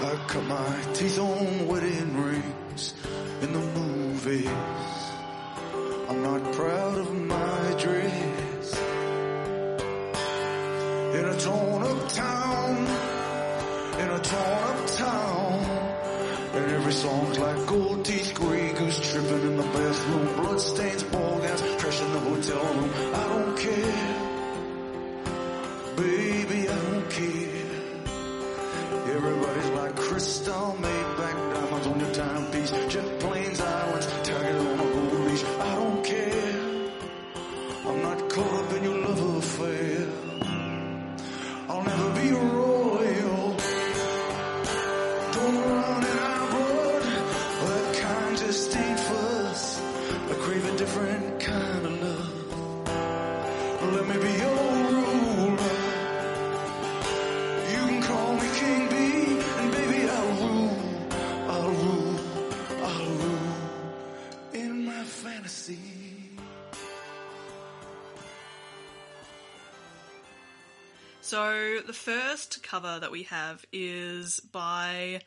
I 0.00 0.24
cut 0.26 0.44
my 0.44 0.92
teeth 0.94 1.18
on 1.18 1.66
wedding 1.66 2.22
rings 2.22 2.94
in 3.42 3.52
the 3.52 3.60
movies. 3.60 4.48
I'm 6.08 6.22
not 6.22 6.52
proud 6.54 6.98
of 6.98 7.14
my 7.14 7.74
dress. 7.78 8.07
In 11.18 11.24
a 11.24 11.36
torn 11.40 11.82
up 11.82 12.08
town, 12.10 12.76
in 14.02 14.08
a 14.08 14.20
torn 14.20 14.62
up 14.70 14.86
town. 14.86 15.54
And 16.54 16.70
every 16.70 16.92
song's 16.92 17.38
like 17.40 17.66
gold 17.66 18.04
teeth, 18.04 18.34
grey 18.34 18.72
goose 18.74 19.00
tripping 19.10 19.42
in 19.42 19.56
the 19.56 19.64
bathroom, 19.64 20.36
bloodstains, 20.36 21.02
ball 21.02 21.40
gowns, 21.40 21.60
trash 21.78 22.00
in 22.02 22.12
the 22.12 22.20
hotel 22.20 22.64
room. 22.72 22.90
I 23.14 23.26
don't 23.32 23.58
care. 23.58 24.28
Baby, 25.96 26.68
I 26.68 26.76
don't 26.86 27.10
care. 27.10 27.66
Everybody's 29.16 29.70
like 29.70 29.96
Cristal 29.96 30.76
made 30.80 31.16
black 31.16 31.34
diamonds 31.34 31.86
on 31.88 31.98
your 31.98 32.14
timepiece. 32.14 32.70
Jet 32.92 33.18
planes, 33.18 33.60
islands, 33.60 33.87
different 50.78 51.40
kind 51.40 51.86
of 51.86 52.02
love. 52.02 52.82
Let 53.94 54.06
me 54.08 54.16
be 54.22 54.32
your 54.38 54.56
ruler. 54.92 55.27
So, 71.38 71.78
the 71.86 71.92
first 71.92 72.64
cover 72.64 72.98
that 72.98 73.12
we 73.12 73.22
have 73.24 73.64
is 73.72 74.40
by 74.40 75.20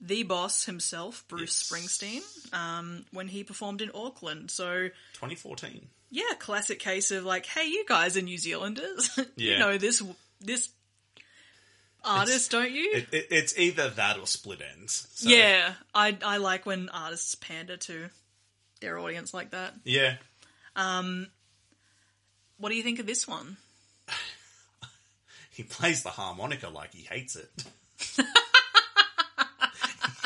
the 0.00 0.22
boss 0.22 0.64
himself, 0.64 1.22
Bruce 1.28 1.70
Yes. 1.70 1.82
Springsteen, 1.84 2.54
um, 2.54 3.04
when 3.12 3.28
he 3.28 3.44
performed 3.44 3.82
in 3.82 3.90
Auckland. 3.94 4.50
So, 4.50 4.88
2014. 5.12 5.86
yeah, 6.10 6.22
classic 6.38 6.78
case 6.78 7.10
of 7.10 7.24
like, 7.26 7.44
hey, 7.44 7.66
you 7.66 7.84
guys 7.86 8.16
are 8.16 8.22
New 8.22 8.38
Zealanders. 8.38 9.10
you 9.36 9.50
Yeah. 9.50 9.58
know 9.58 9.76
this 9.76 10.02
this 10.40 10.70
artist, 12.02 12.50
don't 12.50 12.72
you? 12.72 12.92
It, 12.94 13.08
it, 13.12 13.26
it's 13.30 13.58
either 13.58 13.90
that 13.90 14.18
or 14.18 14.26
split 14.26 14.62
ends. 14.62 15.08
So, 15.12 15.28
yeah, 15.28 15.74
I 15.94 16.16
I 16.24 16.38
like 16.38 16.64
when 16.64 16.88
artists 16.88 17.34
pander 17.34 17.76
to 17.76 18.08
their 18.80 18.98
audience 18.98 19.34
like 19.34 19.50
that. 19.50 19.74
Yeah. 19.84 20.16
Um, 20.74 21.26
What 22.56 22.70
do 22.70 22.76
you 22.76 22.82
think 22.82 22.98
of 22.98 23.04
this 23.06 23.28
one? 23.28 23.58
He 25.54 25.62
plays 25.62 26.02
the 26.02 26.10
harmonica 26.10 26.68
like 26.68 26.92
he 26.92 27.02
hates 27.02 27.36
it. 27.36 27.48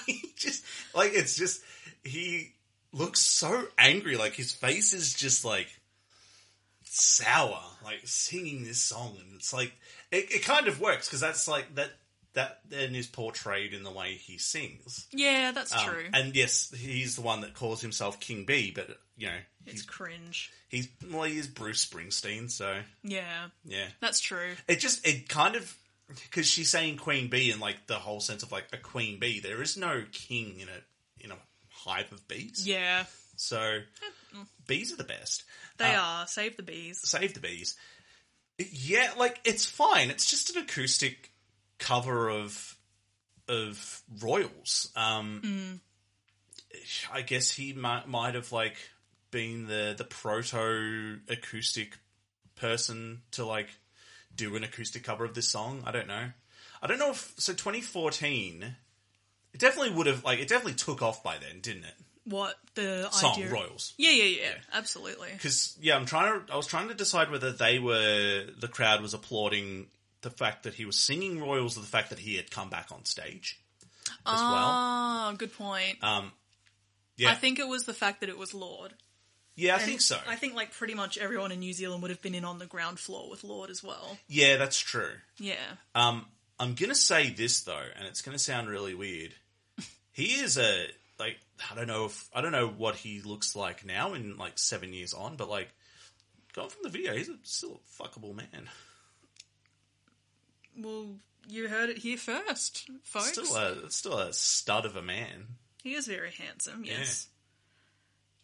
he 0.06 0.22
just 0.36 0.64
like 0.94 1.12
it's 1.14 1.36
just 1.36 1.62
he 2.04 2.52
looks 2.92 3.20
so 3.20 3.66
angry. 3.76 4.16
Like 4.16 4.32
his 4.34 4.52
face 4.52 4.92
is 4.92 5.12
just 5.14 5.44
like 5.44 5.68
sour. 6.84 7.60
Like 7.84 8.00
singing 8.04 8.64
this 8.64 8.80
song, 8.82 9.16
and 9.20 9.34
it's 9.36 9.52
like 9.52 9.72
it, 10.10 10.26
it 10.32 10.44
kind 10.44 10.66
of 10.68 10.80
works 10.80 11.06
because 11.06 11.20
that's 11.20 11.48
like 11.48 11.74
that 11.76 11.90
that 12.34 12.60
then 12.68 12.94
is 12.94 13.06
portrayed 13.06 13.72
in 13.72 13.82
the 13.82 13.90
way 13.92 14.12
he 14.14 14.36
sings. 14.38 15.06
Yeah, 15.12 15.52
that's 15.52 15.74
Um, 15.74 15.84
true. 15.86 16.04
And 16.12 16.36
yes, 16.36 16.72
he's 16.76 17.16
the 17.16 17.22
one 17.22 17.40
that 17.40 17.54
calls 17.54 17.80
himself 17.80 18.20
King 18.20 18.44
B, 18.44 18.70
but 18.74 18.88
you 19.16 19.28
know 19.28 19.38
it's 19.70 19.80
he's 19.82 19.86
cringe. 19.86 20.50
he's 20.68 20.88
well 21.10 21.24
he 21.24 21.38
is 21.38 21.46
Bruce 21.46 21.84
Springsteen, 21.86 22.50
so 22.50 22.78
Yeah, 23.02 23.46
yeah. 23.64 23.86
that's 24.00 24.20
true. 24.20 24.52
It 24.66 24.76
just 24.80 25.06
it 25.06 25.28
kind 25.28 25.56
of 25.56 25.76
because 26.22 26.46
she's 26.46 26.70
saying 26.70 26.96
queen 26.96 27.28
bee 27.28 27.50
in 27.50 27.60
like 27.60 27.86
the 27.86 27.96
whole 27.96 28.20
sense 28.20 28.42
of 28.42 28.50
like 28.52 28.66
a 28.72 28.76
queen 28.78 29.18
bee. 29.18 29.40
There 29.40 29.60
is 29.62 29.76
no 29.76 30.04
king 30.12 30.60
in 30.60 30.68
a 30.68 31.24
in 31.24 31.30
a 31.32 31.36
hive 31.70 32.10
of 32.12 32.26
bees. 32.28 32.66
Yeah, 32.66 33.04
So 33.36 33.80
bees 34.66 34.92
are 34.92 34.96
the 34.96 35.04
best. 35.04 35.44
they 35.78 35.94
Uh, 35.94 36.00
are. 36.00 36.26
Save 36.26 36.56
the 36.56 36.62
bees. 36.62 37.00
Save 37.06 37.34
the 37.34 37.40
bees. 37.40 37.76
Yeah, 38.58 39.12
like 39.16 39.38
it's 39.44 39.66
fine. 39.66 40.10
It's 40.10 40.28
just 40.28 40.56
an 40.56 40.62
acoustic 40.62 41.30
cover 41.78 42.28
of 42.28 42.76
of 43.46 44.02
Royals. 44.20 44.90
Um, 44.96 45.80
I 47.12 47.22
guess 47.22 47.50
he 47.50 47.72
might 47.72 48.08
might 48.08 48.34
have 48.34 48.50
like 48.52 48.76
been 49.30 49.66
the 49.66 49.94
the 49.96 50.04
proto 50.04 51.20
acoustic 51.28 51.98
person 52.56 53.22
to 53.32 53.44
like 53.44 53.68
do 54.34 54.56
an 54.56 54.64
acoustic 54.64 55.04
cover 55.04 55.24
of 55.24 55.34
this 55.34 55.48
song. 55.48 55.82
I 55.86 55.92
don't 55.92 56.08
know. 56.08 56.30
I 56.82 56.86
don't 56.86 56.98
know 56.98 57.10
if 57.10 57.34
so. 57.38 57.52
2014. 57.52 58.76
It 59.54 59.60
definitely 59.60 59.96
would 59.96 60.06
have 60.06 60.24
like 60.24 60.38
it 60.38 60.48
definitely 60.48 60.74
took 60.74 61.02
off 61.02 61.22
by 61.22 61.36
then, 61.38 61.60
didn't 61.60 61.84
it? 61.84 61.94
What 62.24 62.56
the 62.74 63.08
Song 63.10 63.32
idea? 63.32 63.50
Royals. 63.50 63.94
Yeah, 63.96 64.10
yeah, 64.10 64.24
yeah, 64.24 64.42
yeah. 64.42 64.54
absolutely. 64.74 65.30
Because 65.32 65.76
yeah, 65.80 65.96
I'm 65.96 66.04
trying 66.04 66.46
to. 66.46 66.52
I 66.52 66.56
was 66.56 66.66
trying 66.66 66.88
to 66.88 66.94
decide 66.94 67.30
whether 67.30 67.52
they 67.52 67.78
were 67.78 68.44
the 68.58 68.68
crowd 68.68 69.00
was 69.00 69.14
applauding 69.14 69.86
the 70.20 70.30
fact 70.30 70.64
that 70.64 70.74
he 70.74 70.84
was 70.84 70.96
singing 70.96 71.40
Royals 71.40 71.78
or 71.78 71.80
the 71.80 71.86
fact 71.86 72.10
that 72.10 72.18
he 72.18 72.36
had 72.36 72.50
come 72.50 72.68
back 72.68 72.88
on 72.92 73.04
stage 73.06 73.58
as 74.26 74.40
well. 74.40 74.68
Ah, 74.70 75.34
good 75.38 75.56
point. 75.56 75.96
Um, 76.02 76.32
yeah, 77.16 77.30
I 77.30 77.34
think 77.34 77.58
it 77.58 77.66
was 77.66 77.84
the 77.84 77.94
fact 77.94 78.20
that 78.20 78.28
it 78.28 78.36
was 78.36 78.52
Lorde. 78.52 78.92
Yeah, 79.60 79.72
I 79.74 79.78
And 79.78 79.86
think 79.86 80.00
so. 80.00 80.18
I 80.28 80.36
think 80.36 80.54
like 80.54 80.72
pretty 80.72 80.94
much 80.94 81.18
everyone 81.18 81.50
in 81.50 81.58
New 81.58 81.72
Zealand 81.72 82.00
would 82.02 82.12
have 82.12 82.22
been 82.22 82.34
in 82.36 82.44
on 82.44 82.60
the 82.60 82.66
ground 82.66 83.00
floor 83.00 83.28
with 83.28 83.42
Lorde 83.42 83.70
as 83.70 83.82
well. 83.82 84.16
yeah, 84.28 84.56
that's 84.56 84.78
true. 84.78 85.10
Yeah. 85.38 85.56
Um, 85.96 86.26
I'm 86.60 86.74
gonna 86.74 86.94
say 86.94 87.30
this 87.30 87.62
though, 87.62 87.86
and 87.96 88.06
it's 88.06 88.22
gonna 88.22 88.38
sound 88.38 88.68
really 88.68 88.94
weird. 88.94 89.34
He 90.12 90.40
is 90.40 90.56
a 90.58 90.86
like 91.18 91.38
I 91.70 91.74
don't 91.76 91.86
know 91.88 92.04
if 92.06 92.28
I 92.34 92.40
don't 92.40 92.52
know 92.52 92.68
what 92.68 92.94
he 92.96 93.20
looks 93.20 93.54
like 93.56 93.84
now 93.84 94.14
in 94.14 94.36
like 94.36 94.58
seven 94.58 94.92
years 94.92 95.12
on, 95.14 95.36
but 95.36 95.48
like 95.48 95.68
going 96.54 96.68
from 96.70 96.82
the 96.84 96.88
video, 96.88 97.14
he's 97.14 97.28
a, 97.28 97.36
still 97.42 97.80
a 98.00 98.02
fuckable 98.02 98.34
man. 98.34 98.68
Well, 100.76 101.16
you 101.48 101.68
heard 101.68 101.90
it 101.90 101.98
here 101.98 102.16
first, 102.16 102.88
folks. 103.04 103.32
Still 103.32 103.56
a 103.56 103.90
still 103.90 104.18
a 104.18 104.32
stud 104.32 104.84
of 104.86 104.96
a 104.96 105.02
man. 105.02 105.46
he 105.82 105.94
is 105.94 106.06
very 106.06 106.30
handsome. 106.32 106.84
Yes. 106.84 107.28
I, 107.30 107.37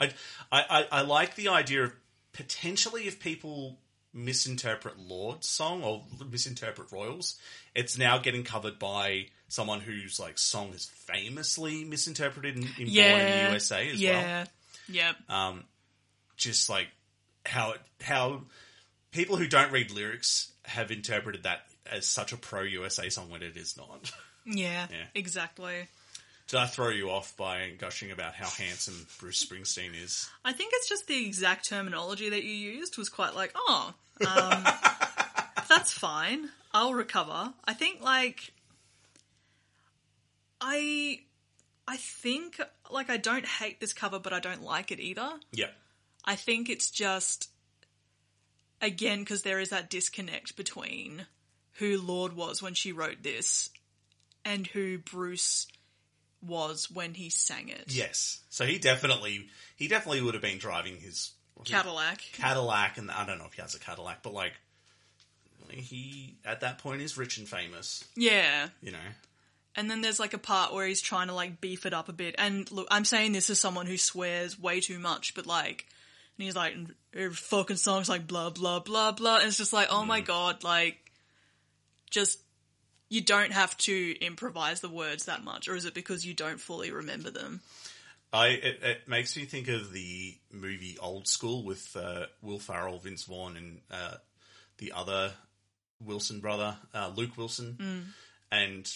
I, 0.00 0.12
I, 0.50 0.86
I 0.90 1.00
like 1.02 1.34
the 1.36 1.48
idea 1.48 1.84
of 1.84 1.92
potentially 2.32 3.06
if 3.06 3.20
people 3.20 3.78
misinterpret 4.12 4.98
Lorde's 4.98 5.48
song 5.48 5.82
or 5.82 6.02
misinterpret 6.30 6.92
Royals, 6.92 7.36
it's 7.74 7.98
now 7.98 8.18
getting 8.18 8.44
covered 8.44 8.78
by 8.78 9.26
someone 9.48 9.80
whose 9.80 10.18
like 10.20 10.38
song 10.38 10.72
is 10.72 10.86
famously 10.86 11.84
misinterpreted 11.84 12.56
in, 12.56 12.62
in 12.62 12.92
Born 13.10 13.20
in 13.20 13.46
the 13.46 13.50
USA 13.50 13.88
as 13.88 13.94
well. 13.94 14.12
yeah. 14.12 14.44
Yeah. 14.88 15.12
well. 15.28 15.48
Um, 15.48 15.64
just 16.36 16.68
like 16.68 16.88
how 17.46 17.74
how 18.00 18.42
people 19.10 19.36
who 19.36 19.46
don't 19.46 19.72
read 19.72 19.90
lyrics 19.90 20.52
have 20.64 20.90
interpreted 20.90 21.44
that 21.44 21.60
as 21.90 22.06
such 22.06 22.32
a 22.32 22.36
pro 22.36 22.62
USA 22.62 23.08
song 23.08 23.30
when 23.30 23.42
it 23.42 23.56
is 23.56 23.76
not. 23.76 24.10
yeah. 24.46 24.86
Yeah. 24.90 25.04
Exactly. 25.14 25.88
Did 26.46 26.60
I 26.60 26.66
throw 26.66 26.90
you 26.90 27.10
off 27.10 27.36
by 27.36 27.70
gushing 27.78 28.10
about 28.10 28.34
how 28.34 28.48
handsome 28.48 29.06
Bruce 29.18 29.44
Springsteen 29.44 29.90
is? 30.00 30.28
I 30.44 30.52
think 30.52 30.72
it's 30.74 30.88
just 30.88 31.06
the 31.06 31.26
exact 31.26 31.68
terminology 31.68 32.28
that 32.28 32.44
you 32.44 32.50
used 32.50 32.98
was 32.98 33.08
quite 33.08 33.34
like, 33.34 33.52
oh, 33.56 33.94
um, 34.20 34.64
that's 35.68 35.92
fine. 35.92 36.50
I'll 36.72 36.94
recover. 36.94 37.54
I 37.64 37.72
think 37.72 38.02
like 38.02 38.52
I 40.60 41.20
I 41.86 41.96
think 41.96 42.60
like 42.90 43.10
I 43.10 43.16
don't 43.16 43.46
hate 43.46 43.80
this 43.80 43.92
cover, 43.92 44.18
but 44.18 44.32
I 44.32 44.40
don't 44.40 44.62
like 44.62 44.90
it 44.90 45.00
either. 45.00 45.30
Yeah. 45.52 45.70
I 46.24 46.36
think 46.36 46.68
it's 46.68 46.90
just 46.90 47.50
again 48.82 49.20
because 49.20 49.42
there 49.42 49.60
is 49.60 49.70
that 49.70 49.88
disconnect 49.88 50.56
between 50.56 51.26
who 51.74 52.00
Lorde 52.00 52.34
was 52.34 52.62
when 52.62 52.74
she 52.74 52.92
wrote 52.92 53.22
this 53.22 53.70
and 54.44 54.66
who 54.66 54.98
Bruce 54.98 55.66
was 56.46 56.90
when 56.90 57.14
he 57.14 57.30
sang 57.30 57.68
it. 57.68 57.84
Yes. 57.88 58.40
So 58.50 58.64
he 58.64 58.78
definitely 58.78 59.48
he 59.76 59.88
definitely 59.88 60.22
would 60.22 60.34
have 60.34 60.42
been 60.42 60.58
driving 60.58 60.96
his 60.96 61.32
Cadillac. 61.64 62.20
Cadillac, 62.32 62.98
and 62.98 63.10
I 63.10 63.24
don't 63.24 63.38
know 63.38 63.46
if 63.46 63.54
he 63.54 63.62
has 63.62 63.74
a 63.74 63.80
Cadillac, 63.80 64.22
but 64.22 64.34
like 64.34 64.52
he 65.70 66.36
at 66.44 66.60
that 66.60 66.78
point 66.78 67.02
is 67.02 67.16
rich 67.16 67.38
and 67.38 67.48
famous. 67.48 68.04
Yeah. 68.16 68.68
You 68.82 68.92
know. 68.92 68.98
And 69.76 69.90
then 69.90 70.02
there's 70.02 70.20
like 70.20 70.34
a 70.34 70.38
part 70.38 70.72
where 70.72 70.86
he's 70.86 71.02
trying 71.02 71.28
to 71.28 71.34
like 71.34 71.60
beef 71.60 71.84
it 71.84 71.92
up 71.92 72.08
a 72.08 72.12
bit. 72.12 72.36
And 72.38 72.70
look, 72.70 72.86
I'm 72.90 73.04
saying 73.04 73.32
this 73.32 73.50
as 73.50 73.58
someone 73.58 73.86
who 73.86 73.96
swears 73.96 74.58
way 74.58 74.80
too 74.80 74.98
much, 74.98 75.34
but 75.34 75.46
like, 75.46 75.86
and 76.36 76.44
he's 76.44 76.54
like, 76.54 76.76
every 77.12 77.30
fucking 77.30 77.76
song's 77.76 78.08
like 78.08 78.26
blah, 78.26 78.50
blah, 78.50 78.80
blah, 78.80 79.12
blah. 79.12 79.38
And 79.38 79.48
it's 79.48 79.56
just 79.56 79.72
like, 79.72 79.88
oh 79.90 80.04
my 80.04 80.20
mm. 80.20 80.26
god, 80.26 80.62
like, 80.62 80.98
just, 82.10 82.38
you 83.08 83.20
don't 83.20 83.52
have 83.52 83.76
to 83.78 84.18
improvise 84.20 84.80
the 84.80 84.88
words 84.88 85.26
that 85.26 85.44
much. 85.44 85.68
Or 85.68 85.76
is 85.76 85.84
it 85.84 85.94
because 85.94 86.26
you 86.26 86.34
don't 86.34 86.60
fully 86.60 86.90
remember 86.90 87.30
them? 87.30 87.60
I 88.32 88.48
it, 88.48 88.78
it 88.82 89.08
makes 89.08 89.36
me 89.36 89.44
think 89.44 89.68
of 89.68 89.92
the 89.92 90.34
movie 90.50 90.98
Old 91.00 91.28
School 91.28 91.62
with 91.62 91.96
uh, 91.96 92.26
Will 92.42 92.58
Ferrell, 92.58 92.98
Vince 92.98 93.24
Vaughn, 93.24 93.56
and 93.56 93.80
uh, 93.92 94.16
the 94.78 94.92
other 94.92 95.32
Wilson 96.00 96.40
brother, 96.40 96.76
uh, 96.92 97.12
Luke 97.14 97.36
Wilson, 97.36 98.12
and 98.50 98.92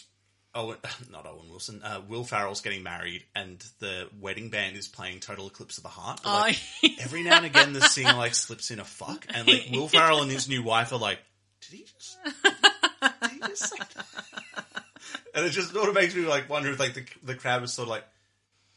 Owen, 0.57 0.79
not 1.13 1.25
Owen 1.25 1.49
Wilson, 1.49 1.83
uh, 1.85 2.01
Will 2.09 2.25
Ferrell's 2.25 2.61
getting 2.61 2.83
married, 2.83 3.23
and 3.37 3.65
the 3.79 4.09
wedding 4.21 4.49
band 4.49 4.77
is 4.77 4.89
playing 4.89 5.21
Total 5.21 5.47
Eclipse 5.47 5.79
of 5.79 5.85
the 5.85 5.89
Heart. 5.89 6.21
But, 6.25 6.35
like, 6.35 6.59
I, 6.83 6.97
every 7.01 7.23
now 7.23 7.37
and 7.37 7.47
again, 7.47 7.73
the 7.73 7.83
singer 7.83 8.15
like 8.15 8.35
slips 8.35 8.73
in 8.73 8.81
a 8.81 8.85
fuck, 8.85 9.25
and 9.33 9.47
like 9.47 9.69
Will 9.73 9.89
Ferrell 9.89 10.23
and 10.23 10.31
his 10.31 10.49
new 10.49 10.65
wife 10.65 10.93
are 10.93 10.99
like, 10.99 11.21
"Did 11.61 11.79
he 11.79 11.85
just? 11.85 12.19
Did 13.49 13.57
he 13.57 13.57
just 13.57 13.71
say 13.71 13.79
that?" 13.95 14.85
And 15.35 15.47
it 15.47 15.51
just 15.51 15.73
sort 15.73 15.89
of 15.89 15.95
makes 15.95 16.15
me 16.15 16.23
like 16.23 16.49
wonder 16.49 16.71
if 16.71 16.79
like 16.79 16.95
the 16.95 17.05
the 17.23 17.35
crowd 17.35 17.61
was 17.63 17.73
sort 17.73 17.87
of 17.87 17.91
like, 17.91 18.05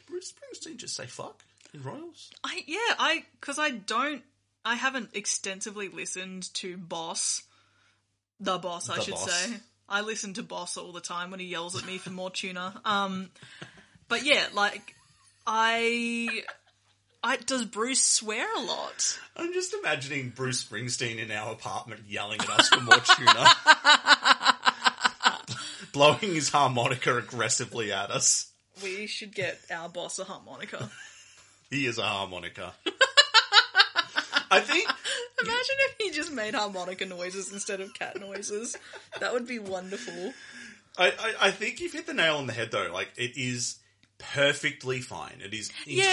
"Bruce 0.08 0.32
Springsteen 0.34 0.78
just 0.78 0.96
say 0.96 1.06
fuck 1.08 1.44
in 1.74 1.82
Royals?" 1.84 2.32
I, 2.44 2.64
yeah, 2.68 2.78
I, 3.00 3.24
cause 3.40 3.58
I 3.60 3.72
don't, 3.72 4.22
I 4.64 4.76
haven't 4.76 5.10
extensively 5.14 5.88
listened 5.90 6.54
to 6.56 6.78
Boss, 6.78 7.44
the 8.40 8.58
Boss, 8.58 8.90
I 8.90 8.96
The 8.98 9.02
should 9.02 9.14
Boss. 9.16 9.32
say. 9.32 9.54
I 9.90 10.02
listen 10.02 10.34
to 10.36 10.44
Boss 10.44 10.78
all 10.78 10.94
the 10.94 11.02
time 11.02 11.32
when 11.32 11.40
he 11.42 11.48
yells 11.48 11.76
at 11.76 11.86
me 11.86 11.98
for 11.98 12.12
more 12.12 12.30
tuna. 12.30 12.80
Um, 12.86 13.30
but 14.08 14.24
yeah, 14.24 14.46
like, 14.54 14.96
I, 15.46 16.44
I, 17.22 17.36
does 17.38 17.66
Bruce 17.66 18.02
swear 18.02 18.48
a 18.56 18.62
lot? 18.62 19.20
I'm 19.36 19.52
just 19.52 19.74
imagining 19.74 20.30
Bruce 20.30 20.64
Springsteen 20.64 21.18
in 21.18 21.30
our 21.32 21.52
apartment 21.52 22.04
yelling 22.08 22.40
at 22.40 22.50
us 22.50 22.70
for 22.70 22.80
more 22.80 23.00
tuna, 23.00 23.46
blowing 25.94 26.34
his 26.36 26.50
harmonica 26.50 27.18
aggressively 27.18 27.92
at 27.92 28.10
us. 28.12 28.52
We 28.84 29.08
should 29.08 29.36
get 29.36 29.60
our 29.72 29.90
boss 29.90 30.18
a 30.20 30.24
harmonica. 30.24 30.90
He 31.70 31.86
is 31.86 31.98
a 31.98 32.04
harmonica. 32.04 32.74
I 34.52 34.60
think 34.60 34.90
Imagine 35.42 35.76
if 35.80 35.96
he 36.00 36.12
just 36.12 36.32
made 36.32 36.54
harmonica 36.54 37.06
noises 37.06 37.52
instead 37.52 37.82
of 37.82 37.94
cat 37.96 38.20
noises. 38.20 38.78
That 39.20 39.34
would 39.34 39.48
be 39.48 39.58
wonderful. 39.60 40.34
I, 40.98 41.08
I, 41.08 41.34
I 41.48 41.52
think 41.52 41.80
you've 41.80 41.94
hit 41.94 42.06
the 42.06 42.14
nail 42.14 42.36
on 42.38 42.46
the 42.48 42.54
head 42.54 42.70
though. 42.72 42.92
Like 42.94 43.10
it 43.18 43.32
is 43.38 43.80
perfectly 44.20 45.00
fine. 45.00 45.42
It 45.44 45.54
is 45.54 45.72
Yeah. 45.88 46.04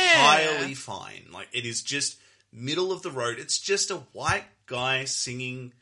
entirely 0.41 0.75
fine. 0.75 1.27
Like 1.33 1.49
it 1.53 1.67
is 1.67 1.83
just 1.83 2.17
middle 2.53 2.91
of 2.91 3.03
the 3.03 3.11
road. 3.11 3.39
It's 3.39 3.59
just 3.59 3.91
a 3.91 3.97
white 4.13 4.47
guy 4.67 5.05
singing 5.05 5.75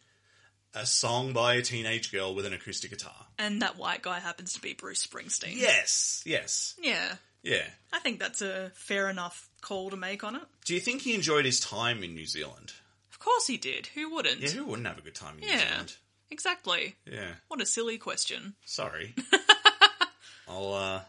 a 0.76 0.86
song 0.86 1.32
by 1.32 1.54
a 1.54 1.62
teenage 1.62 2.12
girl 2.12 2.34
with 2.34 2.44
an 2.46 2.52
acoustic 2.52 2.90
guitar. 2.90 3.26
And 3.38 3.62
that 3.62 3.76
white 3.78 4.02
guy 4.02 4.20
happens 4.20 4.52
to 4.54 4.60
be 4.60 4.74
Bruce 4.74 5.04
Springsteen. 5.06 5.56
Yes, 5.56 6.22
yes, 6.26 6.74
Yeah. 6.80 7.14
yeah. 7.42 7.64
I 7.92 7.98
think 8.00 8.20
that's 8.20 8.42
a 8.42 8.70
fair 8.74 9.08
enough 9.08 9.48
call 9.62 9.90
to 9.90 9.96
make 9.96 10.22
on 10.22 10.36
it. 10.36 10.42
Do 10.64 10.74
you 10.74 10.80
think 10.80 11.02
he 11.02 11.14
enjoyed 11.14 11.44
his 11.46 11.58
time 11.60 12.02
in 12.02 12.14
New 12.14 12.26
Zealand? 12.26 12.72
Of 13.10 13.18
course 13.18 13.46
he 13.46 13.56
did. 13.56 13.88
Who 13.94 14.10
wouldn't? 14.14 14.40
Yeah, 14.40 14.50
who 14.50 14.66
wouldn't 14.66 14.86
have 14.86 14.98
a 14.98 15.02
good 15.02 15.14
time 15.14 15.34
in 15.38 15.40
New 15.40 15.46
Yeah. 15.48 15.68
Zealand? 15.70 15.96
Exactly. 16.30 16.96
Yeah. 17.10 17.32
What 17.48 17.60
a 17.62 17.66
silly 17.66 17.98
question. 17.98 18.54
Sorry. 18.64 19.14
I'll 20.48 20.72
uh 20.74 21.00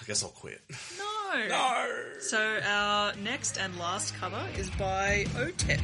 I 0.00 0.04
guess 0.06 0.22
I'll 0.24 0.30
quit. 0.30 0.60
No. 0.98 1.46
No. 1.48 1.88
So 2.20 2.60
our 2.64 3.14
next 3.16 3.56
and 3.58 3.78
last 3.78 4.14
cover 4.16 4.42
is 4.58 4.68
by 4.70 5.26
OTEP. 5.34 5.80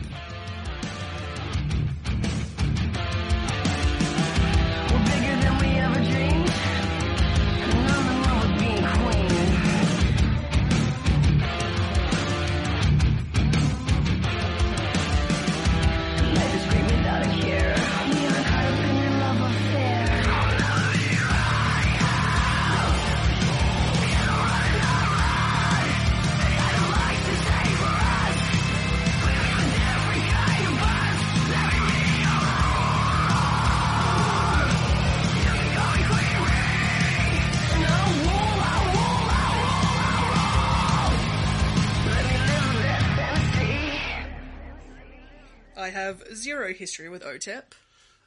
I 45.78 45.90
have 45.90 46.22
zero 46.34 46.74
history 46.74 47.08
with 47.08 47.22
OTEP. 47.22 47.62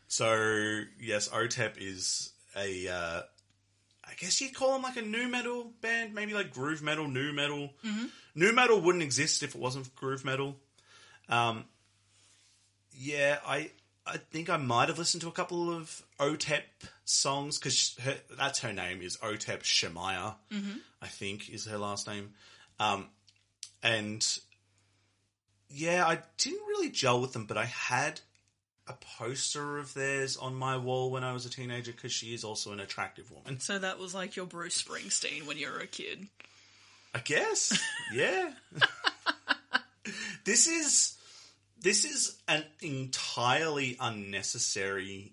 So 0.07 0.83
yes, 0.99 1.29
OTEP 1.29 1.73
is 1.77 2.31
a 2.55 2.87
uh 2.87 3.21
I 4.03 4.13
guess 4.17 4.41
you'd 4.41 4.53
call 4.53 4.73
them 4.73 4.81
like 4.81 4.97
a 4.97 5.01
nu 5.01 5.27
metal 5.27 5.71
band, 5.81 6.13
maybe 6.13 6.33
like 6.33 6.51
groove 6.51 6.81
metal, 6.81 7.07
nu 7.07 7.31
metal. 7.31 7.71
Nu 8.35 8.51
metal 8.51 8.81
wouldn't 8.81 9.03
exist 9.03 9.43
if 9.43 9.55
it 9.55 9.61
wasn't 9.61 9.85
for 9.85 9.91
groove 9.95 10.25
metal. 10.25 10.57
Um, 11.29 11.65
yeah, 12.93 13.37
I 13.45 13.71
I 14.05 14.17
think 14.17 14.49
I 14.49 14.57
might 14.57 14.89
have 14.89 14.97
listened 14.97 15.21
to 15.21 15.27
a 15.29 15.31
couple 15.31 15.69
of 15.71 16.03
OTEP 16.19 16.63
songs 17.05 17.57
because 17.57 17.95
that's 18.37 18.59
her 18.59 18.73
name 18.73 19.01
is 19.01 19.17
OTEP 19.17 19.61
Shamaya. 19.63 20.35
I 21.01 21.07
think 21.07 21.49
is 21.49 21.65
her 21.67 21.77
last 21.77 22.07
name. 22.07 22.33
Um, 22.79 23.07
and 23.83 24.25
yeah, 25.73 26.05
I 26.05 26.19
didn't 26.37 26.67
really 26.67 26.89
gel 26.89 27.21
with 27.21 27.33
them, 27.33 27.45
but 27.45 27.57
I 27.57 27.65
had 27.65 28.19
a 28.87 28.93
poster 28.93 29.77
of 29.77 29.93
theirs 29.93 30.37
on 30.37 30.55
my 30.55 30.77
wall 30.77 31.11
when 31.11 31.23
I 31.23 31.33
was 31.33 31.45
a 31.45 31.49
teenager 31.49 31.91
because 31.91 32.11
she 32.11 32.33
is 32.33 32.43
also 32.43 32.71
an 32.71 32.79
attractive 32.79 33.31
woman. 33.31 33.59
So 33.59 33.79
that 33.79 33.99
was 33.99 34.13
like 34.13 34.35
your 34.35 34.45
Bruce 34.45 34.81
Springsteen 34.81 35.45
when 35.45 35.57
you 35.57 35.69
were 35.71 35.79
a 35.79 35.87
kid. 35.87 36.27
I 37.13 37.19
guess. 37.19 37.77
Yeah. 38.13 38.51
this 40.43 40.67
is 40.67 41.17
this 41.81 42.03
is 42.03 42.37
an 42.49 42.65
entirely 42.81 43.95
unnecessary 44.01 45.31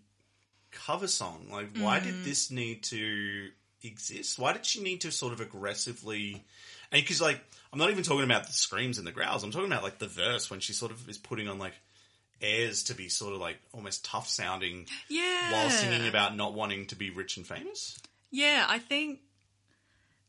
cover 0.70 1.08
song. 1.08 1.48
Like 1.50 1.76
why 1.76 1.98
did 1.98 2.14
mm. 2.14 2.24
this 2.24 2.52
need 2.52 2.84
to 2.84 3.48
exist? 3.82 4.38
Why 4.38 4.52
did 4.52 4.64
she 4.64 4.80
need 4.80 5.00
to 5.00 5.10
sort 5.10 5.32
of 5.32 5.40
aggressively 5.40 6.44
and 6.92 7.02
because 7.02 7.20
like 7.20 7.40
I'm 7.72 7.78
not 7.78 7.90
even 7.90 8.02
talking 8.04 8.24
about 8.24 8.46
the 8.46 8.52
screams 8.52 8.98
and 8.98 9.06
the 9.06 9.12
growls. 9.12 9.44
I'm 9.44 9.50
talking 9.50 9.70
about 9.70 9.82
like 9.82 9.98
the 9.98 10.06
verse 10.08 10.50
when 10.50 10.60
she 10.60 10.72
sort 10.72 10.90
of 10.92 11.08
is 11.08 11.18
putting 11.18 11.48
on 11.48 11.58
like 11.58 11.74
airs 12.40 12.84
to 12.84 12.94
be 12.94 13.08
sort 13.08 13.34
of 13.34 13.40
like 13.40 13.58
almost 13.72 14.04
tough 14.04 14.28
sounding 14.28 14.86
Yeah. 15.08 15.52
while 15.52 15.70
singing 15.70 16.06
about 16.08 16.36
not 16.36 16.54
wanting 16.54 16.86
to 16.86 16.96
be 16.96 17.10
rich 17.10 17.36
and 17.36 17.46
famous. 17.46 17.98
Yeah, 18.30 18.64
I 18.68 18.78
think 18.78 19.20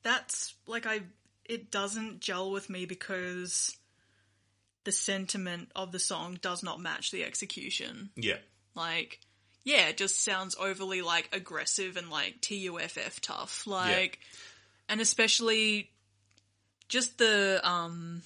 that's 0.04 0.54
like 0.68 0.86
I 0.86 1.02
it 1.46 1.72
doesn't 1.72 2.20
gel 2.20 2.52
with 2.52 2.70
me 2.70 2.86
because 2.86 3.76
the 4.86 4.92
sentiment 4.92 5.70
of 5.76 5.92
the 5.92 6.00
song 6.00 6.38
does 6.42 6.64
not 6.64 6.80
match 6.80 7.12
the 7.12 7.24
execution. 7.24 8.10
Yeah. 8.16 8.38
Like 8.76 9.20
yeah, 9.64 9.88
it 9.90 9.98
just 9.98 10.24
sounds 10.24 10.56
overly 10.60 11.02
like 11.02 11.30
aggressive 11.34 11.96
and 11.98 12.10
like 12.10 12.42
TUFF 12.42 13.20
tough. 13.22 13.68
Like 13.68 14.20
and 14.88 15.00
especially 15.02 15.92
just 16.90 17.18
the 17.18 17.62
um 17.64 18.22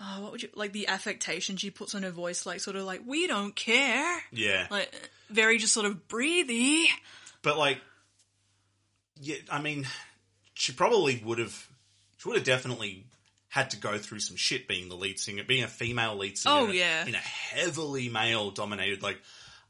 oh, 0.00 0.22
what 0.22 0.32
would 0.32 0.42
you 0.42 0.48
like 0.54 0.72
the 0.72 0.88
affectation 0.88 1.56
she 1.56 1.70
puts 1.70 1.94
on 1.94 2.02
her 2.02 2.10
voice 2.10 2.46
like 2.46 2.60
sort 2.60 2.76
of 2.76 2.84
like 2.84 3.02
we 3.06 3.26
don't 3.26 3.54
care. 3.54 4.22
Yeah. 4.32 4.66
Like 4.70 4.90
very 5.28 5.58
just 5.58 5.74
sort 5.74 5.86
of 5.86 6.08
breathy. 6.08 6.86
But 7.42 7.58
like, 7.58 7.78
yeah, 9.20 9.36
I 9.50 9.60
mean, 9.60 9.86
she 10.54 10.72
probably 10.72 11.22
would 11.24 11.38
have. 11.38 11.68
She 12.18 12.28
would 12.28 12.36
have 12.38 12.46
definitely 12.46 13.04
had 13.48 13.70
to 13.70 13.76
go 13.76 13.98
through 13.98 14.20
some 14.20 14.36
shit 14.36 14.66
being 14.68 14.88
the 14.88 14.96
lead 14.96 15.18
singer, 15.18 15.44
being 15.44 15.62
a 15.64 15.68
female 15.68 16.16
lead 16.16 16.36
singer. 16.36 16.54
Oh, 16.56 16.64
in 16.64 16.70
a- 16.70 16.74
yeah. 16.74 17.06
in 17.06 17.14
a 17.14 17.18
heavily 17.18 18.08
male 18.08 18.50
dominated. 18.50 19.02
Like, 19.02 19.18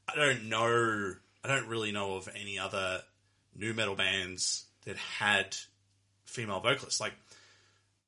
I 0.08 0.16
don't 0.16 0.48
know. 0.48 1.14
I 1.44 1.48
don't 1.48 1.68
really 1.68 1.92
know 1.92 2.16
of 2.16 2.28
any 2.40 2.58
other 2.58 3.02
nu 3.54 3.74
metal 3.74 3.94
bands 3.94 4.64
that 4.84 4.96
had 4.96 5.56
female 6.24 6.60
vocalists. 6.60 7.00
Like, 7.00 7.12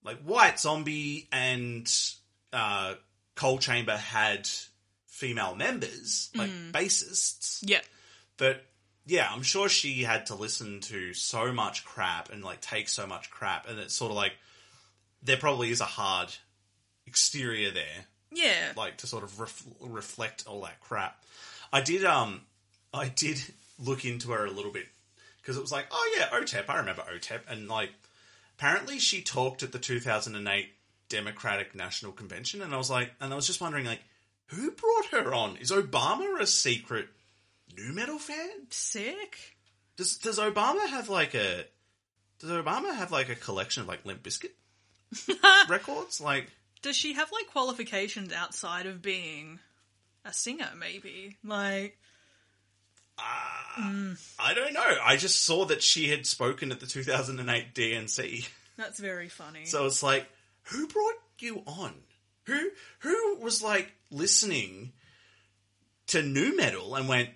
like 0.04 0.18
White 0.22 0.58
Zombie 0.60 1.28
and 1.32 1.90
uh, 2.52 2.94
Coal 3.34 3.58
Chamber 3.58 3.96
had 3.96 4.48
female 5.06 5.54
members, 5.54 6.30
like 6.34 6.50
Mm. 6.50 6.72
bassists 6.72 7.58
Yeah. 7.62 7.80
but 8.36 8.64
yeah, 9.06 9.28
I'm 9.32 9.42
sure 9.42 9.68
she 9.68 10.02
had 10.02 10.26
to 10.26 10.34
listen 10.34 10.80
to 10.82 11.14
so 11.14 11.50
much 11.52 11.84
crap 11.84 12.30
and 12.30 12.44
like 12.44 12.60
take 12.60 12.88
so 12.88 13.06
much 13.06 13.30
crap, 13.30 13.68
and 13.68 13.78
it's 13.78 13.94
sort 13.94 14.10
of 14.10 14.16
like 14.16 14.32
there 15.22 15.36
probably 15.38 15.70
is 15.70 15.80
a 15.80 15.84
hard 15.86 16.28
exterior 17.06 17.70
there, 17.70 18.06
Yeah. 18.32 18.72
like 18.76 18.98
to 18.98 19.06
sort 19.06 19.24
of 19.24 19.40
ref- 19.40 19.62
reflect 19.80 20.44
all 20.46 20.60
that 20.62 20.80
crap. 20.80 21.24
I 21.72 21.80
did, 21.80 22.04
um, 22.04 22.42
I 22.94 23.08
did 23.08 23.40
look 23.78 24.04
into 24.04 24.30
her 24.32 24.44
a 24.46 24.50
little 24.50 24.70
bit 24.72 24.86
because 25.40 25.56
it 25.56 25.60
was 25.60 25.72
like, 25.72 25.86
oh 25.90 26.16
yeah, 26.18 26.28
OTEP, 26.38 26.68
I 26.68 26.76
remember 26.78 27.02
OTEP, 27.02 27.40
and 27.48 27.68
like 27.68 27.90
apparently 28.58 28.98
she 28.98 29.22
talked 29.22 29.62
at 29.62 29.72
the 29.72 29.78
2008 29.78 30.68
Democratic 31.08 31.74
National 31.74 32.12
Convention, 32.12 32.60
and 32.60 32.74
I 32.74 32.76
was 32.76 32.90
like, 32.90 33.12
and 33.20 33.32
I 33.32 33.36
was 33.36 33.46
just 33.46 33.60
wondering 33.60 33.86
like, 33.86 34.00
who 34.46 34.70
brought 34.72 35.06
her 35.12 35.32
on? 35.32 35.56
Is 35.58 35.70
Obama 35.70 36.40
a 36.40 36.46
secret 36.46 37.08
nu 37.76 37.92
metal 37.92 38.18
fan? 38.18 38.66
Sick. 38.70 39.56
Does 39.96 40.18
Does 40.18 40.38
Obama 40.38 40.86
have 40.88 41.08
like 41.08 41.34
a 41.34 41.64
Does 42.40 42.50
Obama 42.50 42.94
have 42.94 43.12
like 43.12 43.28
a 43.28 43.34
collection 43.34 43.82
of 43.82 43.88
like 43.88 44.04
Limp 44.04 44.22
Bizkit 44.22 44.50
records? 45.68 46.20
Like, 46.20 46.50
Does 46.82 46.96
she 46.96 47.14
have 47.14 47.30
like 47.32 47.48
qualifications 47.48 48.32
outside 48.32 48.86
of 48.86 49.02
being 49.02 49.58
a 50.24 50.32
singer? 50.32 50.70
Maybe 50.76 51.36
like 51.44 51.98
Ah. 53.18 54.14
I 54.40 54.54
don't 54.54 54.72
know. 54.72 54.96
I 55.04 55.16
just 55.16 55.44
saw 55.44 55.64
that 55.66 55.82
she 55.82 56.08
had 56.08 56.26
spoken 56.26 56.72
at 56.72 56.80
the 56.80 56.86
2008 56.86 57.74
DNC, 57.74 58.48
that's 58.76 58.98
very 58.98 59.28
funny. 59.28 59.64
so 59.66 59.86
it's 59.86 60.02
like, 60.02 60.26
who 60.64 60.86
brought 60.88 61.14
you 61.38 61.62
on? 61.66 61.94
Who 62.46 62.70
Who 63.00 63.36
was 63.40 63.62
like 63.62 63.92
listening 64.10 64.92
to 66.08 66.22
nu 66.22 66.56
metal 66.56 66.94
and 66.94 67.08
went, 67.08 67.30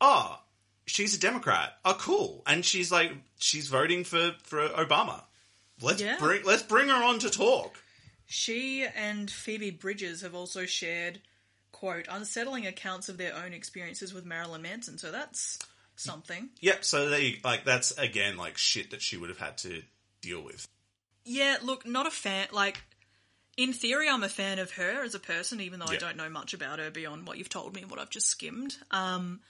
oh, 0.00 0.38
she's 0.86 1.14
a 1.16 1.20
Democrat. 1.20 1.74
Oh, 1.84 1.96
cool. 1.98 2.42
And 2.46 2.64
she's 2.64 2.90
like, 2.92 3.12
she's 3.38 3.68
voting 3.68 4.04
for 4.04 4.32
for 4.44 4.68
Obama. 4.68 5.22
Let's 5.82 6.00
Yeah. 6.00 6.16
bring 6.18 6.44
Let's 6.44 6.62
bring 6.62 6.88
her 6.88 7.04
on 7.04 7.18
to 7.20 7.30
talk. 7.30 7.76
she 8.26 8.84
and 8.96 9.30
Phoebe 9.30 9.70
Bridgers 9.70 10.20
have 10.22 10.34
also 10.34 10.64
shared 10.66 11.20
quote 11.78 12.06
unsettling 12.10 12.66
accounts 12.66 13.08
of 13.08 13.18
their 13.18 13.34
own 13.36 13.52
experiences 13.52 14.12
with 14.12 14.24
Marilyn 14.24 14.62
Manson. 14.62 14.98
So 14.98 15.12
that's 15.12 15.58
something. 15.96 16.48
Yep. 16.60 16.84
So 16.84 17.08
they 17.08 17.40
like 17.44 17.64
that's 17.64 17.96
again 17.98 18.36
like 18.36 18.56
shit 18.58 18.90
that 18.90 19.02
she 19.02 19.16
would 19.16 19.28
have 19.28 19.38
had 19.38 19.58
to 19.58 19.82
deal 20.20 20.42
with. 20.42 20.66
Yeah, 21.24 21.58
look, 21.62 21.86
not 21.86 22.06
a 22.06 22.10
fan. 22.10 22.48
Like, 22.52 22.82
in 23.56 23.74
theory, 23.74 24.08
I'm 24.08 24.22
a 24.22 24.30
fan 24.30 24.58
of 24.58 24.72
her 24.72 25.04
as 25.04 25.14
a 25.14 25.20
person, 25.20 25.60
even 25.60 25.78
though 25.78 25.86
I 25.86 25.96
don't 25.96 26.16
know 26.16 26.30
much 26.30 26.54
about 26.54 26.78
her 26.78 26.90
beyond 26.90 27.26
what 27.26 27.36
you've 27.36 27.50
told 27.50 27.74
me 27.74 27.82
and 27.82 27.90
what 27.90 28.00
I've 28.00 28.08
just 28.08 28.28
skimmed. 28.28 28.74
Um, 28.90 29.40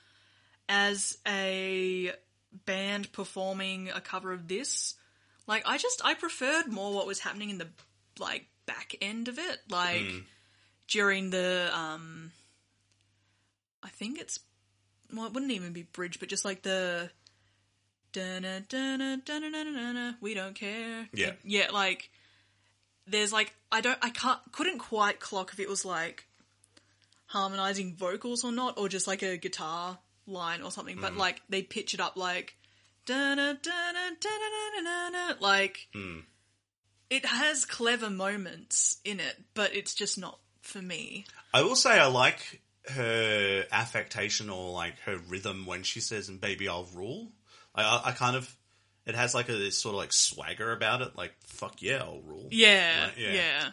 as 0.69 1.19
a 1.27 2.13
band 2.67 3.13
performing 3.13 3.91
a 3.91 4.01
cover 4.01 4.33
of 4.33 4.49
this, 4.49 4.95
like, 5.47 5.63
I 5.67 5.79
just 5.79 6.05
I 6.05 6.15
preferred 6.15 6.67
more 6.67 6.93
what 6.93 7.07
was 7.07 7.21
happening 7.21 7.51
in 7.51 7.59
the 7.59 7.69
like 8.19 8.47
back 8.67 8.97
end 9.01 9.29
of 9.29 9.39
it, 9.39 9.59
like 9.71 10.03
during 10.89 11.31
the 11.31 11.71
um, 11.73 12.33
I 13.83 13.89
think 13.89 14.19
it's 14.19 14.41
well, 15.15 15.27
it 15.27 15.33
wouldn't 15.33 15.53
even 15.53 15.73
be 15.73 15.83
bridge, 15.83 16.19
but 16.21 16.29
just 16.29 16.45
like 16.45 16.63
the. 16.63 17.11
Dun-na, 18.11 18.61
dun-na, 18.67 19.17
dun-na, 19.23 19.51
dun-na, 19.51 19.73
dun-na, 19.75 20.13
We 20.23 20.33
don't 20.33 20.55
care. 20.55 21.07
Yeah. 21.13 21.33
yeah. 21.45 21.69
Like, 21.71 22.11
there's 23.07 23.35
like 23.35 23.53
I 23.71 23.83
don't 23.83 23.99
I 24.01 24.09
can't 24.11 24.41
couldn't 24.51 24.79
quite 24.79 25.21
clock 25.21 25.51
if 25.53 25.61
it 25.61 25.69
was 25.69 25.85
like 25.85 26.27
harmonizing 27.27 27.97
vocals 27.97 28.45
or 28.45 28.53
not, 28.53 28.79
or 28.79 28.89
just 28.89 29.07
like 29.07 29.23
a 29.23 29.37
guitar 29.37 29.99
line 30.27 30.63
or 30.63 30.71
something. 30.71 30.99
But 31.01 31.17
like 31.17 31.43
they 31.51 31.63
pitch 31.63 31.93
it 31.93 32.01
up 32.01 32.17
like 32.17 32.57
dun-na, 33.05 33.55
dun-na, 33.63 34.11
dun-na, 34.21 35.35
like 35.41 35.89
it 37.11 37.25
has 37.27 37.65
clever 37.67 38.11
moments 38.11 38.99
in 39.05 39.21
it, 39.21 39.37
but 39.55 39.75
it's 39.75 39.95
just 39.95 40.19
not 40.19 40.39
for 40.69 40.83
me. 40.83 41.25
I 41.53 41.63
will 41.63 41.77
say 41.77 41.99
I 41.99 42.07
like 42.07 42.61
her 42.91 43.65
affectation 43.73 44.49
or 44.51 44.71
like 44.73 44.99
her 45.01 45.19
rhythm 45.29 45.67
when 45.67 45.83
she 45.83 46.01
says 46.01 46.29
"and 46.29 46.41
baby 46.41 46.69
I'll 46.69 46.89
rule." 46.95 47.29
I, 47.75 47.83
I, 47.83 48.03
I 48.07 48.13
kind 48.13 48.37
of 48.37 48.55
it 49.07 49.15
has 49.15 49.35
like 49.35 49.49
a 49.49 49.53
this 49.53 49.79
sort 49.79 49.95
of 49.95 49.99
like 49.99 50.13
swagger 50.13 50.73
about 50.73 51.03
it, 51.03 51.17
like 51.17 51.33
"fuck 51.45 51.81
yeah, 51.83 51.99
I'll 52.03 52.21
rule." 52.21 52.49
Yeah, 52.51 53.11
yeah. 53.17 53.33
yeah. 53.33 53.71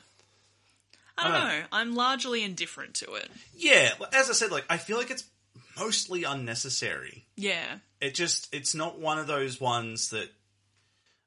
I 1.17 1.23
don't 1.23 1.33
Uh, 1.33 1.47
know. 1.47 1.63
I'm 1.71 1.95
largely 1.95 2.43
indifferent 2.43 2.95
to 2.95 3.13
it. 3.13 3.29
Yeah, 3.55 3.91
as 4.13 4.29
I 4.29 4.33
said, 4.33 4.51
like 4.51 4.65
I 4.69 4.77
feel 4.77 4.97
like 4.97 5.11
it's 5.11 5.23
mostly 5.77 6.23
unnecessary. 6.23 7.25
Yeah. 7.35 7.77
It 8.01 8.15
just 8.15 8.53
it's 8.53 8.75
not 8.75 8.99
one 8.99 9.17
of 9.19 9.27
those 9.27 9.59
ones 9.61 10.09
that 10.09 10.29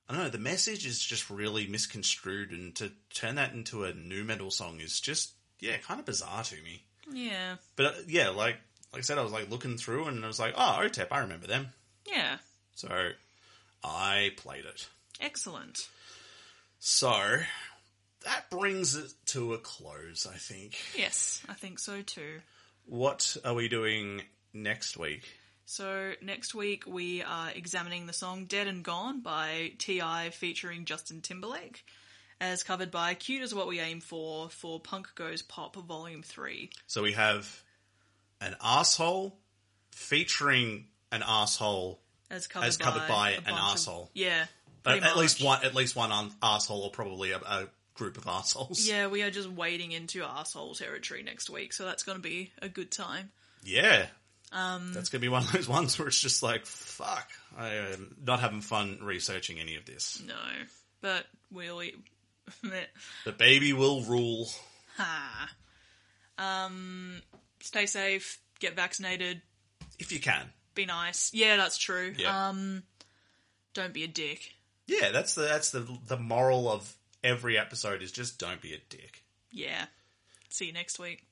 I 0.08 0.14
don't 0.14 0.22
know. 0.24 0.28
The 0.30 0.38
message 0.38 0.86
is 0.86 0.98
just 1.00 1.28
really 1.30 1.66
misconstrued, 1.66 2.50
and 2.50 2.74
to 2.76 2.92
turn 3.14 3.34
that 3.36 3.52
into 3.52 3.84
a 3.84 3.92
nu 3.94 4.24
metal 4.24 4.50
song 4.50 4.80
is 4.80 5.00
just 5.00 5.32
yeah, 5.60 5.76
kind 5.78 6.00
of 6.00 6.06
bizarre 6.06 6.42
to 6.44 6.54
me. 6.62 6.82
Yeah. 7.12 7.56
But 7.76 7.86
uh, 7.86 7.92
yeah, 8.06 8.28
like 8.30 8.56
like 8.92 9.00
I 9.00 9.02
said, 9.02 9.18
I 9.18 9.22
was 9.22 9.32
like 9.32 9.50
looking 9.50 9.76
through, 9.76 10.06
and 10.06 10.24
I 10.24 10.26
was 10.26 10.40
like, 10.40 10.54
oh, 10.56 10.80
OTEP, 10.82 11.08
I 11.10 11.20
remember 11.20 11.46
them. 11.46 11.68
Yeah. 12.06 12.36
So 12.74 13.10
I 13.84 14.30
played 14.36 14.64
it. 14.64 14.88
Excellent. 15.20 15.88
So 16.78 17.12
that 18.24 18.50
brings 18.50 18.94
it 18.94 19.12
to 19.26 19.54
a 19.54 19.58
close, 19.58 20.26
I 20.30 20.36
think. 20.36 20.76
Yes, 20.96 21.42
I 21.48 21.54
think 21.54 21.78
so 21.78 22.02
too. 22.02 22.40
What 22.86 23.36
are 23.44 23.54
we 23.54 23.68
doing 23.68 24.22
next 24.54 24.96
week? 24.96 25.24
So 25.66 26.12
next 26.22 26.54
week 26.54 26.84
we 26.86 27.22
are 27.22 27.50
examining 27.54 28.06
the 28.06 28.12
song 28.12 28.46
"Dead 28.46 28.66
and 28.66 28.82
Gone" 28.82 29.20
by 29.20 29.72
T.I. 29.78 30.30
featuring 30.30 30.86
Justin 30.86 31.20
Timberlake, 31.20 31.84
as 32.40 32.62
covered 32.62 32.90
by 32.90 33.14
"Cute 33.14 33.42
Is 33.42 33.54
What 33.54 33.66
We 33.68 33.80
Aim 33.80 34.00
For" 34.00 34.48
for 34.50 34.80
Punk 34.80 35.08
Goes 35.14 35.42
Pop 35.42 35.76
Volume 35.76 36.22
Three. 36.22 36.70
So 36.86 37.02
we 37.02 37.12
have 37.12 37.62
an 38.40 38.54
asshole 38.62 39.36
featuring 39.92 40.86
an 41.12 41.22
asshole. 41.26 42.00
As 42.30 42.46
covered, 42.46 42.66
As 42.66 42.76
covered 42.76 43.08
by 43.08 43.30
a 43.30 43.38
an 43.38 43.44
asshole. 43.48 44.02
of- 44.02 44.08
arsehole. 44.08 44.10
yeah, 44.14 44.46
At, 44.84 45.16
least 45.16 45.42
one, 45.42 45.64
at 45.64 45.74
least 45.74 45.96
one 45.96 46.30
asshole, 46.42 46.82
or 46.82 46.90
probably 46.90 47.30
a, 47.32 47.38
a 47.38 47.68
group 47.94 48.18
of 48.18 48.26
assholes. 48.28 48.86
Yeah, 48.86 49.06
we 49.06 49.22
are 49.22 49.30
just 49.30 49.48
wading 49.50 49.92
into 49.92 50.22
asshole 50.22 50.74
territory 50.74 51.22
next 51.22 51.48
week, 51.48 51.72
so 51.72 51.86
that's 51.86 52.02
going 52.02 52.18
to 52.18 52.22
be 52.22 52.52
a 52.60 52.68
good 52.68 52.90
time. 52.92 53.30
Yeah. 53.64 54.06
Um, 54.52 54.92
That's 54.94 55.08
going 55.10 55.20
to 55.20 55.24
be 55.24 55.28
one 55.28 55.42
of 55.42 55.52
those 55.52 55.68
ones 55.68 55.98
where 55.98 56.08
it's 56.08 56.20
just 56.20 56.42
like, 56.42 56.64
fuck, 56.64 57.28
I 57.56 57.68
am 57.74 58.14
not 58.24 58.40
having 58.40 58.60
fun 58.62 58.98
researching 59.02 59.58
any 59.58 59.76
of 59.76 59.84
this. 59.84 60.22
No, 60.26 60.34
but 61.02 61.26
we'll. 61.50 61.82
The 63.24 63.32
baby 63.32 63.72
will 63.72 64.02
rule. 64.02 64.48
ha. 64.96 65.50
Um, 66.38 67.20
stay 67.60 67.86
safe. 67.86 68.38
Get 68.60 68.76
vaccinated. 68.76 69.42
If 69.98 70.12
you 70.12 70.20
can. 70.20 70.50
Be 70.74 70.86
nice. 70.86 71.32
Yeah, 71.34 71.56
that's 71.56 71.76
true. 71.76 72.14
Yeah. 72.16 72.48
Um, 72.48 72.82
don't 73.74 73.92
be 73.92 74.04
a 74.04 74.08
dick. 74.08 74.52
Yeah, 74.86 75.10
that's 75.10 75.34
the 75.34 75.42
that's 75.42 75.70
the 75.70 75.86
the 76.06 76.16
moral 76.16 76.70
of 76.70 76.94
every 77.22 77.58
episode 77.58 78.02
is 78.02 78.12
just 78.12 78.38
don't 78.38 78.60
be 78.60 78.72
a 78.72 78.78
dick. 78.88 79.24
Yeah. 79.52 79.86
See 80.48 80.66
you 80.66 80.72
next 80.72 80.98
week. 80.98 81.26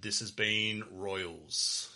This 0.00 0.20
has 0.20 0.30
been 0.30 0.84
Royals. 0.90 1.94